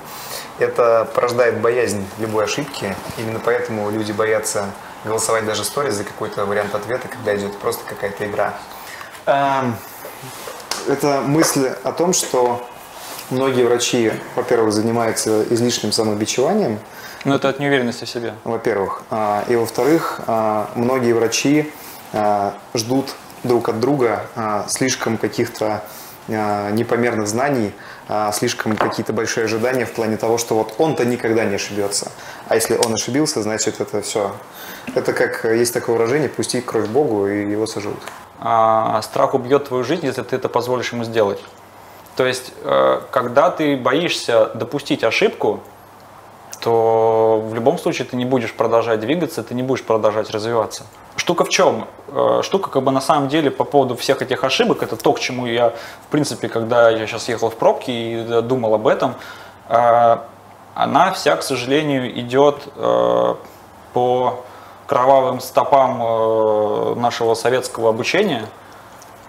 Это 0.60 1.08
порождает 1.14 1.62
боязнь 1.62 2.06
любой 2.20 2.46
ошибки. 2.46 2.94
Именно 3.18 3.40
поэтому 3.40 3.90
люди 3.90 4.12
боятся 4.12 4.66
голосовать 5.06 5.46
даже 5.46 5.64
сторис 5.64 5.94
за 5.94 6.04
какой-то 6.04 6.46
вариант 6.46 6.76
ответа, 6.76 7.08
когда 7.08 7.36
идет 7.36 7.58
просто 7.60 7.84
какая-то 7.86 8.26
игра. 8.26 8.54
Это 9.26 11.22
мысль 11.22 11.72
о 11.84 11.92
том, 11.92 12.14
что 12.14 12.68
многие 13.30 13.64
врачи, 13.64 14.12
во-первых, 14.36 14.74
занимаются 14.74 15.44
излишним 15.50 15.92
самобичеванием. 15.92 16.80
Ну, 17.26 17.34
это 17.34 17.50
от 17.50 17.60
неуверенности 17.60 18.06
в 18.06 18.10
себе. 18.10 18.34
Во-первых. 18.44 19.04
А, 19.10 19.44
и 19.48 19.56
во-вторых, 19.56 20.22
а, 20.28 20.70
многие 20.76 21.14
врачи 21.14 21.72
а, 22.14 22.54
ждут 22.76 23.16
друг 23.44 23.70
от 23.70 23.80
друга 23.80 24.26
слишком 24.68 25.20
каких-то 25.20 25.84
непомерных 26.28 27.28
знаний, 27.28 27.72
слишком 28.34 28.76
какие-то 28.76 29.14
большие 29.14 29.46
ожидания 29.46 29.86
в 29.86 29.92
плане 29.92 30.18
того, 30.18 30.40
что 30.40 30.56
вот 30.56 30.74
он-то 30.80 31.06
никогда 31.06 31.46
не 31.46 31.54
ошибется. 31.54 32.12
А 32.48 32.56
если 32.56 32.76
он 32.76 32.96
ошибился, 32.96 33.44
значит 33.44 33.80
это 33.80 34.02
все. 34.02 34.36
Это 34.96 35.14
как 35.14 35.46
есть 35.46 35.76
такое 35.76 35.96
выражение, 35.96 36.28
пусти 36.28 36.60
кровь 36.60 36.88
Богу 36.88 37.28
и 37.28 37.52
его 37.52 37.68
сожрут. 37.68 38.00
А, 38.40 39.00
страх 39.04 39.36
убьет 39.36 39.68
твою 39.68 39.84
жизнь, 39.84 40.08
если 40.08 40.24
ты 40.24 40.36
это 40.38 40.50
позволишь 40.50 40.92
ему 40.92 41.04
сделать. 41.04 41.40
То 42.16 42.26
есть, 42.26 42.54
э, 42.64 43.02
когда 43.12 43.50
ты 43.52 43.76
боишься 43.76 44.52
допустить 44.54 45.04
ошибку, 45.04 45.60
то 46.62 47.44
в 47.46 47.54
любом 47.54 47.78
случае 47.78 48.08
ты 48.08 48.16
не 48.16 48.26
будешь 48.26 48.54
продолжать 48.54 49.02
двигаться, 49.02 49.44
ты 49.44 49.54
не 49.54 49.64
будешь 49.64 49.84
продолжать 49.84 50.32
развиваться. 50.32 50.84
Штука 51.18 51.44
в 51.44 51.50
чем? 51.50 51.88
Э, 52.08 52.40
штука 52.42 52.70
как 52.70 52.84
бы 52.84 52.92
на 52.92 53.02
самом 53.02 53.28
деле 53.28 53.52
по 53.52 53.66
поводу 53.66 53.98
всех 53.98 54.22
этих 54.22 54.46
ошибок, 54.46 54.82
это 54.82 54.96
то, 54.96 55.12
к 55.12 55.20
чему 55.20 55.46
я, 55.46 55.74
в 56.08 56.12
принципе, 56.12 56.48
когда 56.48 56.90
я 56.90 57.06
сейчас 57.06 57.28
ехал 57.28 57.50
в 57.50 57.56
пробке 57.56 57.92
и 57.92 58.42
думал 58.42 58.74
об 58.74 58.88
этом, 58.88 59.16
э, 59.68 60.18
она 60.74 61.12
вся, 61.12 61.36
к 61.36 61.44
сожалению, 61.44 62.20
идет 62.20 62.58
по 63.94 64.44
кровавым 64.88 65.40
стопам 65.40 67.00
нашего 67.00 67.34
советского 67.34 67.90
обучения– 67.90 68.46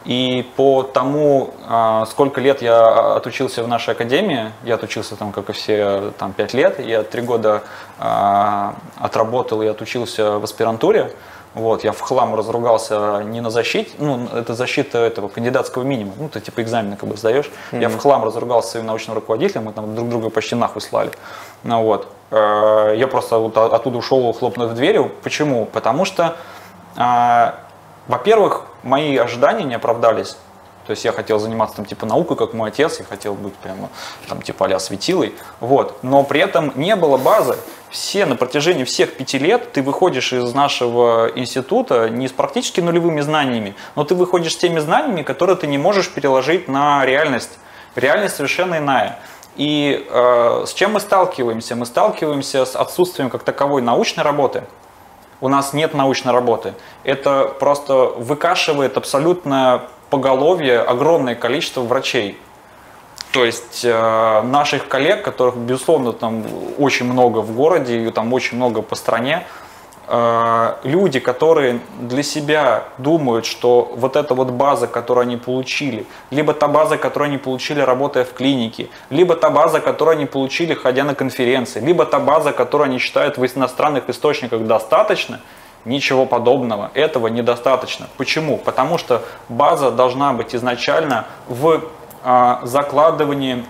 и 0.06 0.48
по 0.54 0.84
тому, 0.84 1.50
а, 1.68 2.06
сколько 2.06 2.40
лет 2.40 2.62
я 2.62 3.16
отучился 3.16 3.64
в 3.64 3.68
нашей 3.68 3.92
академии, 3.92 4.52
я 4.62 4.76
отучился 4.76 5.16
там, 5.16 5.32
как 5.32 5.50
и 5.50 5.52
все, 5.52 6.12
там 6.16 6.32
5 6.32 6.54
лет, 6.54 6.78
я 6.78 7.02
3 7.02 7.22
года 7.22 7.64
а, 7.98 8.76
отработал 8.98 9.62
и 9.62 9.66
отучился 9.66 10.38
в 10.38 10.44
аспирантуре, 10.44 11.12
вот, 11.54 11.82
я 11.82 11.90
в 11.90 12.00
хлам 12.00 12.36
разругался 12.36 13.22
не 13.24 13.40
на 13.40 13.50
защите, 13.50 13.90
ну, 13.98 14.28
это 14.32 14.54
защита 14.54 14.98
этого 14.98 15.28
кандидатского 15.28 15.82
минимума, 15.82 16.14
ну, 16.20 16.28
ты 16.28 16.40
типа 16.40 16.62
экзамены 16.62 16.96
как 16.96 17.08
бы 17.08 17.16
сдаешь. 17.16 17.50
Mm-hmm. 17.72 17.80
Я 17.80 17.88
в 17.88 17.98
хлам 17.98 18.22
разругался 18.24 18.72
своим 18.72 18.86
научным 18.86 19.16
руководителем, 19.16 19.64
мы 19.64 19.72
там 19.72 19.96
друг 19.96 20.08
друга 20.08 20.30
почти 20.30 20.54
нахуй 20.54 20.82
слали. 20.82 21.10
Ну, 21.64 21.82
вот. 21.82 22.06
Э, 22.30 22.94
я 22.96 23.08
просто 23.08 23.38
вот 23.38 23.56
оттуда 23.56 23.98
ушел, 23.98 24.32
хлопнув 24.34 24.74
дверью. 24.74 25.10
Почему? 25.22 25.64
Потому 25.64 26.04
что, 26.04 26.36
во-первых, 28.06 28.66
мои 28.86 29.16
ожидания 29.16 29.64
не 29.64 29.74
оправдались. 29.74 30.36
То 30.86 30.92
есть 30.92 31.04
я 31.04 31.10
хотел 31.10 31.40
заниматься 31.40 31.76
там 31.76 31.84
типа 31.84 32.06
наукой, 32.06 32.36
как 32.36 32.54
мой 32.54 32.68
отец, 32.68 33.00
я 33.00 33.04
хотел 33.04 33.34
быть 33.34 33.54
прямо 33.54 33.88
там 34.28 34.40
типа 34.40 34.66
а 34.66 34.78
светилой. 34.78 35.34
Вот. 35.58 35.98
Но 36.02 36.22
при 36.22 36.40
этом 36.40 36.72
не 36.76 36.94
было 36.94 37.16
базы. 37.16 37.56
Все 37.90 38.24
на 38.24 38.36
протяжении 38.36 38.84
всех 38.84 39.16
пяти 39.16 39.38
лет 39.38 39.72
ты 39.72 39.82
выходишь 39.82 40.32
из 40.32 40.54
нашего 40.54 41.30
института 41.34 42.08
не 42.08 42.28
с 42.28 42.32
практически 42.32 42.80
нулевыми 42.80 43.20
знаниями, 43.20 43.74
но 43.96 44.04
ты 44.04 44.14
выходишь 44.14 44.52
с 44.52 44.56
теми 44.56 44.78
знаниями, 44.78 45.22
которые 45.22 45.56
ты 45.56 45.66
не 45.66 45.78
можешь 45.78 46.08
переложить 46.10 46.68
на 46.68 47.04
реальность. 47.04 47.58
Реальность 47.96 48.36
совершенно 48.36 48.78
иная. 48.78 49.18
И 49.56 50.06
э, 50.08 50.64
с 50.66 50.72
чем 50.74 50.92
мы 50.92 51.00
сталкиваемся? 51.00 51.74
Мы 51.74 51.86
сталкиваемся 51.86 52.64
с 52.64 52.76
отсутствием 52.76 53.30
как 53.30 53.42
таковой 53.42 53.82
научной 53.82 54.22
работы 54.22 54.64
у 55.40 55.48
нас 55.48 55.72
нет 55.72 55.94
научной 55.94 56.32
работы. 56.32 56.74
Это 57.04 57.54
просто 57.58 57.94
выкашивает 58.16 58.96
абсолютно 58.96 59.84
поголовье 60.10 60.80
огромное 60.80 61.34
количество 61.34 61.82
врачей. 61.82 62.38
То 63.32 63.44
есть 63.44 63.84
э, 63.84 64.42
наших 64.42 64.88
коллег, 64.88 65.22
которых, 65.22 65.56
безусловно, 65.56 66.12
там 66.12 66.44
очень 66.78 67.04
много 67.04 67.40
в 67.40 67.54
городе, 67.54 68.06
и 68.06 68.10
там 68.10 68.32
очень 68.32 68.56
много 68.56 68.80
по 68.80 68.94
стране, 68.94 69.46
люди, 70.08 71.18
которые 71.18 71.80
для 71.98 72.22
себя 72.22 72.84
думают, 72.98 73.44
что 73.44 73.92
вот 73.96 74.14
эта 74.14 74.34
вот 74.34 74.50
база, 74.50 74.86
которую 74.86 75.22
они 75.22 75.36
получили, 75.36 76.06
либо 76.30 76.54
та 76.54 76.68
база, 76.68 76.96
которую 76.96 77.30
они 77.30 77.38
получили, 77.38 77.80
работая 77.80 78.24
в 78.24 78.32
клинике, 78.32 78.88
либо 79.10 79.34
та 79.34 79.50
база, 79.50 79.80
которую 79.80 80.16
они 80.16 80.26
получили, 80.26 80.74
ходя 80.74 81.02
на 81.02 81.16
конференции, 81.16 81.80
либо 81.80 82.04
та 82.04 82.20
база, 82.20 82.52
которую 82.52 82.86
они 82.86 82.98
считают 82.98 83.36
в 83.36 83.44
иностранных 83.44 84.08
источниках 84.08 84.64
достаточно, 84.64 85.40
ничего 85.84 86.24
подобного, 86.24 86.92
этого 86.94 87.26
недостаточно. 87.26 88.06
Почему? 88.16 88.58
Потому 88.58 88.98
что 88.98 89.22
база 89.48 89.90
должна 89.90 90.32
быть 90.32 90.54
изначально 90.54 91.26
в 91.48 91.82
э, 92.22 92.56
закладывании 92.62 93.64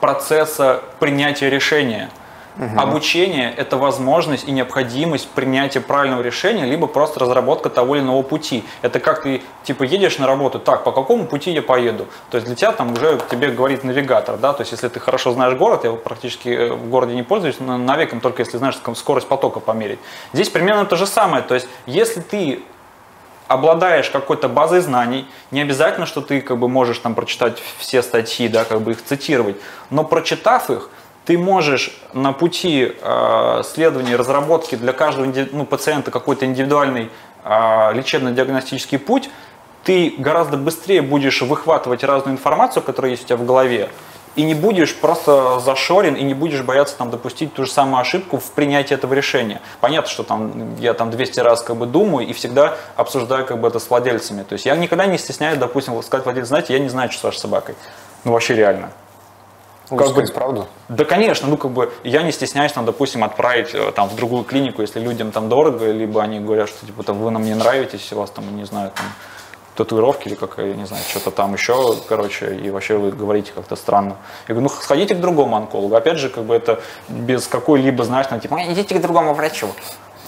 процесса 0.00 0.82
принятия 0.98 1.48
решения– 1.48 2.10
Угу. 2.58 2.78
Обучение– 2.78 3.52
это 3.56 3.76
возможность 3.76 4.46
и 4.46 4.52
необходимость 4.52 5.28
принятия 5.30 5.80
правильного 5.80 6.20
решения, 6.20 6.66
либо 6.66 6.86
просто 6.86 7.20
разработка 7.20 7.70
того 7.70 7.96
или 7.96 8.02
иного 8.02 8.22
пути. 8.22 8.64
Это 8.82 9.00
как 9.00 9.22
ты 9.22 9.42
типа 9.64 9.84
едешь 9.84 10.18
на 10.18 10.26
работу, 10.26 10.58
так, 10.58 10.84
по 10.84 10.92
какому 10.92 11.26
пути 11.26 11.50
я 11.50 11.62
поеду? 11.62 12.06
То 12.30 12.36
есть 12.36 12.46
для 12.46 12.56
тебя 12.56 12.72
там 12.72 12.92
уже 12.92 13.18
тебе 13.30 13.50
говорит 13.50 13.84
навигатор, 13.84 14.36
да, 14.36 14.52
то 14.52 14.62
есть 14.62 14.72
если 14.72 14.88
ты 14.88 15.00
хорошо 15.00 15.32
знаешь 15.32 15.56
город, 15.56 15.84
я 15.84 15.92
практически 15.92 16.48
э, 16.48 16.72
в 16.74 16.90
городе 16.90 17.14
не 17.14 17.22
пользуюсь, 17.22 17.56
навеком 17.58 18.20
только 18.20 18.42
если 18.42 18.58
знаешь 18.58 18.78
скорость 18.96 19.28
потока 19.28 19.60
померить. 19.60 19.98
Здесь 20.32 20.50
примерно 20.50 20.84
то 20.84 20.96
же 20.96 21.06
самое, 21.06 21.42
то 21.42 21.54
есть 21.54 21.66
если 21.86 22.20
ты 22.20 22.62
обладаешь 23.48 24.10
какой-то 24.10 24.48
базой 24.48 24.80
знаний, 24.80 25.26
не 25.50 25.60
обязательно, 25.60 26.06
что 26.06 26.20
ты 26.20 26.40
как 26.40 26.58
бы 26.58 26.68
можешь 26.68 26.98
там 26.98 27.14
прочитать 27.14 27.62
все 27.78 28.02
статьи, 28.02 28.48
да, 28.48 28.64
как 28.64 28.80
бы 28.80 28.92
их 28.92 29.04
цитировать, 29.04 29.56
но 29.90 30.04
прочитав 30.04 30.70
их, 30.70 30.90
ты 31.24 31.38
можешь 31.38 31.96
на 32.12 32.32
пути 32.32 32.92
э, 33.00 33.62
следования 33.64 34.16
разработки 34.16 34.74
для 34.74 34.92
каждого 34.92 35.32
ну, 35.52 35.64
пациента 35.64 36.10
какой-то 36.10 36.46
индивидуальный 36.46 37.10
э, 37.44 37.92
лечебно-диагностический 37.94 38.98
путь, 38.98 39.30
ты 39.84 40.14
гораздо 40.18 40.56
быстрее 40.56 41.02
будешь 41.02 41.42
выхватывать 41.42 42.04
разную 42.04 42.34
информацию, 42.36 42.82
которая 42.82 43.12
есть 43.12 43.24
у 43.24 43.26
тебя 43.26 43.36
в 43.36 43.46
голове, 43.46 43.88
и 44.34 44.42
не 44.44 44.54
будешь 44.54 44.96
просто 44.96 45.60
зашорен, 45.60 46.14
и 46.14 46.22
не 46.22 46.34
будешь 46.34 46.62
бояться 46.62 46.96
там 46.96 47.10
допустить 47.10 47.52
ту 47.52 47.64
же 47.66 47.70
самую 47.70 48.00
ошибку 48.00 48.38
в 48.38 48.50
принятии 48.52 48.94
этого 48.94 49.12
решения. 49.14 49.60
Понятно, 49.80 50.10
что 50.10 50.22
там 50.22 50.76
я 50.78 50.94
там 50.94 51.10
200 51.10 51.40
раз 51.40 51.62
как 51.62 51.76
бы 51.76 51.86
думаю 51.86 52.26
и 52.26 52.32
всегда 52.32 52.76
обсуждаю 52.96 53.44
как 53.44 53.60
бы 53.60 53.68
это 53.68 53.78
с 53.78 53.90
владельцами. 53.90 54.42
То 54.42 54.54
есть 54.54 54.64
я 54.64 54.74
никогда 54.76 55.06
не 55.06 55.18
стесняюсь, 55.18 55.58
допустим, 55.58 56.00
сказать 56.02 56.24
владельцу, 56.24 56.48
знаете, 56.48 56.72
я 56.72 56.78
не 56.78 56.88
знаю, 56.88 57.10
что 57.10 57.20
с 57.20 57.24
вашей 57.24 57.38
собакой. 57.38 57.74
Ну 58.24 58.32
вообще 58.32 58.54
реально. 58.54 58.90
Ну, 59.92 59.98
как 59.98 60.14
бы, 60.14 60.22
правду? 60.32 60.66
Да, 60.88 61.04
конечно, 61.04 61.48
ну, 61.48 61.56
как 61.56 61.70
бы, 61.70 61.92
я 62.02 62.22
не 62.22 62.32
стесняюсь, 62.32 62.72
там, 62.72 62.84
допустим, 62.84 63.24
отправить 63.24 63.74
э, 63.74 63.92
там, 63.92 64.08
в 64.08 64.16
другую 64.16 64.44
клинику, 64.44 64.82
если 64.82 65.00
людям 65.00 65.32
там 65.32 65.48
дорого, 65.48 65.90
либо 65.92 66.22
они 66.22 66.40
говорят, 66.40 66.68
что, 66.68 66.86
типа, 66.86 67.02
там, 67.02 67.18
вы 67.18 67.30
нам 67.30 67.44
не 67.44 67.54
нравитесь, 67.54 68.12
у 68.12 68.18
вас 68.18 68.30
там, 68.30 68.56
не 68.56 68.64
знаю, 68.64 68.90
там, 68.94 69.06
татуировки 69.76 70.28
или 70.28 70.34
как, 70.34 70.58
я 70.58 70.74
не 70.74 70.86
знаю, 70.86 71.02
что-то 71.08 71.30
там 71.30 71.54
еще, 71.54 71.96
короче, 72.08 72.54
и 72.54 72.70
вообще 72.70 72.96
вы 72.96 73.10
говорите 73.10 73.52
как-то 73.54 73.76
странно. 73.76 74.16
Я 74.48 74.54
говорю, 74.54 74.68
ну 74.68 74.68
сходите 74.68 75.14
к 75.14 75.20
другому 75.20 75.56
онкологу. 75.56 75.94
Опять 75.94 76.18
же, 76.18 76.28
как 76.28 76.44
бы 76.44 76.54
это 76.54 76.80
без 77.08 77.46
какой-либо, 77.46 78.04
знаешь, 78.04 78.26
ну, 78.30 78.38
типа, 78.38 78.60
идите 78.68 78.94
к 78.94 79.00
другому 79.00 79.34
врачу 79.34 79.68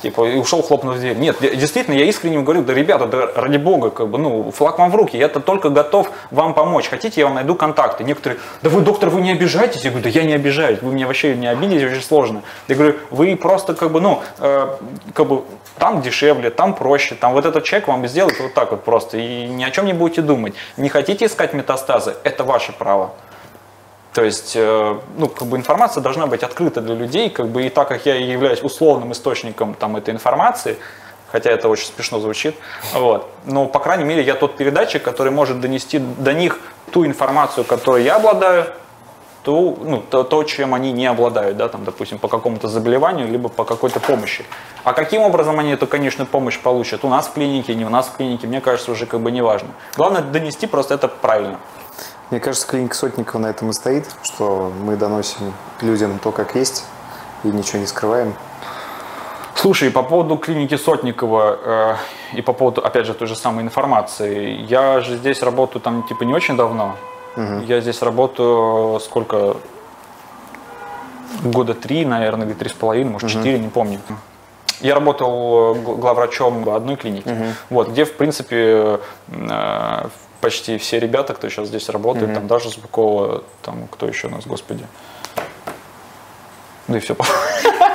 типа, 0.03 0.29
и 0.29 0.37
ушел, 0.37 0.63
хлопнув 0.63 0.99
дверь. 0.99 1.17
Нет, 1.17 1.37
действительно, 1.41 1.95
я 1.95 2.05
искренне 2.05 2.41
говорю, 2.41 2.63
да, 2.63 2.75
ребята, 2.75 3.07
да, 3.07 3.29
ради 3.35 3.57
бога, 3.57 3.91
как 3.91 4.09
бы, 4.09 4.19
ну, 4.19 4.51
флаг 4.51 4.79
вам 4.79 4.91
в 4.91 4.95
руки, 4.95 5.17
я-то 5.17 5.41
только 5.41 5.71
готов 5.71 6.11
вам 6.31 6.55
помочь. 6.55 6.89
Хотите, 6.89 7.21
я 7.21 7.27
вам 7.27 7.37
найду 7.37 7.55
контакты. 7.55 8.05
Некоторые, 8.05 8.41
да 8.63 8.71
вы, 8.71 8.81
доктор, 8.83 9.11
вы 9.11 9.21
не 9.21 9.33
обижаетесь? 9.33 9.85
Я 9.85 9.91
говорю, 9.91 10.05
да 10.05 10.11
я 10.11 10.25
не 10.25 10.35
обижаюсь, 10.35 10.81
вы 10.83 10.93
меня 10.93 11.07
вообще 11.07 11.35
не 11.37 11.47
обидите, 11.47 11.87
очень 11.87 12.03
сложно. 12.03 12.43
Я 12.69 12.77
говорю, 12.77 12.97
вы 13.11 13.35
просто, 13.37 13.75
как 13.75 13.93
бы, 13.93 14.01
ну, 14.01 14.23
э, 14.39 14.69
как 15.15 15.27
бы, 15.27 15.43
там 15.79 16.03
дешевле, 16.03 16.51
там 16.51 16.75
проще, 16.75 17.15
там 17.15 17.33
вот 17.33 17.47
этот 17.47 17.65
человек 17.65 17.89
вам 17.89 18.07
сделает 18.07 18.39
вот 18.39 18.55
так 18.55 18.71
вот 18.71 18.85
просто, 18.85 19.19
и 19.19 19.47
ни 19.47 19.65
о 19.65 19.71
чем 19.71 19.87
не 19.87 19.93
будете 19.93 20.23
думать. 20.23 20.55
Не 20.77 20.89
хотите 20.89 21.27
искать 21.27 21.53
метастазы, 21.53 22.15
это 22.23 22.45
ваше 22.45 22.73
право. 22.73 23.13
То 24.15 24.23
есть, 24.23 24.53
э, 24.55 24.99
ну, 25.19 25.29
как 25.29 25.49
бы 25.49 25.57
информация 25.57 26.01
должна 26.01 26.27
быть 26.29 26.45
открыта 26.45 26.81
для 26.81 26.95
людей, 26.95 27.31
как 27.31 27.49
бы 27.49 27.67
и 27.67 27.69
так 27.69 27.89
как 27.89 28.07
я 28.07 28.15
являюсь 28.15 28.63
условным 28.63 29.11
источником 29.11 29.75
там 29.75 29.97
этой 29.97 30.15
информации, 30.15 30.79
хотя 31.33 31.51
это 31.51 31.69
очень 31.69 31.87
смешно 31.87 32.21
звучит, 32.21 32.55
вот, 32.95 33.29
но, 33.45 33.67
по 33.67 33.81
крайней 33.81 34.05
мере, 34.05 34.23
я 34.23 34.35
тот 34.37 34.57
передатчик, 34.57 35.03
который 35.03 35.33
может 35.33 35.61
донести 35.61 35.99
до 35.99 36.33
них 36.33 36.61
ту 36.93 37.05
информацию, 37.05 37.65
которой 37.65 38.05
я 38.05 38.17
обладаю, 38.17 38.67
то, 39.43 39.77
ну, 39.83 40.01
то, 40.01 40.23
то, 40.23 40.45
чем 40.45 40.75
они 40.75 40.93
не 40.93 41.07
обладают, 41.07 41.57
да, 41.57 41.69
там, 41.69 41.85
допустим, 41.85 42.19
по 42.19 42.29
какому-то 42.29 42.69
заболеванию, 42.69 43.29
либо 43.29 43.49
по 43.49 43.65
какой-то 43.65 43.99
помощи. 43.99 44.45
А 44.85 44.93
каким 44.93 45.23
образом 45.23 45.59
они 45.59 45.73
эту, 45.73 45.89
конечно, 45.89 46.25
помощь 46.25 46.59
получат? 46.59 47.05
У 47.05 47.09
нас 47.09 47.27
в 47.27 47.33
клинике, 47.33 47.75
не 47.75 47.85
у 47.85 47.91
нас 47.91 48.07
в 48.07 48.17
клинике, 48.17 48.47
мне 48.47 48.61
кажется, 48.61 48.93
уже 48.93 49.07
как 49.07 49.21
бы 49.21 49.33
не 49.33 49.43
важно. 49.43 49.69
Главное 49.97 50.23
донести 50.23 50.67
просто 50.67 50.95
это 50.95 51.09
правильно. 51.09 51.59
Мне 52.31 52.41
кажется, 52.41 52.67
клиника 52.67 52.95
Сотникова 52.95 53.41
на 53.41 53.47
этом 53.47 53.71
и 53.71 53.73
стоит, 53.73 54.07
что 54.23 54.73
мы 54.83 54.97
доносим 54.97 55.53
людям 55.81 56.19
то, 56.19 56.33
как 56.33 56.55
есть, 56.57 56.85
и 57.45 57.49
ничего 57.49 57.79
не 57.79 57.87
скрываем. 57.87 58.35
Слушай, 59.55 59.91
по 59.91 60.03
поводу 60.03 60.37
клиники 60.37 60.77
Сотникова 60.77 61.59
э, 61.63 62.37
и 62.37 62.43
по 62.43 62.53
поводу, 62.53 62.85
опять 62.85 63.07
же, 63.07 63.15
той 63.15 63.29
же 63.29 63.37
самой 63.37 63.65
информации, 63.65 64.61
я 64.69 65.01
же 65.01 65.17
здесь 65.17 65.43
работаю 65.43 65.81
там 65.81 66.03
типа 66.03 66.25
не 66.25 66.35
очень 66.35 66.57
давно. 66.57 66.97
Угу. 67.37 67.61
Я 67.67 67.81
здесь 67.81 68.03
работаю 68.03 69.01
сколько? 69.01 69.57
Года 71.43 71.75
три, 71.75 72.05
наверное, 72.05 72.47
или 72.47 72.55
три 72.55 72.69
с 72.69 72.73
половиной, 72.73 73.11
может, 73.11 73.29
четыре, 73.29 73.57
угу. 73.57 73.65
не 73.65 73.71
помню. 73.71 74.01
Я 74.81 74.95
работал 74.95 75.75
главврачом 75.75 76.69
одной 76.69 76.97
клиники, 76.97 77.29
угу. 77.29 77.45
вот, 77.71 77.89
где, 77.89 78.05
в 78.05 78.17
принципе, 78.17 79.01
э, 79.29 80.09
почти 80.45 80.77
все 80.77 81.01
ребята, 81.01 81.33
кто 81.33 81.49
сейчас 81.49 81.69
здесь 81.69 81.89
работает, 81.89 82.29
mm-hmm. 82.29 82.35
там 82.35 82.47
даже 82.47 82.69
Зубкова, 82.69 83.45
там 83.63 83.89
кто 83.91 84.07
еще 84.07 84.27
у 84.27 84.31
нас, 84.31 84.47
господи. 84.47 84.87
Да 86.87 86.99
и 86.99 87.01
все. 87.01 87.17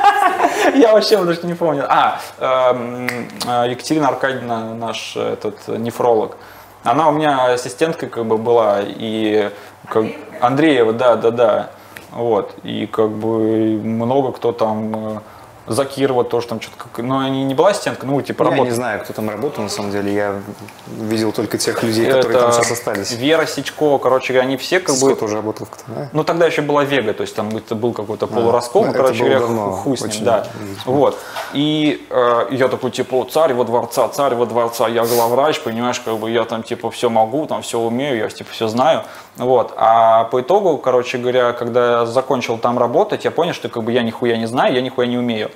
Я 0.76 0.94
вообще 0.94 1.24
даже 1.24 1.46
не 1.46 1.54
помню. 1.54 1.86
А, 1.88 2.20
эм, 2.40 3.08
э, 3.46 3.70
Екатерина 3.70 4.08
Аркадьевна, 4.08 4.74
наш 4.74 5.16
этот 5.16 5.68
нефролог. 5.68 6.38
Она 6.84 7.10
у 7.10 7.12
меня 7.12 7.54
ассистенткой 7.54 8.10
как 8.10 8.26
бы 8.26 8.40
была, 8.40 8.80
и 8.82 9.52
как, 9.88 10.06
Андреева, 10.42 10.94
да, 10.94 11.18
да, 11.18 11.30
да. 11.30 11.70
Вот, 12.10 12.56
и 12.64 12.88
как 12.88 13.12
бы 13.12 13.80
много 13.84 14.32
кто 14.32 14.54
там 14.54 15.22
э, 15.70 15.74
Закирова 15.74 16.24
тоже 16.24 16.48
там 16.48 16.62
что-то, 16.62 17.02
ну, 17.02 17.20
они 17.20 17.44
не 17.44 17.54
была 17.54 17.74
стенка, 17.74 18.06
ну, 18.06 18.22
типа, 18.22 18.44
работала. 18.44 18.66
Я 18.66 18.70
не 18.72 18.76
знаю, 18.76 19.02
кто 19.02 19.14
там 19.14 19.30
работал, 19.30 19.64
на 19.64 19.70
самом 19.70 19.92
деле, 19.92 20.14
я 20.14 20.36
видел 20.88 21.32
только 21.32 21.58
тех 21.58 21.82
людей, 21.84 22.06
которые 22.06 22.38
Это 22.38 22.40
там 22.40 22.54
сейчас 22.54 22.72
остались. 22.72 23.12
Вера 23.12 23.46
Сичкова, 23.46 23.98
короче, 23.98 24.40
они 24.40 24.58
все 24.58 24.80
как 24.80 24.96
Сколько 24.96 25.16
бы... 25.16 25.20
тоже 25.20 25.36
работал 25.36 25.66
в 25.66 25.70
КТА? 25.70 26.10
Ну, 26.14 26.24
тогда 26.24 26.46
еще 26.48 26.62
была 26.62 26.84
Вега, 26.84 27.14
то 27.14 27.22
есть 27.22 27.36
там 27.36 27.56
это 27.56 27.76
был 27.76 27.94
какой-то 27.94 28.26
а, 28.26 28.28
полураскол, 28.28 28.86
ну, 28.86 28.94
короче 28.94 29.24
говоря, 29.24 29.40
хуй 29.40 29.98
с 29.98 30.02
ним, 30.02 30.24
да. 30.24 30.48
Вот. 30.86 31.18
И 31.54 32.06
э, 32.10 32.48
я 32.52 32.68
такой, 32.68 32.92
типа, 32.92 33.28
царь 33.32 33.54
во 33.54 33.64
дворца, 33.64 34.08
царь 34.10 34.36
во 34.36 34.46
дворца, 34.46 34.88
я 34.88 35.06
главврач, 35.06 35.62
понимаешь, 35.62 36.00
как 36.00 36.18
бы 36.18 36.30
я 36.30 36.46
там, 36.46 36.64
типа, 36.64 36.92
все 36.92 37.10
могу, 37.10 37.46
там, 37.46 37.62
все 37.62 37.80
умею, 37.80 38.18
я, 38.18 38.30
типа, 38.30 38.52
все 38.52 38.68
знаю. 38.68 39.04
Вот. 39.38 39.74
А 39.78 40.26
по 40.26 40.42
итогу, 40.42 40.78
короче 40.78 41.18
говоря, 41.18 41.54
когда 41.54 42.00
я 42.00 42.06
закончил 42.06 42.58
там 42.58 42.78
работать, 42.78 43.26
я 43.26 43.32
понял, 43.32 43.54
что, 43.54 43.70
как 43.70 43.84
бы, 43.84 43.92
я 43.92 44.04
нихуя 44.04 44.38
не 44.38 44.48
знаю, 44.48 44.74
я 44.74 44.82
нихуя 44.82 45.08
не 45.08 45.18
умею. 45.18 45.52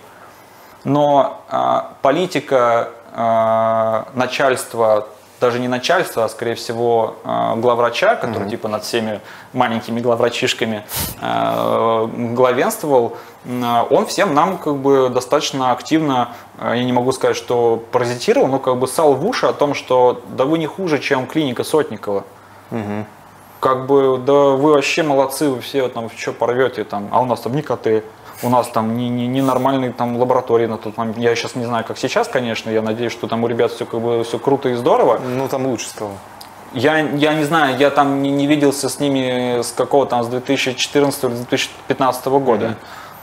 Но 0.83 1.41
а, 1.49 1.93
политика 2.01 2.89
а, 3.13 4.07
начальства 4.13 5.07
даже 5.43 5.59
не 5.59 5.67
начальство, 5.67 6.23
а 6.23 6.29
скорее 6.29 6.55
всего 6.55 7.15
э, 7.25 7.55
главврача, 7.57 8.15
который 8.15 8.47
mm-hmm. 8.47 8.49
типа 8.49 8.69
над 8.69 8.85
всеми 8.85 9.19
маленькими 9.51 9.99
главврачишками 9.99 10.85
э, 11.19 12.07
главенствовал, 12.33 13.17
э, 13.43 13.83
он 13.89 14.05
всем 14.05 14.33
нам 14.33 14.57
как 14.57 14.77
бы 14.77 15.09
достаточно 15.09 15.73
активно, 15.73 16.29
э, 16.59 16.75
я 16.77 16.83
не 16.85 16.93
могу 16.93 17.11
сказать, 17.11 17.35
что 17.35 17.83
паразитировал, 17.91 18.47
но 18.47 18.59
как 18.59 18.77
бы 18.77 18.87
сал 18.87 19.15
в 19.15 19.25
уши 19.25 19.45
о 19.45 19.51
том, 19.51 19.73
что 19.73 20.21
да 20.29 20.45
вы 20.45 20.59
не 20.59 20.65
хуже, 20.67 20.99
чем 20.99 21.27
клиника 21.27 21.65
Сотникова. 21.65 22.23
Mm-hmm. 22.71 23.03
Как 23.63 23.85
бы, 23.87 24.17
да 24.17 24.33
вы 24.33 24.73
вообще 24.73 25.03
молодцы, 25.03 25.49
вы 25.49 25.61
все 25.61 25.87
там 25.87 26.09
что 26.15 26.33
порвете 26.33 26.83
там, 26.83 27.07
а 27.11 27.21
у 27.21 27.25
нас 27.25 27.39
там 27.39 27.55
не 27.55 27.61
коты 27.61 28.03
у 28.43 28.49
нас 28.49 28.67
там 28.67 28.97
не, 28.97 29.09
не, 29.09 29.27
не 29.27 29.41
нормальные 29.41 29.93
там 29.93 30.17
лаборатории 30.17 30.65
на 30.65 30.77
тот 30.77 30.97
момент. 30.97 31.17
Я 31.17 31.35
сейчас 31.35 31.55
не 31.55 31.65
знаю, 31.65 31.85
как 31.85 31.97
сейчас, 31.97 32.27
конечно. 32.27 32.69
Я 32.69 32.81
надеюсь, 32.81 33.11
что 33.11 33.27
там 33.27 33.43
у 33.43 33.47
ребят 33.47 33.71
все 33.71 33.85
как 33.85 34.01
бы 34.01 34.23
все 34.23 34.37
круто 34.37 34.69
и 34.69 34.73
здорово. 34.73 35.19
Ну, 35.25 35.47
там 35.47 35.65
лучше 35.65 35.87
стало. 35.87 36.11
Я, 36.73 36.97
я 36.97 37.33
не 37.35 37.43
знаю, 37.43 37.77
я 37.77 37.89
там 37.89 38.21
не, 38.21 38.31
не 38.31 38.47
виделся 38.47 38.89
с 38.89 38.99
ними 38.99 39.61
с 39.61 39.71
какого 39.71 40.05
там, 40.07 40.23
с 40.23 40.27
2014 40.27 41.23
или 41.23 41.31
2015 41.31 42.25
года. 42.25 42.65
Mm-hmm. 42.65 42.75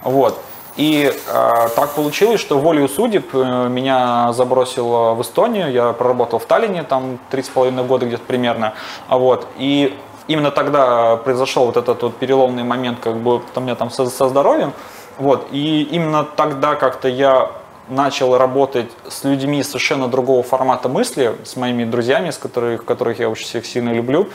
Вот. 0.05 0.41
И 0.77 1.13
э, 1.13 1.69
так 1.75 1.91
получилось, 1.95 2.41
что 2.41 2.59
волею 2.59 2.89
судеб 2.89 3.35
э, 3.35 3.69
меня 3.69 4.33
забросило 4.33 5.15
в 5.15 5.23
Эстонию. 5.23 5.71
Я 5.73 5.93
проработал 5.93 6.39
в 6.39 6.47
Таллине 6.47 6.85
там 6.85 7.19
три 7.31 7.43
с 7.43 7.49
половиной 7.49 7.85
года 7.85 8.07
где-то 8.07 8.23
примерно. 8.23 8.75
Вот. 9.09 9.49
И 9.59 9.99
именно 10.31 10.51
тогда 10.51 11.17
произошел 11.17 11.67
вот 11.67 11.77
этот 11.77 12.03
вот 12.03 12.17
переломный 12.17 12.63
момент, 12.63 13.01
как 13.01 13.17
бы 13.17 13.43
у 13.55 13.61
меня 13.61 13.75
там 13.75 13.91
со, 13.91 14.07
со 14.07 14.29
здоровьем. 14.29 14.73
Вот, 15.19 15.49
и 15.51 15.83
именно 15.83 16.25
тогда 16.25 16.77
как-то 16.77 17.09
я 17.09 17.51
начал 17.89 18.39
работать 18.39 18.91
с 19.09 19.25
людьми 19.25 19.63
совершенно 19.65 20.09
другого 20.09 20.43
формата 20.43 20.89
мысли, 20.89 21.35
с 21.45 21.57
моими 21.57 21.85
друзьями, 21.85 22.31
с 22.31 22.39
которых, 22.39 22.85
которых 22.85 23.19
я 23.19 23.29
очень 23.29 23.45
всех 23.45 23.67
сильно 23.67 23.91
люблю. 23.93 24.29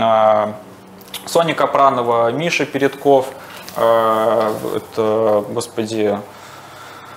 А, 0.00 0.54
Соня 1.26 1.54
Капранова, 1.54 2.30
Миша 2.30 2.64
Передков, 2.64 3.26
а, 3.76 4.54
это, 4.76 5.44
господи, 5.48 6.18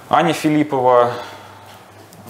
Аня 0.09 0.33
Филиппова, 0.33 1.11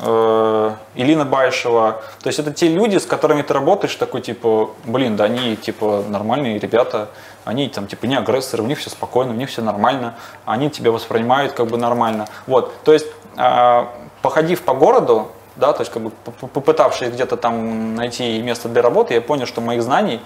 Илина 0.02 1.22
э, 1.22 1.26
Байшева. 1.26 2.02
То 2.22 2.28
есть 2.28 2.39
это 2.39 2.52
те 2.52 2.68
люди, 2.68 2.98
с 2.98 3.06
которыми 3.06 3.41
ты 3.41 3.54
работаешь, 3.54 3.96
такой 3.96 4.22
типа, 4.22 4.72
блин, 4.84 5.16
да 5.16 5.26
они 5.26 5.56
типа 5.56 6.04
нормальные 6.10 6.60
ребята, 6.60 7.10
они 7.46 7.70
там 7.70 7.88
типа 7.88 8.06
не 8.06 8.16
агрессоры, 8.16 8.64
у 8.64 8.66
них 8.66 8.80
все 8.80 8.89
спокойно, 8.89 9.32
у 9.32 9.36
них 9.36 9.50
все 9.50 9.62
нормально, 9.62 10.16
они 10.46 10.70
тебя 10.70 10.91
воспринимают 10.91 11.54
как 11.54 11.68
бы 11.68 11.78
нормально. 11.78 12.28
Вот, 12.46 12.74
то 12.84 12.91
есть 12.91 13.08
э, 13.38 13.86
походив 14.22 14.64
по 14.64 14.74
городу, 14.74 15.30
да, 15.56 15.72
то 15.72 15.82
есть 15.82 15.91
как 15.91 16.04
бы 16.04 16.12
попытавшись 16.12 17.10
где-то 17.10 17.38
там 17.38 17.96
найти 17.96 18.41
место 18.41 18.68
для 18.68 18.82
работы, 18.82 19.14
я 19.14 19.22
понял, 19.22 19.46
что 19.46 19.62
моих 19.62 19.82
знаний 19.82 20.20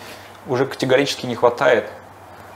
уже 0.47 0.65
категорически 0.65 1.27
не 1.27 1.35
хватает. 1.35 1.89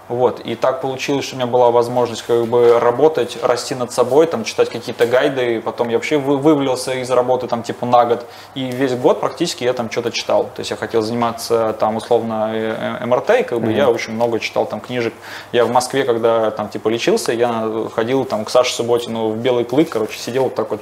Вот. 0.09 0.41
И 0.41 0.55
так 0.55 0.81
получилось, 0.81 1.25
что 1.25 1.35
у 1.35 1.37
меня 1.37 1.47
была 1.47 1.71
возможность 1.71 2.23
как 2.23 2.45
бы 2.45 2.77
работать, 2.79 3.37
расти 3.41 3.73
над 3.73 3.91
собой, 3.91 4.27
там, 4.27 4.43
читать 4.43 4.69
какие-то 4.69 5.05
гайды. 5.05 5.55
И 5.55 5.59
потом 5.59 5.89
я 5.89 5.97
вообще 5.97 6.17
вы, 6.17 6.37
вывалился 6.37 6.93
из 6.93 7.09
работы 7.09 7.47
там, 7.47 7.63
типа 7.63 7.85
на 7.85 8.05
год. 8.05 8.25
И 8.53 8.65
весь 8.65 8.93
год 8.95 9.21
практически 9.21 9.63
я 9.63 9.73
там 9.73 9.89
что-то 9.89 10.11
читал. 10.11 10.43
То 10.55 10.59
есть 10.59 10.71
я 10.71 10.77
хотел 10.77 11.01
заниматься 11.01 11.73
там 11.79 11.95
условно 11.95 12.51
э, 12.53 12.97
э, 13.01 13.05
МРТ, 13.05 13.29
и 13.39 13.43
как 13.43 13.61
бы 13.61 13.67
mm-hmm. 13.67 13.77
я 13.77 13.89
очень 13.89 14.13
много 14.13 14.39
читал 14.39 14.65
там 14.65 14.81
книжек. 14.81 15.13
Я 15.53 15.63
в 15.65 15.71
Москве, 15.71 16.03
когда 16.03 16.51
там 16.51 16.67
типа 16.67 16.89
лечился, 16.89 17.31
я 17.31 17.71
ходил 17.95 18.25
там 18.25 18.43
к 18.43 18.49
Саше 18.49 18.73
Субботину 18.73 19.29
в 19.29 19.37
Белый 19.37 19.63
Клык, 19.63 19.89
короче, 19.89 20.19
сидел 20.19 20.43
вот 20.43 20.55
так 20.55 20.69
вот 20.69 20.81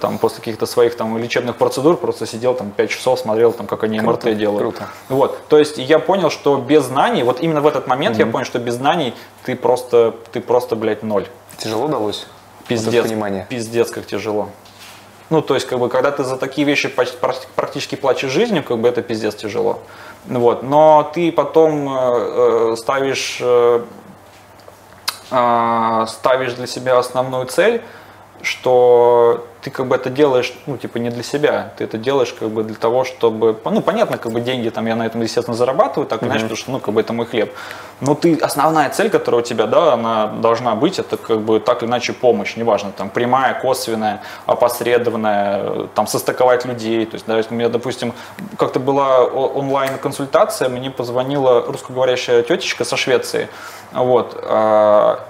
там 0.00 0.18
после 0.18 0.38
каких-то 0.38 0.66
своих 0.66 0.96
там 0.96 1.16
лечебных 1.18 1.56
процедур 1.56 1.96
просто 1.96 2.26
сидел 2.26 2.54
там 2.54 2.70
5 2.70 2.90
часов, 2.90 3.18
смотрел 3.18 3.52
там, 3.52 3.66
как 3.66 3.84
они 3.84 3.98
круто, 3.98 4.28
МРТ 4.28 4.38
делают. 4.38 4.60
Круто. 4.60 4.88
Вот, 5.08 5.46
то 5.48 5.58
есть 5.58 5.78
я 5.78 5.98
понял, 5.98 6.30
что 6.30 6.56
без 6.56 6.84
знаний, 6.84 7.22
вот 7.22 7.40
именно 7.40 7.60
в 7.60 7.66
этот 7.66 7.86
момент 7.86 8.16
mm-hmm. 8.16 8.26
я 8.26 8.26
понял, 8.26 8.44
что 8.44 8.58
без 8.58 8.74
знаний 8.74 9.14
ты 9.44 9.56
просто, 9.56 10.14
ты 10.32 10.40
просто, 10.40 10.76
блядь, 10.76 11.02
ноль. 11.02 11.26
Тяжело 11.58 11.88
далось? 11.88 12.26
Пиздец, 12.68 13.06
пиздец, 13.48 13.90
как 13.90 14.06
тяжело. 14.06 14.48
Ну, 15.30 15.40
то 15.40 15.54
есть, 15.54 15.66
как 15.66 15.78
бы, 15.78 15.88
когда 15.88 16.10
ты 16.10 16.24
за 16.24 16.36
такие 16.36 16.66
вещи 16.66 16.88
практически 16.88 17.94
плачешь 17.94 18.30
жизнью, 18.30 18.62
как 18.62 18.78
бы 18.78 18.88
это 18.88 19.00
пиздец 19.00 19.34
тяжело. 19.34 19.78
Вот. 20.26 20.62
Но 20.62 21.10
ты 21.14 21.32
потом 21.32 21.88
э, 21.88 22.72
э 22.72 22.76
ставишь, 22.76 23.38
э, 23.40 23.82
э, 25.30 26.04
ставишь 26.08 26.52
для 26.52 26.66
себя 26.66 26.98
основную 26.98 27.46
цель, 27.46 27.82
что 28.42 29.46
ты 29.62 29.70
как 29.70 29.86
бы 29.86 29.94
это 29.94 30.10
делаешь, 30.10 30.52
ну, 30.66 30.76
типа, 30.76 30.98
не 30.98 31.10
для 31.10 31.22
себя, 31.22 31.72
ты 31.76 31.84
это 31.84 31.96
делаешь 31.96 32.34
как 32.38 32.50
бы 32.50 32.64
для 32.64 32.74
того, 32.74 33.04
чтобы, 33.04 33.56
ну, 33.64 33.80
понятно, 33.80 34.18
как 34.18 34.32
бы 34.32 34.40
деньги 34.40 34.68
там 34.70 34.86
я 34.86 34.96
на 34.96 35.06
этом, 35.06 35.22
естественно, 35.22 35.56
зарабатываю, 35.56 36.08
так, 36.08 36.20
mm-hmm. 36.20 36.26
знаешь, 36.26 36.42
потому 36.42 36.56
что, 36.56 36.70
ну, 36.72 36.80
как 36.80 36.92
бы 36.92 37.00
это 37.00 37.12
мой 37.12 37.26
хлеб. 37.26 37.54
Но 38.00 38.16
ты, 38.16 38.34
основная 38.36 38.90
цель, 38.90 39.08
которая 39.08 39.40
у 39.42 39.44
тебя, 39.44 39.66
да, 39.66 39.92
она 39.92 40.26
должна 40.26 40.74
быть, 40.74 40.98
это 40.98 41.16
как 41.16 41.40
бы 41.40 41.60
так 41.60 41.82
или 41.82 41.88
иначе 41.88 42.12
помощь, 42.12 42.56
неважно, 42.56 42.90
там, 42.90 43.08
прямая, 43.08 43.54
косвенная, 43.54 44.22
опосредованная, 44.46 45.86
там, 45.94 46.08
состыковать 46.08 46.64
людей, 46.64 47.06
то 47.06 47.14
есть, 47.14 47.26
да, 47.26 47.40
у 47.48 47.54
меня, 47.54 47.68
допустим, 47.68 48.14
как-то 48.58 48.80
была 48.80 49.24
онлайн-консультация, 49.24 50.68
мне 50.68 50.90
позвонила 50.90 51.62
русскоговорящая 51.62 52.42
тетечка 52.42 52.84
со 52.84 52.96
Швеции, 52.96 53.48
вот, 53.92 54.36
а, 54.42 55.20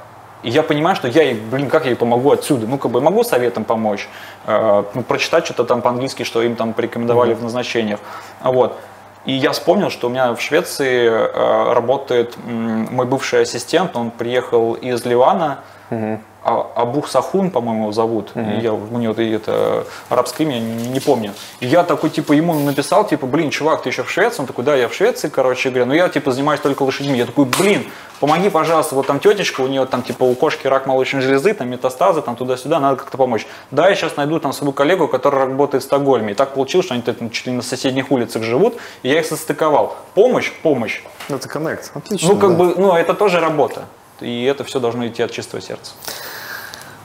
и 0.42 0.50
я 0.50 0.62
понимаю, 0.62 0.96
что 0.96 1.08
я 1.08 1.22
ей, 1.22 1.34
блин, 1.34 1.70
как 1.70 1.84
я 1.84 1.90
ей 1.90 1.96
помогу 1.96 2.32
отсюда? 2.32 2.66
Ну, 2.66 2.78
как 2.78 2.90
бы 2.90 3.00
могу 3.00 3.22
советом 3.24 3.64
помочь, 3.64 4.08
э, 4.46 4.84
ну, 4.94 5.02
прочитать 5.02 5.44
что-то 5.44 5.64
там 5.64 5.82
по-английски, 5.82 6.24
что 6.24 6.42
им 6.42 6.56
там 6.56 6.72
порекомендовали 6.72 7.32
mm-hmm. 7.32 7.38
в 7.38 7.42
назначениях. 7.42 8.00
Вот. 8.42 8.76
И 9.24 9.32
я 9.32 9.52
вспомнил, 9.52 9.90
что 9.90 10.08
у 10.08 10.10
меня 10.10 10.34
в 10.34 10.40
Швеции 10.40 11.06
э, 11.06 11.72
работает 11.72 12.36
м, 12.44 12.88
мой 12.90 13.06
бывший 13.06 13.42
ассистент, 13.42 13.96
он 13.96 14.10
приехал 14.10 14.74
из 14.74 15.04
Ливана, 15.04 15.60
mm-hmm. 15.90 16.18
А, 16.44 16.72
Абух 16.74 17.08
Сахун, 17.08 17.50
по-моему, 17.50 17.84
его 17.84 17.92
зовут. 17.92 18.32
Mm-hmm. 18.34 18.62
Я, 18.62 18.72
у 18.72 18.98
него 18.98 19.12
это 19.12 19.86
арабское 20.08 20.44
имя, 20.44 20.58
не, 20.58 20.88
не 20.88 20.98
помню. 20.98 21.34
И 21.60 21.66
я 21.66 21.84
такой, 21.84 22.10
типа, 22.10 22.32
ему 22.32 22.54
написал, 22.54 23.06
типа, 23.06 23.26
блин, 23.26 23.50
чувак, 23.50 23.82
ты 23.82 23.90
еще 23.90 24.02
в 24.02 24.10
Швеции? 24.10 24.40
Он 24.40 24.46
такой, 24.46 24.64
да, 24.64 24.74
я 24.74 24.88
в 24.88 24.94
Швеции, 24.94 25.28
короче 25.28 25.70
говоря. 25.70 25.86
Но 25.86 25.94
я, 25.94 26.08
типа, 26.08 26.32
занимаюсь 26.32 26.60
только 26.60 26.82
лошадьми. 26.82 27.16
Я 27.16 27.26
такой, 27.26 27.44
блин, 27.44 27.86
помоги, 28.18 28.50
пожалуйста, 28.50 28.96
вот 28.96 29.06
там 29.06 29.20
тетечка, 29.20 29.60
у 29.60 29.68
нее 29.68 29.86
там, 29.86 30.02
типа, 30.02 30.24
у 30.24 30.34
кошки 30.34 30.66
рак 30.66 30.86
молочной 30.86 31.22
железы, 31.22 31.54
там 31.54 31.68
метастазы, 31.68 32.22
там 32.22 32.34
туда-сюда, 32.34 32.80
надо 32.80 32.96
как-то 32.96 33.16
помочь. 33.16 33.46
Да, 33.70 33.88
я 33.88 33.94
сейчас 33.94 34.16
найду 34.16 34.40
там 34.40 34.52
свою 34.52 34.72
коллегу, 34.72 35.06
которая 35.06 35.46
работает 35.46 35.84
в 35.84 35.86
Стокгольме. 35.86 36.32
И 36.32 36.34
так 36.34 36.54
получилось, 36.54 36.86
что 36.86 36.94
они 36.94 37.04
там 37.04 37.30
чуть 37.30 37.46
ли 37.46 37.52
на 37.52 37.62
соседних 37.62 38.10
улицах 38.10 38.42
живут, 38.42 38.78
и 39.04 39.08
я 39.08 39.20
их 39.20 39.26
состыковал. 39.26 39.96
Помощь, 40.14 40.50
помощь. 40.62 41.02
Это 41.28 41.48
коннект, 41.48 41.92
отлично. 41.94 42.28
Ну, 42.28 42.40
как 42.40 42.50
да. 42.50 42.56
бы, 42.56 42.74
ну, 42.76 42.96
это 42.96 43.14
тоже 43.14 43.38
работа. 43.38 43.84
И 44.20 44.44
это 44.44 44.64
все 44.64 44.80
должно 44.80 45.06
идти 45.06 45.22
от 45.22 45.30
чистого 45.30 45.62
сердца. 45.62 45.92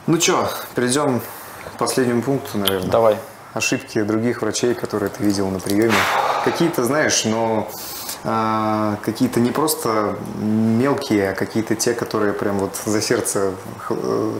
Ну 0.08 0.18
что, 0.18 0.48
перейдем 0.74 1.20
к 1.74 1.78
последнему 1.78 2.22
пункту, 2.22 2.56
наверное. 2.56 2.90
Давай. 2.90 3.16
Ошибки 3.52 4.00
других 4.00 4.40
врачей, 4.40 4.72
которые 4.72 5.10
ты 5.10 5.22
видел 5.22 5.48
на 5.48 5.60
приеме. 5.60 5.92
Какие-то, 6.46 6.82
знаешь, 6.82 7.26
но 7.26 7.68
э, 8.24 8.96
какие-то 9.02 9.38
не 9.38 9.50
просто 9.50 10.16
мелкие, 10.38 11.32
а 11.32 11.34
какие-то 11.34 11.74
те, 11.74 11.92
которые 11.92 12.32
прям 12.32 12.58
вот 12.58 12.74
за 12.86 13.02
сердце 13.02 13.52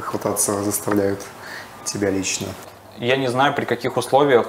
хвататься 0.01 0.63
заставляют 0.63 1.21
тебя 1.85 2.09
лично. 2.09 2.47
Я 2.97 3.19
не 3.19 3.29
знаю, 3.29 3.53
при 3.53 3.67
каких 3.67 3.99
условиях 3.99 4.47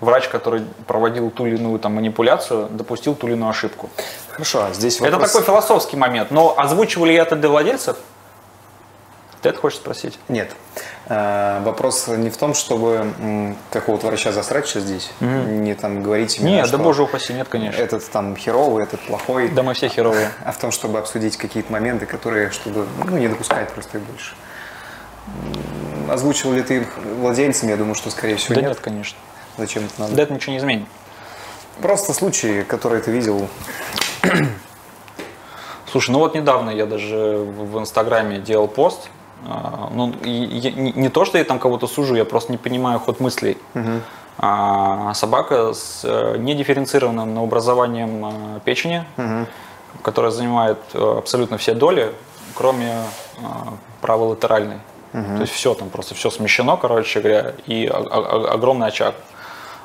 врач, 0.00 0.28
который 0.28 0.62
проводил 0.86 1.30
ту 1.30 1.44
или 1.44 1.56
иную 1.56 1.78
там, 1.80 1.96
манипуляцию, 1.96 2.68
допустил 2.70 3.14
ту 3.14 3.26
или 3.26 3.34
иную 3.34 3.50
ошибку. 3.50 3.90
Хорошо, 4.30 4.64
а 4.64 4.72
здесь 4.72 5.00
вопрос... 5.00 5.20
Это 5.20 5.26
такой 5.26 5.42
философский 5.42 5.98
момент. 5.98 6.30
Но 6.30 6.58
озвучивали 6.58 7.14
это 7.14 7.36
для 7.36 7.50
владельцев? 7.50 7.98
Ты 9.42 9.48
это 9.48 9.58
хочешь 9.58 9.78
спросить? 9.78 10.18
Нет. 10.28 10.52
А, 11.08 11.60
вопрос 11.64 12.06
не 12.06 12.30
в 12.30 12.36
том, 12.36 12.54
чтобы 12.54 13.56
какого-то 13.70 14.06
врача 14.06 14.30
засрать 14.30 14.68
сейчас 14.68 14.84
здесь, 14.84 15.10
mm-hmm. 15.18 15.56
не 15.58 15.74
там 15.74 16.00
говорить 16.00 16.38
именно, 16.38 16.50
Нет, 16.50 16.70
да 16.70 16.78
боже 16.78 17.02
упаси, 17.02 17.32
нет, 17.32 17.48
конечно. 17.48 17.80
Этот 17.80 18.08
там 18.08 18.36
херовый, 18.36 18.84
этот 18.84 19.00
плохой. 19.00 19.48
Да 19.48 19.64
мы 19.64 19.74
все 19.74 19.88
херовые. 19.88 20.30
А 20.44 20.52
в 20.52 20.58
том, 20.58 20.70
чтобы 20.70 21.00
обсудить 21.00 21.36
какие-то 21.36 21.72
моменты, 21.72 22.06
которые, 22.06 22.50
чтобы 22.50 22.86
ну, 23.04 23.18
не 23.18 23.26
допускать 23.26 23.68
просто 23.70 23.98
их 23.98 24.04
больше. 24.04 24.34
Озвучил 26.08 26.52
ли 26.52 26.62
ты 26.62 26.78
их 26.78 26.96
владельцам? 26.96 27.68
Я 27.68 27.76
думаю, 27.76 27.96
что 27.96 28.10
скорее 28.10 28.36
всего 28.36 28.54
да 28.54 28.60
нет. 28.60 28.70
нет, 28.70 28.80
конечно. 28.80 29.18
Зачем 29.58 29.84
это 29.84 30.02
надо? 30.02 30.14
Да 30.14 30.22
это 30.22 30.32
ничего 30.32 30.52
не 30.52 30.58
изменит. 30.58 30.86
Просто 31.80 32.12
случаи, 32.12 32.62
которые 32.62 33.02
ты 33.02 33.10
видел. 33.10 33.48
Слушай, 35.90 36.12
ну 36.12 36.20
вот 36.20 36.34
недавно 36.34 36.70
я 36.70 36.86
даже 36.86 37.16
в 37.16 37.78
Инстаграме 37.78 38.38
делал 38.38 38.68
пост, 38.68 39.08
ну, 39.44 40.14
я, 40.22 40.70
не, 40.70 40.92
не 40.92 41.08
то, 41.08 41.24
что 41.24 41.38
я 41.38 41.44
там 41.44 41.58
кого-то 41.58 41.86
сужу, 41.86 42.14
я 42.14 42.24
просто 42.24 42.52
не 42.52 42.58
понимаю 42.58 42.98
ход 42.98 43.20
мыслей. 43.20 43.58
Угу. 43.74 44.00
А, 44.38 45.12
собака 45.14 45.74
с 45.74 46.00
э, 46.04 46.36
недифференцированным 46.38 47.38
образованием 47.38 48.24
э, 48.24 48.60
печени, 48.64 49.04
угу. 49.16 49.46
которая 50.02 50.30
занимает 50.30 50.78
э, 50.94 51.18
абсолютно 51.18 51.58
все 51.58 51.74
доли, 51.74 52.12
кроме 52.54 52.94
праволатеральной. 54.00 54.80
Угу. 55.12 55.36
То 55.36 55.40
есть 55.42 55.52
все 55.52 55.74
там 55.74 55.90
просто 55.90 56.14
все 56.14 56.30
смещено, 56.30 56.76
короче 56.76 57.20
говоря, 57.20 57.54
и 57.66 57.86
огромный 57.86 58.88
очаг. 58.88 59.14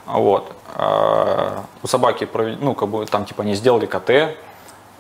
Вот. 0.06 0.52
А, 0.76 1.66
у 1.84 1.88
собаки, 1.88 2.28
ну, 2.60 2.74
как 2.74 2.90
бы 2.90 3.06
там 3.06 3.26
типа 3.26 3.44
они 3.44 3.54
сделали 3.54 3.86
КТ, 3.86 4.38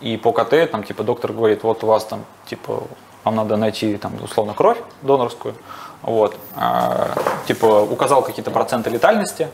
и 0.01 0.18
по 0.18 0.34
КТ 0.34 0.70
там 0.70 0.84
типа 0.84 1.03
доктор 1.03 1.32
говорит, 1.32 1.64
вот 1.64 1.84
у 1.84 1.88
вас 1.88 2.03
там 2.03 2.26
типа 2.45 2.84
вам 3.28 3.36
надо 3.36 3.57
найти 3.57 3.97
там, 3.97 4.13
условно 4.23 4.53
кровь 4.53 4.78
донорскую, 5.01 5.53
вот, 6.01 6.38
а, 6.55 7.11
типа 7.45 7.82
указал 7.82 8.21
какие-то 8.21 8.51
проценты 8.51 8.89
летальности 8.89 9.49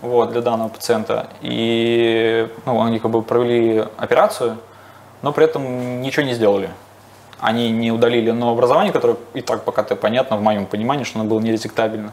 вот, 0.00 0.32
для 0.32 0.40
данного 0.40 0.68
пациента, 0.68 1.28
и 1.42 2.48
ну, 2.64 2.82
они 2.82 2.98
как 2.98 3.10
бы 3.10 3.22
провели 3.22 3.84
операцию, 3.98 4.56
но 5.22 5.32
при 5.32 5.44
этом 5.44 6.00
ничего 6.00 6.24
не 6.24 6.34
сделали. 6.34 6.70
Они 7.38 7.70
не 7.70 7.90
удалили 7.90 8.30
новообразование, 8.30 8.92
которое 8.92 9.16
и 9.34 9.40
так 9.40 9.64
пока 9.64 9.82
то 9.82 9.96
понятно 9.96 10.36
в 10.36 10.42
моем 10.42 10.66
понимании, 10.66 11.04
что 11.04 11.20
оно 11.20 11.28
было 11.28 11.40
неретектабельно. 11.40 12.12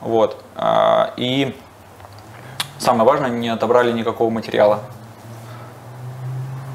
Вот. 0.00 0.36
А, 0.56 1.12
и 1.16 1.56
самое 2.78 3.04
важное, 3.04 3.30
не 3.30 3.48
отобрали 3.48 3.92
никакого 3.92 4.30
материала. 4.30 4.80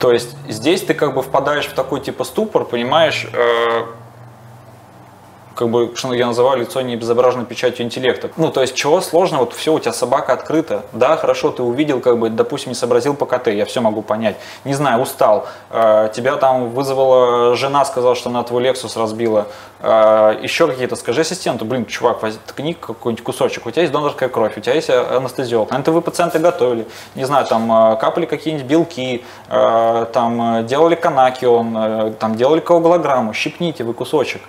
То 0.03 0.11
есть 0.11 0.35
здесь 0.49 0.81
ты 0.81 0.93
как 0.93 1.15
бы 1.15 1.21
впадаешь 1.21 1.65
в 1.65 1.73
такой 1.73 2.01
типа 2.01 2.25
ступор, 2.25 2.65
понимаешь, 2.65 3.25
э, 3.31 3.85
как 5.55 5.69
бы, 5.69 5.93
что 5.95 6.13
я 6.13 6.27
называю 6.27 6.59
лицо 6.59 6.81
не 6.81 6.95
изображено 6.95 7.45
печатью 7.45 7.85
интеллекта. 7.85 8.29
Ну, 8.37 8.51
то 8.51 8.61
есть, 8.61 8.75
чего 8.75 9.01
сложного, 9.01 9.41
вот 9.45 9.53
все, 9.53 9.73
у 9.73 9.79
тебя 9.79 9.93
собака 9.93 10.33
открыта, 10.33 10.85
да, 10.93 11.15
хорошо, 11.17 11.51
ты 11.51 11.63
увидел, 11.63 11.99
как 11.99 12.17
бы, 12.17 12.29
допустим, 12.29 12.71
не 12.71 12.75
сообразил 12.75 13.13
по 13.13 13.25
КТ, 13.25 13.47
я 13.47 13.65
все 13.65 13.81
могу 13.81 14.01
понять, 14.01 14.37
не 14.63 14.73
знаю, 14.73 15.01
устал, 15.01 15.47
э, 15.69 16.09
тебя 16.13 16.37
там 16.37 16.69
вызвала 16.69 17.55
жена, 17.55 17.85
сказала, 17.85 18.15
что 18.15 18.29
она 18.29 18.43
твой 18.43 18.63
Lexus 18.63 18.99
разбила, 18.99 19.47
э, 19.79 20.39
еще 20.41 20.67
какие-то, 20.67 20.95
скажи 20.95 21.21
ассистенту, 21.21 21.65
блин, 21.65 21.85
чувак, 21.85 22.19
ткни 22.47 22.73
какой-нибудь 22.73 23.23
кусочек, 23.23 23.65
у 23.65 23.71
тебя 23.71 23.83
есть 23.83 23.93
донорская 23.93 24.29
кровь, 24.29 24.57
у 24.57 24.61
тебя 24.61 24.73
есть 24.73 24.89
анестезиолог, 24.89 25.71
наверное, 25.71 25.93
вы 25.93 26.01
пациента 26.01 26.39
готовили, 26.39 26.87
не 27.15 27.25
знаю, 27.25 27.45
там, 27.45 27.97
капали 27.97 28.25
какие-нибудь 28.25 28.65
белки, 28.65 29.23
там, 29.49 30.65
делали 30.65 30.95
канакион, 30.95 31.77
э, 31.77 32.13
там, 32.19 32.35
делали 32.35 32.59
коагулограмму, 32.59 33.33
щипните 33.33 33.83
вы 33.83 33.93
кусочек, 33.93 34.41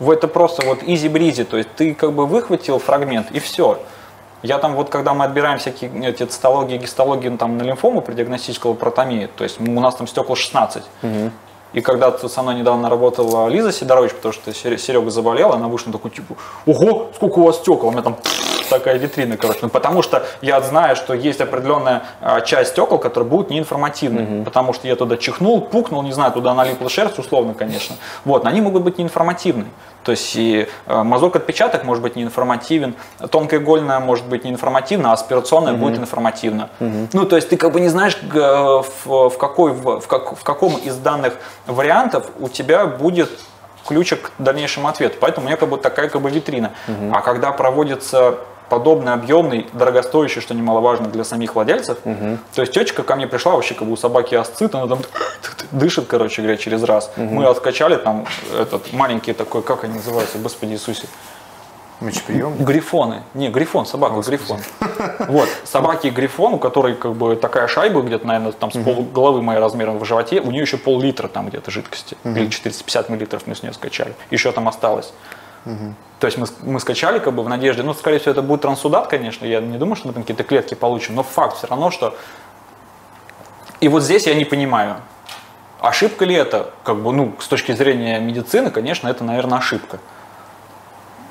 это 0.00 0.28
просто 0.28 0.64
вот 0.66 0.82
изи-бризи, 0.82 1.44
то 1.44 1.56
есть 1.56 1.70
ты 1.76 1.94
как 1.94 2.12
бы 2.12 2.26
выхватил 2.26 2.78
фрагмент 2.78 3.30
и 3.30 3.40
все. 3.40 3.78
Я 4.42 4.58
там 4.58 4.74
вот, 4.74 4.90
когда 4.90 5.14
мы 5.14 5.24
отбираем 5.24 5.58
всякие 5.58 5.90
эти 6.08 6.24
цитологии, 6.24 6.76
гистологии 6.76 7.28
ну, 7.28 7.38
там, 7.38 7.56
на 7.56 7.62
лимфому 7.62 8.02
при 8.02 8.14
диагностической 8.14 8.70
лапаротомии, 8.70 9.28
то 9.34 9.44
есть 9.44 9.60
у 9.60 9.80
нас 9.80 9.94
там 9.94 10.06
стекла 10.06 10.36
16. 10.36 10.82
Угу. 11.02 11.30
И 11.72 11.80
когда 11.80 12.10
тут 12.10 12.30
со 12.30 12.42
мной 12.42 12.54
недавно 12.54 12.88
работала 12.88 13.48
Лиза 13.48 13.72
Сидорович, 13.72 14.14
потому 14.14 14.32
что 14.32 14.54
Серега 14.54 15.10
заболел, 15.10 15.52
она 15.52 15.68
вышла 15.68 15.92
такой, 15.92 16.10
типа, 16.10 16.36
ого, 16.64 17.10
сколько 17.14 17.38
у 17.38 17.42
вас 17.44 17.56
стекол, 17.56 17.88
у 17.88 17.92
меня 17.92 18.02
там 18.02 18.16
такая 18.68 18.98
витрина, 18.98 19.36
короче. 19.36 19.60
Ну, 19.62 19.68
потому 19.68 20.02
что 20.02 20.24
я 20.42 20.60
знаю, 20.60 20.96
что 20.96 21.14
есть 21.14 21.40
определенная 21.40 22.02
а, 22.20 22.40
часть 22.40 22.72
стекол, 22.72 22.98
которая 22.98 23.28
будет 23.28 23.50
неинформативной. 23.50 24.22
Угу. 24.24 24.44
Потому 24.44 24.72
что 24.72 24.88
я 24.88 24.96
туда 24.96 25.16
чихнул, 25.16 25.60
пукнул, 25.60 26.02
не 26.02 26.12
знаю, 26.12 26.32
туда 26.32 26.54
налипла 26.54 26.88
шерсть, 26.88 27.18
условно, 27.18 27.54
конечно. 27.54 27.96
Вот, 28.24 28.44
но 28.44 28.50
они 28.50 28.60
могут 28.60 28.82
быть 28.82 28.98
неинформативны. 28.98 29.66
То 30.02 30.12
есть 30.12 30.36
и 30.36 30.68
э, 30.86 31.02
мазок 31.02 31.34
отпечаток 31.36 31.84
может 31.84 32.02
быть 32.02 32.14
неинформативен, 32.14 32.94
тонкая 33.30 33.58
игольная 33.58 33.98
может 33.98 34.26
быть 34.26 34.44
неинформативна, 34.44 35.10
а 35.10 35.14
аспирационная 35.14 35.72
угу. 35.72 35.86
будет 35.86 35.98
информативна. 35.98 36.70
Угу. 36.78 37.08
Ну, 37.12 37.24
то 37.24 37.36
есть 37.36 37.48
ты 37.48 37.56
как 37.56 37.72
бы 37.72 37.80
не 37.80 37.88
знаешь, 37.88 38.16
в, 38.22 38.84
в, 39.04 39.36
какой, 39.38 39.72
в, 39.72 40.00
в, 40.00 40.06
как, 40.06 40.38
в 40.38 40.42
каком 40.44 40.76
из 40.76 40.96
данных 40.96 41.34
вариантов 41.66 42.26
у 42.38 42.48
тебя 42.48 42.86
будет 42.86 43.30
ключик 43.86 44.32
к 44.36 44.42
дальнейшему 44.42 44.88
ответу. 44.88 45.16
Поэтому 45.20 45.46
у 45.46 45.48
меня 45.48 45.56
как 45.56 45.68
бы 45.68 45.78
такая 45.78 46.08
как 46.08 46.20
бы 46.20 46.30
витрина. 46.30 46.72
Угу. 46.88 47.12
А 47.14 47.20
когда 47.20 47.52
проводится 47.52 48.38
подобный 48.68 49.12
объемный, 49.12 49.66
дорогостоящий, 49.72 50.40
что 50.40 50.54
немаловажно 50.54 51.08
для 51.08 51.24
самих 51.24 51.54
владельцев. 51.54 51.98
Угу. 52.04 52.38
То 52.54 52.62
есть 52.62 52.72
течка 52.72 53.02
ко 53.02 53.16
мне 53.16 53.26
пришла, 53.26 53.52
вообще 53.52 53.74
как 53.74 53.86
бы 53.86 53.94
у 53.94 53.96
собаки 53.96 54.34
асцит, 54.34 54.74
она 54.74 54.86
там 54.86 54.98
дышит, 55.72 56.06
короче 56.06 56.42
говоря, 56.42 56.56
через 56.56 56.82
раз. 56.82 57.10
Угу. 57.16 57.26
Мы 57.26 57.46
откачали 57.46 57.96
там 57.96 58.26
этот 58.58 58.92
маленький 58.92 59.32
такой, 59.32 59.62
как 59.62 59.84
они 59.84 59.94
называются, 59.94 60.38
господи 60.38 60.72
Иисусе. 60.72 61.06
Мочеприем? 62.00 62.54
Грифоны. 62.62 63.22
Не, 63.32 63.48
грифон, 63.48 63.86
собака, 63.86 64.14
Господи. 64.14 64.36
грифон. 64.36 64.60
Вот, 65.28 65.48
собаки 65.64 66.08
грифон, 66.08 66.54
у 66.54 66.58
которой 66.58 66.94
как 66.94 67.14
бы 67.14 67.36
такая 67.36 67.68
шайба 67.68 68.02
где-то, 68.02 68.26
наверное, 68.26 68.52
там 68.52 68.70
с 68.70 68.78
пол 68.78 69.02
головы 69.02 69.40
моей 69.40 69.60
размером 69.60 69.98
в 69.98 70.04
животе, 70.04 70.40
у 70.40 70.50
нее 70.50 70.62
еще 70.62 70.76
пол-литра 70.76 71.28
там 71.28 71.48
где-то 71.48 71.70
жидкости, 71.70 72.16
или 72.24 72.48
450 72.48 73.08
миллилитров 73.08 73.46
мы 73.46 73.54
с 73.54 73.62
нее 73.62 73.72
скачали. 73.72 74.14
Еще 74.30 74.52
там 74.52 74.68
осталось. 74.68 75.12
Угу. 75.66 75.94
То 76.20 76.26
есть 76.26 76.38
мы, 76.38 76.46
мы 76.62 76.80
скачали 76.80 77.18
как 77.18 77.34
бы 77.34 77.42
в 77.42 77.48
надежде, 77.48 77.82
ну, 77.82 77.92
скорее 77.92 78.18
всего, 78.18 78.32
это 78.32 78.42
будет 78.42 78.62
трансудат, 78.62 79.08
конечно, 79.08 79.44
я 79.44 79.60
не 79.60 79.76
думаю, 79.76 79.96
что 79.96 80.08
мы 80.08 80.14
там 80.14 80.22
какие-то 80.22 80.44
клетки 80.44 80.74
получим, 80.74 81.14
но 81.14 81.22
факт 81.22 81.58
все 81.58 81.66
равно, 81.66 81.90
что... 81.90 82.16
И 83.80 83.88
вот 83.88 84.02
здесь 84.02 84.26
я 84.26 84.34
не 84.34 84.46
понимаю, 84.46 84.96
ошибка 85.80 86.24
ли 86.24 86.34
это, 86.34 86.70
как 86.84 86.96
бы, 86.96 87.12
ну, 87.12 87.34
с 87.38 87.48
точки 87.48 87.72
зрения 87.72 88.18
медицины, 88.18 88.70
конечно, 88.70 89.08
это, 89.08 89.24
наверное, 89.24 89.58
ошибка. 89.58 89.98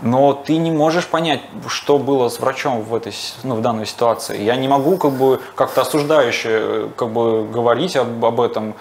Но 0.02 0.34
ты 0.34 0.58
не 0.58 0.72
можешь 0.72 1.08
понять, 1.08 1.40
что 1.68 1.98
было 1.98 2.30
с 2.30 2.40
врачом 2.40 2.82
в, 2.82 2.94
этой, 2.94 3.14
ну, 3.44 3.56
в 3.56 3.62
данной 3.62 3.86
ситуации. 3.86 4.44
Я 4.44 4.58
не 4.58 4.68
могу 4.68 4.98
как 4.98 5.14
бы 5.14 5.42
как-то 5.56 5.82
осуждающе 5.82 6.90
как 6.98 7.10
бы, 7.10 7.48
говорить 7.48 7.96
об, 7.96 8.24
об 8.24 8.42
этом. 8.42 8.76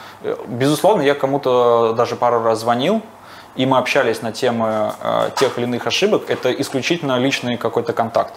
Безусловно, 0.48 1.02
я 1.02 1.14
кому-то 1.14 1.94
даже 1.96 2.16
пару 2.16 2.42
раз 2.42 2.60
звонил, 2.60 3.00
и 3.56 3.66
мы 3.66 3.78
общались 3.78 4.22
на 4.22 4.32
темы 4.32 4.92
э, 5.00 5.30
тех 5.36 5.58
или 5.58 5.64
иных 5.64 5.86
ошибок, 5.86 6.28
это 6.28 6.52
исключительно 6.52 7.18
личный 7.18 7.56
какой-то 7.56 7.92
контакт. 7.92 8.34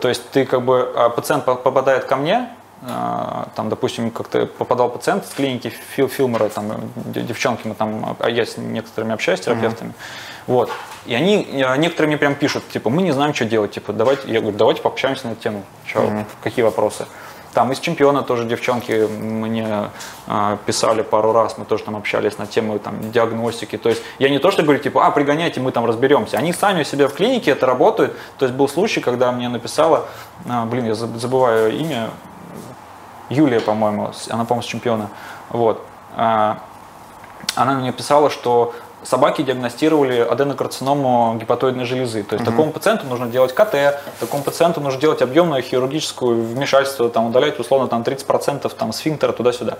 То 0.00 0.08
есть 0.08 0.28
ты 0.30 0.44
как 0.44 0.62
бы, 0.62 0.92
э, 0.94 1.10
пациент 1.10 1.44
попадает 1.44 2.04
ко 2.04 2.16
мне, 2.16 2.48
э, 2.82 3.44
там, 3.54 3.68
допустим, 3.68 4.10
как-то 4.10 4.46
попадал 4.46 4.90
пациент 4.90 5.26
с 5.26 5.30
клиники 5.30 5.72
Фил 5.94 6.08
Филмера, 6.08 6.48
там, 6.48 6.72
девчонки, 6.96 7.66
мы 7.66 7.74
там, 7.74 8.16
а 8.18 8.30
я 8.30 8.44
с 8.44 8.56
некоторыми 8.56 9.14
общаюсь, 9.14 9.40
с 9.40 9.44
терапевтами, 9.44 9.90
mm-hmm. 9.90 10.42
вот, 10.46 10.70
и 11.06 11.14
они, 11.14 11.48
э, 11.52 11.76
некоторые 11.76 12.08
мне 12.08 12.18
прям 12.18 12.34
пишут, 12.34 12.68
типа, 12.68 12.90
мы 12.90 13.02
не 13.02 13.12
знаем, 13.12 13.34
что 13.34 13.44
делать, 13.44 13.72
типа, 13.72 13.92
давайте, 13.92 14.30
я 14.30 14.40
говорю, 14.40 14.56
давайте 14.56 14.82
пообщаемся 14.82 15.26
на 15.26 15.32
эту 15.32 15.42
тему, 15.42 15.62
что, 15.86 16.00
mm-hmm. 16.00 16.24
какие 16.42 16.64
вопросы. 16.64 17.06
Там 17.52 17.70
из 17.70 17.80
чемпиона 17.80 18.22
тоже 18.22 18.44
девчонки 18.44 18.92
мне 18.92 19.90
э, 20.26 20.56
писали 20.64 21.02
пару 21.02 21.32
раз, 21.32 21.58
мы 21.58 21.66
тоже 21.66 21.84
там 21.84 21.96
общались 21.96 22.38
на 22.38 22.46
тему 22.46 22.78
там, 22.78 23.10
диагностики. 23.12 23.76
То 23.76 23.90
есть 23.90 24.02
я 24.18 24.30
не 24.30 24.38
то, 24.38 24.50
что 24.50 24.62
говорю, 24.62 24.78
типа, 24.78 25.06
а, 25.06 25.10
пригоняйте, 25.10 25.60
мы 25.60 25.70
там 25.70 25.84
разберемся. 25.84 26.38
Они 26.38 26.54
сами 26.54 26.80
у 26.80 26.84
себя 26.84 27.08
в 27.08 27.14
клинике 27.14 27.50
это 27.50 27.66
работают. 27.66 28.16
То 28.38 28.46
есть 28.46 28.56
был 28.56 28.68
случай, 28.68 29.00
когда 29.00 29.32
мне 29.32 29.48
написала, 29.50 30.06
э, 30.46 30.64
блин, 30.64 30.86
я 30.86 30.94
забываю 30.94 31.76
имя, 31.78 32.10
Юлия, 33.28 33.60
по-моему, 33.60 34.12
она, 34.30 34.44
по-моему, 34.44 34.62
с 34.62 34.66
чемпиона. 34.66 35.08
Вот. 35.50 35.84
Э, 36.16 36.54
она 37.54 37.74
мне 37.74 37.92
писала, 37.92 38.30
что 38.30 38.74
собаки 39.04 39.42
диагностировали 39.42 40.20
аденокарциному 40.20 41.36
гепатоидной 41.40 41.84
железы. 41.84 42.22
То 42.22 42.34
есть 42.34 42.46
угу. 42.46 42.50
такому 42.52 42.72
пациенту 42.72 43.06
нужно 43.06 43.26
делать 43.26 43.54
КТ, 43.54 44.00
такому 44.20 44.42
пациенту 44.42 44.80
нужно 44.80 45.00
делать 45.00 45.22
объемное 45.22 45.62
хирургическое 45.62 46.30
вмешательство, 46.30 47.08
там, 47.08 47.26
удалять 47.26 47.58
условно 47.58 47.88
там, 47.88 48.02
30% 48.02 48.72
там, 48.76 48.92
сфинктера 48.92 49.32
туда-сюда. 49.32 49.78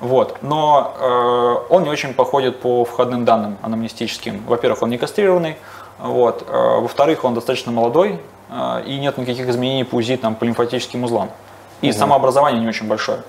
Вот. 0.00 0.38
Но 0.42 0.94
э, 0.98 1.72
он 1.72 1.84
не 1.84 1.90
очень 1.90 2.14
походит 2.14 2.60
по 2.60 2.84
входным 2.84 3.24
данным 3.24 3.58
анамнестическим. 3.62 4.42
Во-первых, 4.46 4.82
он 4.82 4.90
не 4.90 4.98
кастрированный, 4.98 5.56
вот. 5.98 6.44
Э, 6.48 6.80
во-вторых, 6.80 7.24
он 7.24 7.34
достаточно 7.34 7.72
молодой, 7.72 8.20
э, 8.50 8.82
и 8.86 8.98
нет 8.98 9.18
никаких 9.18 9.48
изменений 9.48 9.84
по 9.84 9.96
УЗИ 9.96 10.16
там, 10.16 10.34
по 10.34 10.44
лимфатическим 10.44 11.04
узлам. 11.04 11.30
И 11.80 11.90
угу. 11.90 11.98
самообразование 11.98 12.60
не 12.60 12.68
очень 12.68 12.88
большое. 12.88 13.20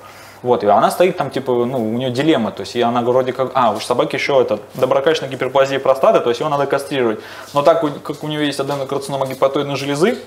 Вот, 0.46 0.64
и 0.64 0.68
она 0.68 0.92
стоит 0.92 1.18
там, 1.18 1.32
типа, 1.32 1.52
ну, 1.66 1.84
у 1.84 1.98
нее 1.98 2.12
дилемма, 2.12 2.52
то 2.52 2.62
есть 2.62 2.76
и 2.76 2.82
она 2.82 3.02
вроде 3.02 3.34
как, 3.34 3.50
а, 3.56 3.72
у 3.72 3.80
собаки 3.80 4.16
еще 4.16 4.40
это, 4.40 4.60
доброкачественная 4.76 5.32
гиперплазия 5.32 5.80
простаты, 5.80 6.20
то 6.20 6.30
есть 6.30 6.40
его 6.40 6.52
надо 6.52 6.68
кастрировать. 6.68 7.20
Но 7.56 7.64
так 7.64 7.82
как 8.04 8.24
у 8.24 8.28
нее 8.28 8.46
есть 8.46 8.60
аденокарцинома 8.60 9.26
гепатоидной 9.26 9.76
железы, 9.76 10.20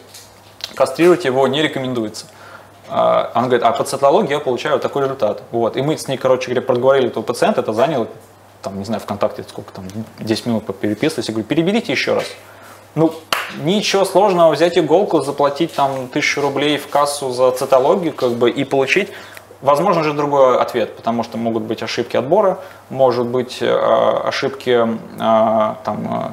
кастрировать 0.75 1.25
его 1.25 1.47
не 1.47 1.63
рекомендуется. 1.63 2.27
А, 2.89 3.31
она 3.33 3.47
говорит, 3.47 3.65
а 3.65 3.71
по 3.71 3.85
цитологии 3.85 4.33
я 4.33 4.41
получаю 4.41 4.81
такой 4.81 5.05
результат. 5.05 5.45
Вот. 5.53 5.77
И 5.77 5.83
мы 5.83 5.97
с 5.97 6.09
ней, 6.09 6.17
короче 6.17 6.47
говоря, 6.47 6.63
проговорили 6.63 7.07
этого 7.07 7.23
пациента, 7.23 7.61
это 7.61 7.73
заняло, 7.73 8.09
там, 8.61 8.77
не 8.77 8.85
знаю, 8.85 9.01
ВКонтакте 9.01 9.45
сколько 9.49 9.73
там, 9.73 9.85
10 10.19 10.47
минут 10.47 10.65
переписывались. 10.81 11.29
Я 11.29 11.35
говорю, 11.35 11.47
переберите 11.47 11.93
еще 11.93 12.15
раз. 12.15 12.25
Ну, 12.97 13.15
ничего 13.63 14.05
сложного 14.05 14.53
взять 14.53 14.77
иголку, 14.77 15.21
заплатить 15.21 15.75
там 15.75 16.09
тысячу 16.09 16.41
рублей 16.41 16.77
в 16.77 16.89
кассу 16.89 17.31
за 17.31 17.53
цитологию, 17.53 18.13
как 18.13 18.33
бы, 18.33 18.51
и 18.51 18.65
получить 18.65 19.11
Возможно 19.61 20.05
же 20.05 20.13
другой 20.13 20.59
ответ, 20.59 20.95
потому 20.97 21.25
что 21.25 21.37
могут 21.37 21.65
быть 21.65 21.83
ошибки 21.83 22.17
отбора, 22.17 22.59
может 22.91 23.27
быть 23.27 23.59
э, 23.61 23.69
ошибки 23.69 24.71
э, 24.71 25.75
там, 25.85 26.07
э, 26.07 26.33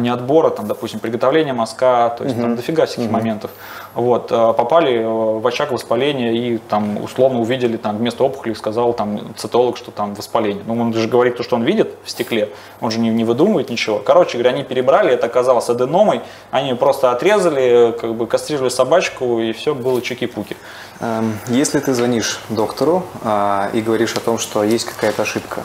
не 0.00 0.08
отбора, 0.08 0.50
там, 0.50 0.66
допустим, 0.66 1.00
приготовления 1.00 1.52
мазка, 1.52 2.14
то 2.16 2.24
есть 2.24 2.36
угу. 2.36 2.42
там 2.42 2.56
дофига 2.56 2.86
всяких 2.86 3.06
угу. 3.06 3.12
моментов. 3.12 3.50
Вот, 3.94 4.28
попали 4.28 5.02
в 5.04 5.46
очаг 5.46 5.70
воспаления 5.70 6.32
и 6.32 6.58
там 6.58 7.02
условно 7.02 7.40
увидели 7.40 7.76
там 7.76 7.98
вместо 7.98 8.24
опухоли 8.24 8.54
сказал 8.54 8.92
там 8.92 9.34
цитолог, 9.36 9.76
что 9.76 9.90
там 9.90 10.14
воспаление. 10.14 10.62
Ну, 10.66 10.80
он 10.80 10.94
же 10.94 11.08
говорит 11.08 11.36
то, 11.36 11.42
что 11.42 11.56
он 11.56 11.64
видит 11.64 11.94
в 12.04 12.10
стекле, 12.10 12.50
он 12.80 12.90
же 12.90 12.98
не, 12.98 13.10
не 13.10 13.24
выдумывает 13.24 13.70
ничего. 13.70 13.98
Короче 13.98 14.38
говоря, 14.38 14.54
они 14.54 14.64
перебрали, 14.64 15.12
это 15.12 15.26
оказалось 15.26 15.68
аденомой, 15.68 16.20
они 16.50 16.74
просто 16.74 17.10
отрезали, 17.10 17.94
как 18.00 18.14
бы 18.14 18.26
кастрировали 18.26 18.70
собачку 18.70 19.40
и 19.40 19.52
все 19.52 19.74
было 19.74 20.00
чики-пуки. 20.00 20.56
Эм, 21.00 21.38
если 21.48 21.80
ты 21.80 21.94
звонишь 21.94 22.40
доктору 22.48 23.04
а, 23.22 23.70
и 23.72 23.80
говоришь 23.80 24.14
о 24.14 24.20
том, 24.20 24.38
что 24.38 24.62
есть 24.62 24.84
какая-то 24.84 25.22
ошибка, 25.22 25.62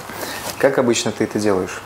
как 0.57 0.78
обычно 0.80 1.11
ты 1.11 1.26
это 1.26 1.39
делаешь? 1.39 1.82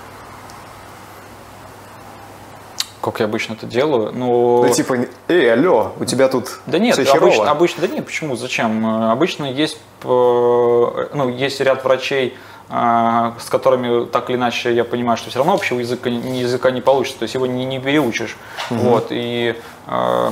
Как 3.02 3.20
я 3.20 3.26
обычно 3.26 3.54
это 3.54 3.66
делаю? 3.66 4.12
Ну, 4.14 4.64
ну 4.64 4.74
типа, 4.74 4.96
эй, 5.28 5.54
алло, 5.54 5.94
у 6.00 6.06
тебя 6.06 6.28
тут 6.28 6.60
Да 6.68 6.78
нет, 6.78 6.98
все 6.98 7.12
обычно, 7.12 7.50
обычно, 7.50 7.88
да 7.88 7.94
нет, 7.94 8.06
почему, 8.06 8.36
зачем? 8.36 8.86
Обычно 8.86 9.46
есть, 9.46 9.80
э, 10.04 10.08
ну, 10.08 11.30
есть 11.30 11.60
ряд 11.62 11.84
врачей, 11.84 12.38
э, 12.70 13.32
с 13.40 13.50
которыми 13.50 14.06
так 14.06 14.30
или 14.30 14.38
иначе 14.38 14.74
я 14.74 14.84
понимаю, 14.84 15.18
что 15.18 15.32
все 15.32 15.40
равно 15.40 15.54
общего 15.54 15.80
языка, 15.80 16.10
языка 16.10 16.70
не 16.70 16.82
получится, 16.82 17.20
то 17.20 17.24
есть 17.24 17.34
его 17.34 17.48
не, 17.48 17.66
не 17.66 17.80
переучишь. 17.80 18.38
Угу. 18.70 18.80
Вот, 18.80 19.08
и 19.10 19.56
э, 19.88 20.30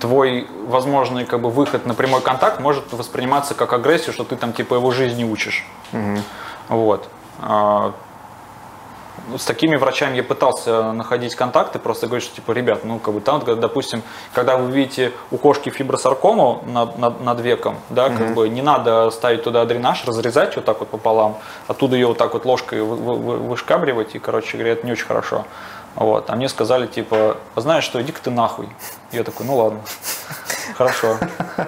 твой 0.00 0.48
возможный 0.66 1.26
как 1.26 1.40
бы 1.40 1.50
выход 1.50 1.86
на 1.86 1.94
прямой 1.94 2.22
контакт 2.22 2.58
может 2.58 2.92
восприниматься 2.92 3.54
как 3.54 3.72
агрессию, 3.72 4.12
что 4.12 4.24
ты 4.24 4.34
там 4.34 4.52
типа 4.52 4.74
его 4.74 4.90
жизни 4.90 5.22
учишь. 5.22 5.64
Угу. 5.92 6.18
Вот. 6.70 7.08
А, 9.34 9.38
с 9.38 9.44
такими 9.44 9.76
врачами 9.76 10.16
я 10.16 10.22
пытался 10.22 10.92
находить 10.92 11.34
контакты, 11.34 11.78
просто 11.78 12.06
говорить, 12.06 12.24
что 12.24 12.36
типа, 12.36 12.52
ребят, 12.52 12.84
ну 12.84 12.98
как 12.98 13.14
бы 13.14 13.20
там, 13.20 13.42
допустим, 13.44 14.02
когда 14.34 14.56
вы 14.56 14.70
видите 14.70 15.12
у 15.30 15.36
кошки 15.36 15.70
фибросаркому 15.70 16.64
над, 16.66 16.98
над, 16.98 17.20
над 17.20 17.40
веком, 17.40 17.76
да, 17.90 18.06
угу. 18.06 18.16
как 18.16 18.34
бы 18.34 18.48
не 18.48 18.62
надо 18.62 19.10
ставить 19.10 19.44
туда 19.44 19.64
дренаж, 19.64 20.04
разрезать 20.04 20.56
вот 20.56 20.64
так 20.64 20.80
вот 20.80 20.88
пополам, 20.88 21.38
оттуда 21.68 21.96
ее 21.96 22.06
вот 22.06 22.18
так 22.18 22.32
вот 22.34 22.44
ложкой 22.44 22.82
вы, 22.82 22.96
вы, 22.96 23.36
вышкабривать, 23.36 24.14
и, 24.14 24.18
короче 24.18 24.56
говоря, 24.56 24.72
это 24.72 24.86
не 24.86 24.92
очень 24.92 25.06
хорошо. 25.06 25.44
Вот. 25.94 26.30
А 26.30 26.36
мне 26.36 26.48
сказали, 26.48 26.86
типа, 26.86 27.36
знаешь 27.56 27.84
что, 27.84 28.00
иди-ка 28.00 28.20
ты 28.22 28.30
нахуй. 28.30 28.68
Я 29.12 29.24
такой, 29.24 29.44
ну 29.44 29.56
ладно, 29.56 29.80
хорошо. 30.76 31.18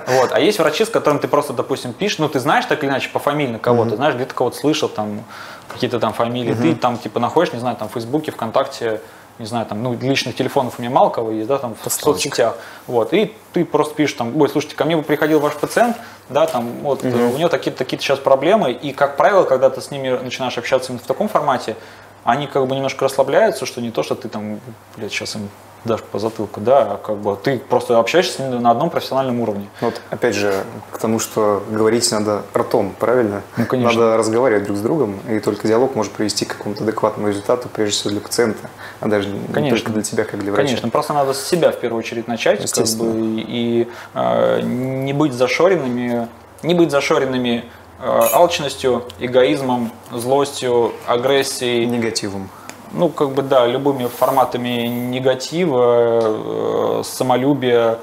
Вот. 0.07 0.33
А 0.33 0.41
есть 0.41 0.59
врачи, 0.59 0.85
с 0.85 0.89
которыми 0.89 1.21
ты 1.21 1.29
просто, 1.29 1.53
допустим, 1.53 1.93
пишешь, 1.93 2.19
ну 2.19 2.29
ты 2.29 2.41
знаешь 2.41 2.65
так 2.65 2.83
или 2.83 2.91
иначе 2.91 3.11
по 3.11 3.19
фамилии 3.19 3.59
кого-то, 3.59 3.97
знаешь, 3.97 4.15
где-то 4.15 4.35
кого-то 4.35 4.57
слышал, 4.57 4.89
там, 4.89 5.23
какие-то 5.69 6.01
там 6.01 6.13
фамилии, 6.13 6.53
mm-hmm. 6.53 6.75
ты 6.75 6.75
там, 6.77 6.99
типа, 6.99 7.21
находишь, 7.21 7.53
не 7.53 7.61
знаю, 7.61 7.77
там, 7.77 7.89
в 7.89 7.93
Фейсбуке, 7.93 8.31
ВКонтакте, 8.33 9.01
не 9.39 9.47
знаю, 9.47 9.67
там, 9.67 9.83
ну, 9.83 9.95
личных 9.95 10.37
телефонов 10.37 10.75
у 10.79 10.83
меня 10.83 10.91
мало 10.91 11.11
кого 11.11 11.33
есть, 11.33 11.49
да, 11.49 11.59
там, 11.59 11.75
в 11.75 11.91
соцсетях, 11.91 12.57
вот, 12.87 13.13
и 13.13 13.35
ты 13.53 13.65
просто 13.65 13.95
пишешь, 13.95 14.17
там, 14.17 14.41
ой, 14.41 14.49
слушайте, 14.49 14.77
ко 14.77 14.85
мне 14.85 14.97
бы 14.97 15.03
приходил 15.03 15.41
ваш 15.41 15.55
пациент, 15.55 15.97
да, 16.29 16.47
там, 16.47 16.71
вот, 16.83 17.03
mm-hmm. 17.03 17.35
у 17.35 17.39
него 17.39 17.49
такие-то 17.49 17.79
такие 17.79 18.01
сейчас 18.01 18.19
проблемы, 18.19 18.73
и, 18.73 18.93
как 18.93 19.17
правило, 19.17 19.45
когда 19.45 19.71
ты 19.71 19.81
с 19.81 19.91
ними 19.91 20.11
начинаешь 20.11 20.57
общаться 20.57 20.93
именно 20.93 21.03
в 21.03 21.07
таком 21.07 21.29
формате, 21.29 21.77
они 22.23 22.47
как 22.47 22.67
бы 22.67 22.75
немножко 22.75 23.05
расслабляются, 23.05 23.67
что 23.67 23.81
не 23.81 23.91
то, 23.91 24.03
что 24.03 24.15
ты 24.15 24.29
там, 24.29 24.61
блядь, 24.97 25.13
сейчас 25.13 25.35
им 25.37 25.51
дашь 25.85 26.03
по 26.03 26.19
затылку, 26.19 26.61
да, 26.61 26.99
как 27.05 27.17
бы 27.17 27.37
ты 27.43 27.59
просто 27.59 27.99
общаешься 27.99 28.35
с 28.35 28.39
ним 28.39 28.63
на 28.63 28.71
одном 28.71 28.91
профессиональном 28.91 29.41
уровне. 29.41 29.69
Вот, 29.81 30.01
опять 30.11 30.35
же, 30.35 30.65
к 30.91 30.99
тому, 30.99 31.19
что 31.19 31.63
говорить 31.71 32.11
надо 32.11 32.43
ртом, 32.57 32.95
правильно? 32.99 33.43
Ну, 33.57 33.67
конечно. 33.67 34.01
Надо 34.01 34.17
разговаривать 34.17 34.65
друг 34.65 34.79
с 34.79 34.81
другом, 34.81 35.21
и 35.29 35.39
только 35.41 35.69
диалог 35.69 35.95
может 35.95 36.13
привести 36.13 36.45
к 36.45 36.57
какому-то 36.57 36.85
адекватному 36.85 37.29
результату, 37.29 37.69
прежде 37.69 37.95
всего 37.95 38.11
для 38.11 38.21
пациента, 38.21 38.71
а 39.01 39.09
даже 39.09 39.29
Конечно. 39.53 39.61
не 39.61 39.71
только 39.71 39.93
для 39.93 40.03
тебя, 40.03 40.25
как 40.25 40.41
для 40.41 40.53
врача. 40.53 40.69
Конечно, 40.69 40.89
просто 40.89 41.13
надо 41.13 41.35
с 41.35 41.47
себя 41.47 41.71
в 41.71 41.79
первую 41.79 41.99
очередь 41.99 42.29
начать, 42.29 42.71
как 42.71 42.87
бы, 42.97 43.13
и 43.41 43.89
э, 44.15 44.61
не 44.63 45.13
быть 45.13 45.33
зашоренными, 45.33 46.29
не 46.63 46.75
быть 46.75 46.91
зашоренными 46.91 47.65
э, 48.01 48.21
алчностью, 48.33 49.05
эгоизмом, 49.19 49.93
злостью, 50.11 50.93
агрессией, 51.07 51.87
Негативом. 51.87 52.49
Ну, 52.95 53.09
как 53.09 53.31
бы, 53.31 53.43
да, 53.43 53.67
любыми 53.67 54.07
форматами 54.07 54.87
негатива, 54.87 57.01
э, 57.01 57.03
самолюбия, 57.05 57.99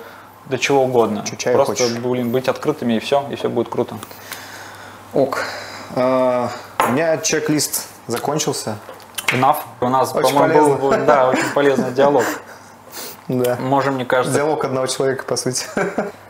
да 0.45 0.57
чего 0.57 0.83
угодно. 0.83 1.23
Чё, 1.29 1.35
чаю 1.37 1.55
Просто, 1.55 1.83
хочешь? 1.83 1.97
блин, 1.97 2.31
быть 2.31 2.47
открытыми 2.47 2.93
и 2.93 2.99
все, 2.99 3.23
и 3.29 3.35
все 3.35 3.49
будет 3.49 3.69
круто. 3.69 3.95
Ок. 5.13 5.43
А, 5.95 6.49
у 6.87 6.91
меня 6.91 7.17
чек-лист 7.17 7.87
закончился. 8.07 8.77
Enough. 9.33 9.57
У 9.79 9.87
нас, 9.89 10.13
Очень 10.13 10.33
по-моему, 10.33 10.75
был, 10.77 10.91
да, 11.05 11.29
очень 11.29 11.49
полезный 11.53 11.91
диалог. 11.91 12.23
Да. 13.27 13.55
Можем, 13.61 13.95
мне 13.95 14.03
кажется, 14.03 14.35
Диалог 14.37 14.65
одного 14.65 14.87
человека, 14.87 15.23
по 15.23 15.37
сути. 15.37 15.65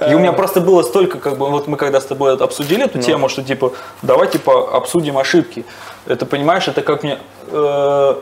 И 0.07 0.13
у 0.13 0.19
меня 0.19 0.33
просто 0.33 0.61
было 0.61 0.83
столько, 0.83 1.17
как 1.17 1.35
бы, 1.37 1.49
вот 1.49 1.65
мы 1.67 1.77
когда 1.77 1.99
с 1.99 2.05
тобой 2.05 2.37
обсудили 2.37 2.81
Ну. 2.81 2.85
эту 2.85 2.99
тему, 2.99 3.27
что 3.27 3.41
типа, 3.41 3.73
давай 4.03 4.27
типа 4.27 4.75
обсудим 4.77 5.17
ошибки. 5.17 5.65
Это 6.05 6.27
понимаешь, 6.27 6.67
это 6.67 6.83
как 6.83 7.01
мне 7.01 7.17
э, 7.47 8.15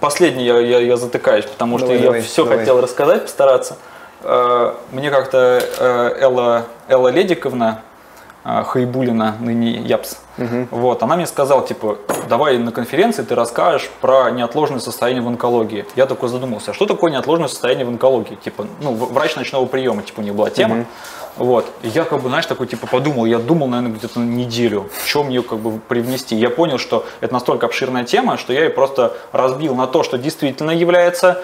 последний 0.00 0.44
я, 0.44 0.58
я, 0.58 0.78
я 0.80 0.96
затыкаюсь, 0.96 1.44
потому 1.44 1.78
что 1.78 1.86
Давай, 1.86 2.00
я 2.00 2.04
давай, 2.06 2.20
все 2.22 2.44
давай. 2.44 2.58
хотел 2.58 2.80
рассказать, 2.80 3.22
постараться. 3.22 3.76
Э, 4.22 4.74
мне 4.92 5.10
как-то 5.10 5.62
э, 5.78 6.18
Элла, 6.20 6.66
Элла 6.88 7.08
Ледиковна 7.08 7.82
э, 8.48 8.64
Хаибулина, 8.64 9.36
ныне 9.40 9.72
Япс, 9.72 10.18
вот, 10.70 11.02
она 11.02 11.16
мне 11.16 11.26
сказала, 11.26 11.66
типа, 11.66 11.98
давай 12.28 12.58
на 12.58 12.70
конференции 12.70 13.22
ты 13.22 13.34
расскажешь 13.34 13.90
про 14.00 14.30
неотложное 14.30 14.78
состояние 14.78 15.22
в 15.22 15.28
онкологии. 15.28 15.84
Я 15.96 16.06
такой 16.06 16.28
задумался, 16.28 16.70
а 16.70 16.74
что 16.74 16.86
такое 16.86 17.10
неотложное 17.10 17.48
состояние 17.48 17.84
в 17.84 17.88
онкологии? 17.88 18.36
Типа, 18.36 18.66
ну, 18.80 18.94
врач 18.94 19.34
ночного 19.34 19.66
приема, 19.66 20.02
типа, 20.02 20.20
у 20.20 20.22
них 20.22 20.34
была 20.34 20.50
тема. 20.50 20.86
Вот. 21.36 21.66
И 21.82 21.88
я 21.88 22.04
как 22.04 22.20
бы, 22.20 22.28
знаешь, 22.28 22.46
такой 22.46 22.66
типа 22.66 22.88
подумал, 22.88 23.24
я 23.24 23.38
думал, 23.38 23.68
наверное, 23.68 23.96
где-то 23.96 24.18
неделю, 24.18 24.90
в 24.92 25.06
чем 25.06 25.28
ее 25.28 25.42
как 25.42 25.58
бы 25.60 25.78
привнести. 25.78 26.34
Я 26.34 26.50
понял, 26.50 26.78
что 26.78 27.06
это 27.20 27.32
настолько 27.32 27.66
обширная 27.66 28.04
тема, 28.04 28.36
что 28.36 28.52
я 28.52 28.64
ее 28.64 28.70
просто 28.70 29.16
разбил 29.30 29.76
на 29.76 29.86
то, 29.86 30.02
что 30.02 30.18
действительно 30.18 30.72
является 30.72 31.40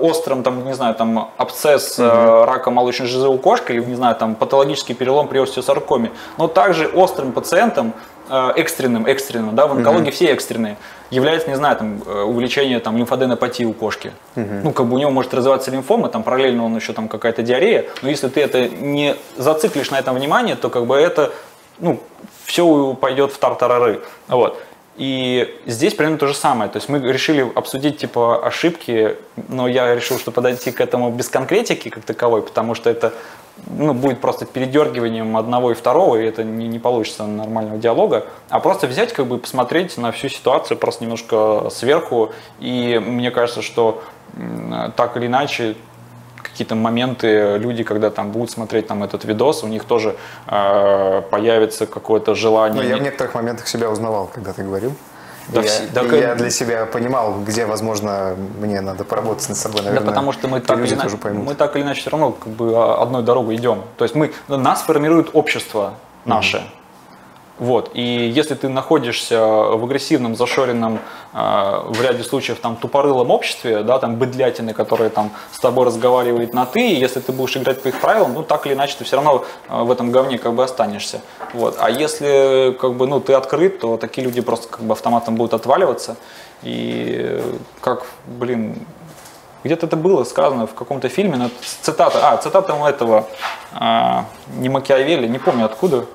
острым, 0.00 0.42
там, 0.42 0.64
не 0.64 0.74
знаю, 0.74 0.94
там, 0.94 1.30
абсцесс 1.36 1.98
э, 1.98 2.44
рака 2.44 2.70
молочной 2.70 3.08
железы 3.08 3.28
у 3.28 3.38
кошки 3.38 3.72
или, 3.72 3.84
не 3.84 3.94
знаю, 3.94 4.14
там, 4.16 4.34
патологический 4.34 4.94
перелом 4.94 5.28
при 5.28 5.38
остеосаркоме, 5.38 6.10
но 6.36 6.48
также 6.48 6.86
острым 6.86 7.32
пациентом, 7.32 7.92
э, 8.28 8.52
экстренным, 8.56 9.06
экстренным, 9.06 9.54
да, 9.54 9.66
в 9.66 9.72
онкологии 9.72 10.10
все 10.10 10.26
экстренные, 10.26 10.76
является, 11.10 11.48
не 11.48 11.56
знаю, 11.56 11.76
там, 11.76 12.02
э, 12.06 12.22
увеличение 12.22 12.78
там, 12.80 12.96
лимфоденопатии 12.96 13.64
у 13.64 13.72
кошки. 13.72 14.12
Ну, 14.34 14.72
как 14.72 14.86
бы 14.86 14.94
у 14.94 14.98
него 14.98 15.10
может 15.10 15.34
развиваться 15.34 15.70
лимфома, 15.70 16.08
там 16.08 16.22
параллельно 16.22 16.64
он 16.64 16.76
еще 16.76 16.92
там 16.92 17.08
какая-то 17.08 17.42
диарея, 17.42 17.86
но 18.02 18.10
если 18.10 18.28
ты 18.28 18.40
это 18.40 18.68
не 18.68 19.16
зациклишь 19.36 19.90
на 19.90 19.98
этом 19.98 20.14
внимание, 20.14 20.56
то 20.56 20.68
как 20.70 20.86
бы 20.86 20.96
это, 20.96 21.32
ну, 21.78 22.00
все 22.44 22.94
пойдет 22.94 23.32
в 23.32 23.38
тартарары. 23.38 24.00
Вот. 24.28 24.58
И 24.98 25.56
здесь 25.64 25.94
примерно 25.94 26.18
то 26.18 26.26
же 26.26 26.34
самое. 26.34 26.68
То 26.68 26.78
есть 26.78 26.88
мы 26.88 26.98
решили 26.98 27.46
обсудить 27.54 27.98
типа 27.98 28.44
ошибки, 28.44 29.16
но 29.48 29.68
я 29.68 29.94
решил, 29.94 30.18
что 30.18 30.32
подойти 30.32 30.72
к 30.72 30.80
этому 30.80 31.10
без 31.12 31.28
конкретики 31.28 31.88
как 31.88 32.02
таковой, 32.02 32.42
потому 32.42 32.74
что 32.74 32.90
это 32.90 33.12
ну, 33.68 33.94
будет 33.94 34.20
просто 34.20 34.44
передергиванием 34.44 35.36
одного 35.36 35.70
и 35.70 35.74
второго, 35.74 36.16
и 36.16 36.24
это 36.24 36.42
не, 36.42 36.66
не 36.66 36.80
получится 36.80 37.26
нормального 37.26 37.78
диалога, 37.78 38.26
а 38.48 38.58
просто 38.58 38.88
взять, 38.88 39.12
как 39.12 39.26
бы 39.26 39.38
посмотреть 39.38 39.96
на 39.98 40.10
всю 40.10 40.28
ситуацию 40.28 40.76
просто 40.76 41.04
немножко 41.04 41.68
сверху. 41.70 42.32
И 42.58 43.00
мне 43.04 43.30
кажется, 43.30 43.62
что 43.62 44.02
так 44.96 45.16
или 45.16 45.26
иначе 45.26 45.76
какие-то 46.52 46.74
моменты 46.74 47.58
люди, 47.58 47.82
когда 47.82 48.10
там 48.10 48.30
будут 48.30 48.50
смотреть 48.50 48.86
там 48.86 49.02
этот 49.02 49.24
видос, 49.24 49.64
у 49.64 49.68
них 49.68 49.84
тоже 49.84 50.16
э, 50.46 51.22
появится 51.30 51.86
какое-то 51.86 52.34
желание. 52.34 52.82
Ну, 52.82 52.88
я 52.88 52.96
в 52.96 53.02
некоторых 53.02 53.34
моментах 53.34 53.68
себя 53.68 53.90
узнавал, 53.90 54.30
когда 54.32 54.52
ты 54.52 54.62
говорил. 54.62 54.92
Да 55.48 55.62
я, 55.62 55.70
да 55.94 56.02
и 56.02 56.20
я 56.20 56.34
для 56.34 56.50
себя 56.50 56.84
понимал, 56.84 57.40
где, 57.40 57.64
возможно, 57.64 58.36
мне 58.60 58.80
надо 58.82 59.04
поработать 59.04 59.48
над 59.48 59.56
собой, 59.56 59.80
наверное. 59.80 60.00
да 60.00 60.10
потому 60.10 60.32
что 60.32 60.46
мы 60.46 60.60
так, 60.60 60.78
или 60.78 60.94
иначе, 60.94 61.16
мы 61.32 61.54
так 61.54 61.74
или 61.76 61.82
иначе 61.82 62.02
все 62.02 62.10
равно 62.10 62.32
как 62.32 62.52
бы 62.52 62.72
а, 62.76 63.02
одной 63.02 63.22
дорогой 63.22 63.56
идем. 63.56 63.82
То 63.96 64.04
есть 64.04 64.14
мы, 64.14 64.32
нас 64.48 64.82
формирует 64.82 65.30
общество 65.32 65.94
наше. 66.26 66.62
Вот. 67.58 67.90
И 67.94 68.02
если 68.02 68.54
ты 68.54 68.68
находишься 68.68 69.40
в 69.40 69.84
агрессивном, 69.84 70.36
зашоренном, 70.36 71.00
э, 71.32 71.80
в 71.86 72.00
ряде 72.00 72.22
случаев 72.22 72.60
там 72.60 72.76
тупорылом 72.76 73.30
обществе, 73.30 73.82
да, 73.82 73.98
там 73.98 74.16
быдлятины, 74.16 74.72
которые 74.72 75.10
там 75.10 75.32
с 75.52 75.58
тобой 75.58 75.86
разговаривают 75.86 76.54
на 76.54 76.66
ты, 76.66 76.80
и 76.80 76.94
если 76.94 77.20
ты 77.20 77.32
будешь 77.32 77.56
играть 77.56 77.82
по 77.82 77.88
их 77.88 78.00
правилам, 78.00 78.34
ну 78.34 78.42
так 78.42 78.66
или 78.66 78.74
иначе 78.74 78.96
ты 78.98 79.04
все 79.04 79.16
равно 79.16 79.44
э, 79.68 79.82
в 79.82 79.90
этом 79.90 80.12
говне 80.12 80.38
как 80.38 80.52
бы 80.54 80.62
останешься. 80.62 81.20
Вот. 81.52 81.76
А 81.80 81.90
если 81.90 82.76
как 82.80 82.94
бы, 82.94 83.06
ну, 83.06 83.20
ты 83.20 83.32
открыт, 83.32 83.80
то 83.80 83.96
такие 83.96 84.24
люди 84.24 84.40
просто 84.40 84.68
как 84.68 84.82
бы 84.82 84.92
автоматом 84.92 85.34
будут 85.34 85.54
отваливаться. 85.54 86.16
И 86.62 87.40
как, 87.80 88.04
блин, 88.26 88.74
где-то 89.64 89.86
это 89.86 89.96
было 89.96 90.24
сказано 90.24 90.66
в 90.66 90.74
каком-то 90.74 91.08
фильме, 91.08 91.36
но 91.36 91.50
цитата, 91.82 92.20
а, 92.22 92.36
цитата 92.36 92.74
у 92.74 92.86
этого, 92.86 93.26
а, 93.72 94.26
не 94.56 94.68
Макиавелли, 94.68 95.26
не 95.26 95.38
помню 95.38 95.64
откуда, 95.64 96.06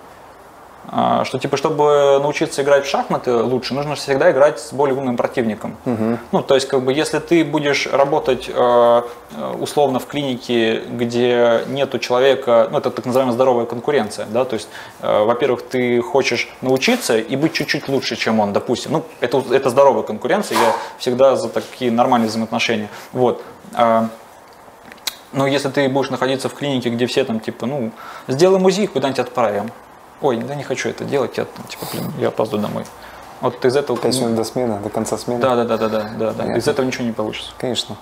что 0.90 1.40
типа, 1.40 1.58
чтобы 1.58 2.20
научиться 2.22 2.62
играть 2.62 2.86
в 2.86 2.90
шахматы 2.90 3.34
лучше, 3.36 3.74
нужно 3.74 3.96
всегда 3.96 4.32
играть 4.32 4.60
с 4.60 4.74
более 4.74 4.96
умным 4.96 5.18
противником. 5.18 5.78
Ну, 6.32 6.42
то 6.42 6.56
есть, 6.56 6.68
как 6.68 6.82
бы, 6.84 6.94
если 6.94 7.20
ты 7.20 7.44
будешь 7.44 7.88
работать 7.88 8.50
э, 8.50 8.54
э, 8.54 9.56
условно 9.60 10.00
в 10.00 10.08
клинике, 10.08 10.82
где 10.82 11.62
нету 11.68 12.00
человека, 12.00 12.68
ну, 12.72 12.78
это 12.78 12.92
так 12.92 13.06
называемая 13.06 13.34
здоровая 13.34 13.66
конкуренция, 13.66 14.26
да, 14.26 14.46
то 14.46 14.56
есть, 14.56 14.68
э, 15.02 15.24
во-первых, 15.24 15.64
ты 15.64 16.02
хочешь 16.02 16.50
научиться 16.62 17.18
и 17.18 17.36
быть 17.36 17.54
чуть-чуть 17.54 17.88
лучше, 17.88 18.16
чем 18.16 18.40
он, 18.40 18.54
допустим. 18.54 18.92
Ну, 18.92 19.06
это, 19.22 19.44
это 19.52 19.70
здоровая 19.70 20.04
конкуренция, 20.04 20.58
я 20.58 20.74
всегда 20.98 21.36
за 21.36 21.50
такие 21.50 21.92
нормальные 21.92 22.30
взаимоотношения. 22.30 22.90
Вот. 23.12 23.42
А, 23.74 24.10
но 25.32 25.48
если 25.48 25.70
ты 25.70 25.90
будешь 25.90 26.10
находиться 26.10 26.50
в 26.50 26.54
клинике, 26.54 26.90
где 26.90 27.06
все 27.06 27.24
там, 27.24 27.40
типа, 27.40 27.66
ну, 27.66 27.92
сделаем 28.28 28.66
УЗИ, 28.66 28.86
куда-нибудь 28.86 29.20
отправим. 29.20 29.72
Ой, 30.24 30.38
да 30.38 30.56
не 30.56 30.64
хочу 30.64 30.88
это 30.90 31.04
делать, 31.04 31.38
я, 31.38 31.46
типа, 31.68 31.86
блин, 31.92 32.14
я 32.18 32.30
опаздываю 32.30 32.66
домой. 32.66 32.86
Вот 33.42 33.64
из 33.66 33.76
этого... 33.76 34.00
Пять 34.00 34.18
минут 34.22 34.36
до 34.36 34.46
смены, 34.46 34.80
до 34.80 34.90
конца 34.90 35.18
смены. 35.18 35.42
Да, 35.42 35.54
да, 35.58 35.66
да, 35.66 35.78
да, 35.78 35.90
да, 35.90 36.10
да, 36.18 36.32
да. 36.32 36.58
Из 36.58 36.66
этого 36.66 36.86
ничего 36.86 37.04
не 37.04 37.12
получится. 37.12 37.52
Конечно. 37.58 37.98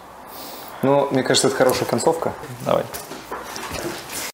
Ну, 0.83 1.07
мне 1.09 1.23
кажется, 1.23 1.47
это 1.47 1.57
хорошая 1.57 1.89
концовка. 1.89 2.31
Давай. 2.63 2.83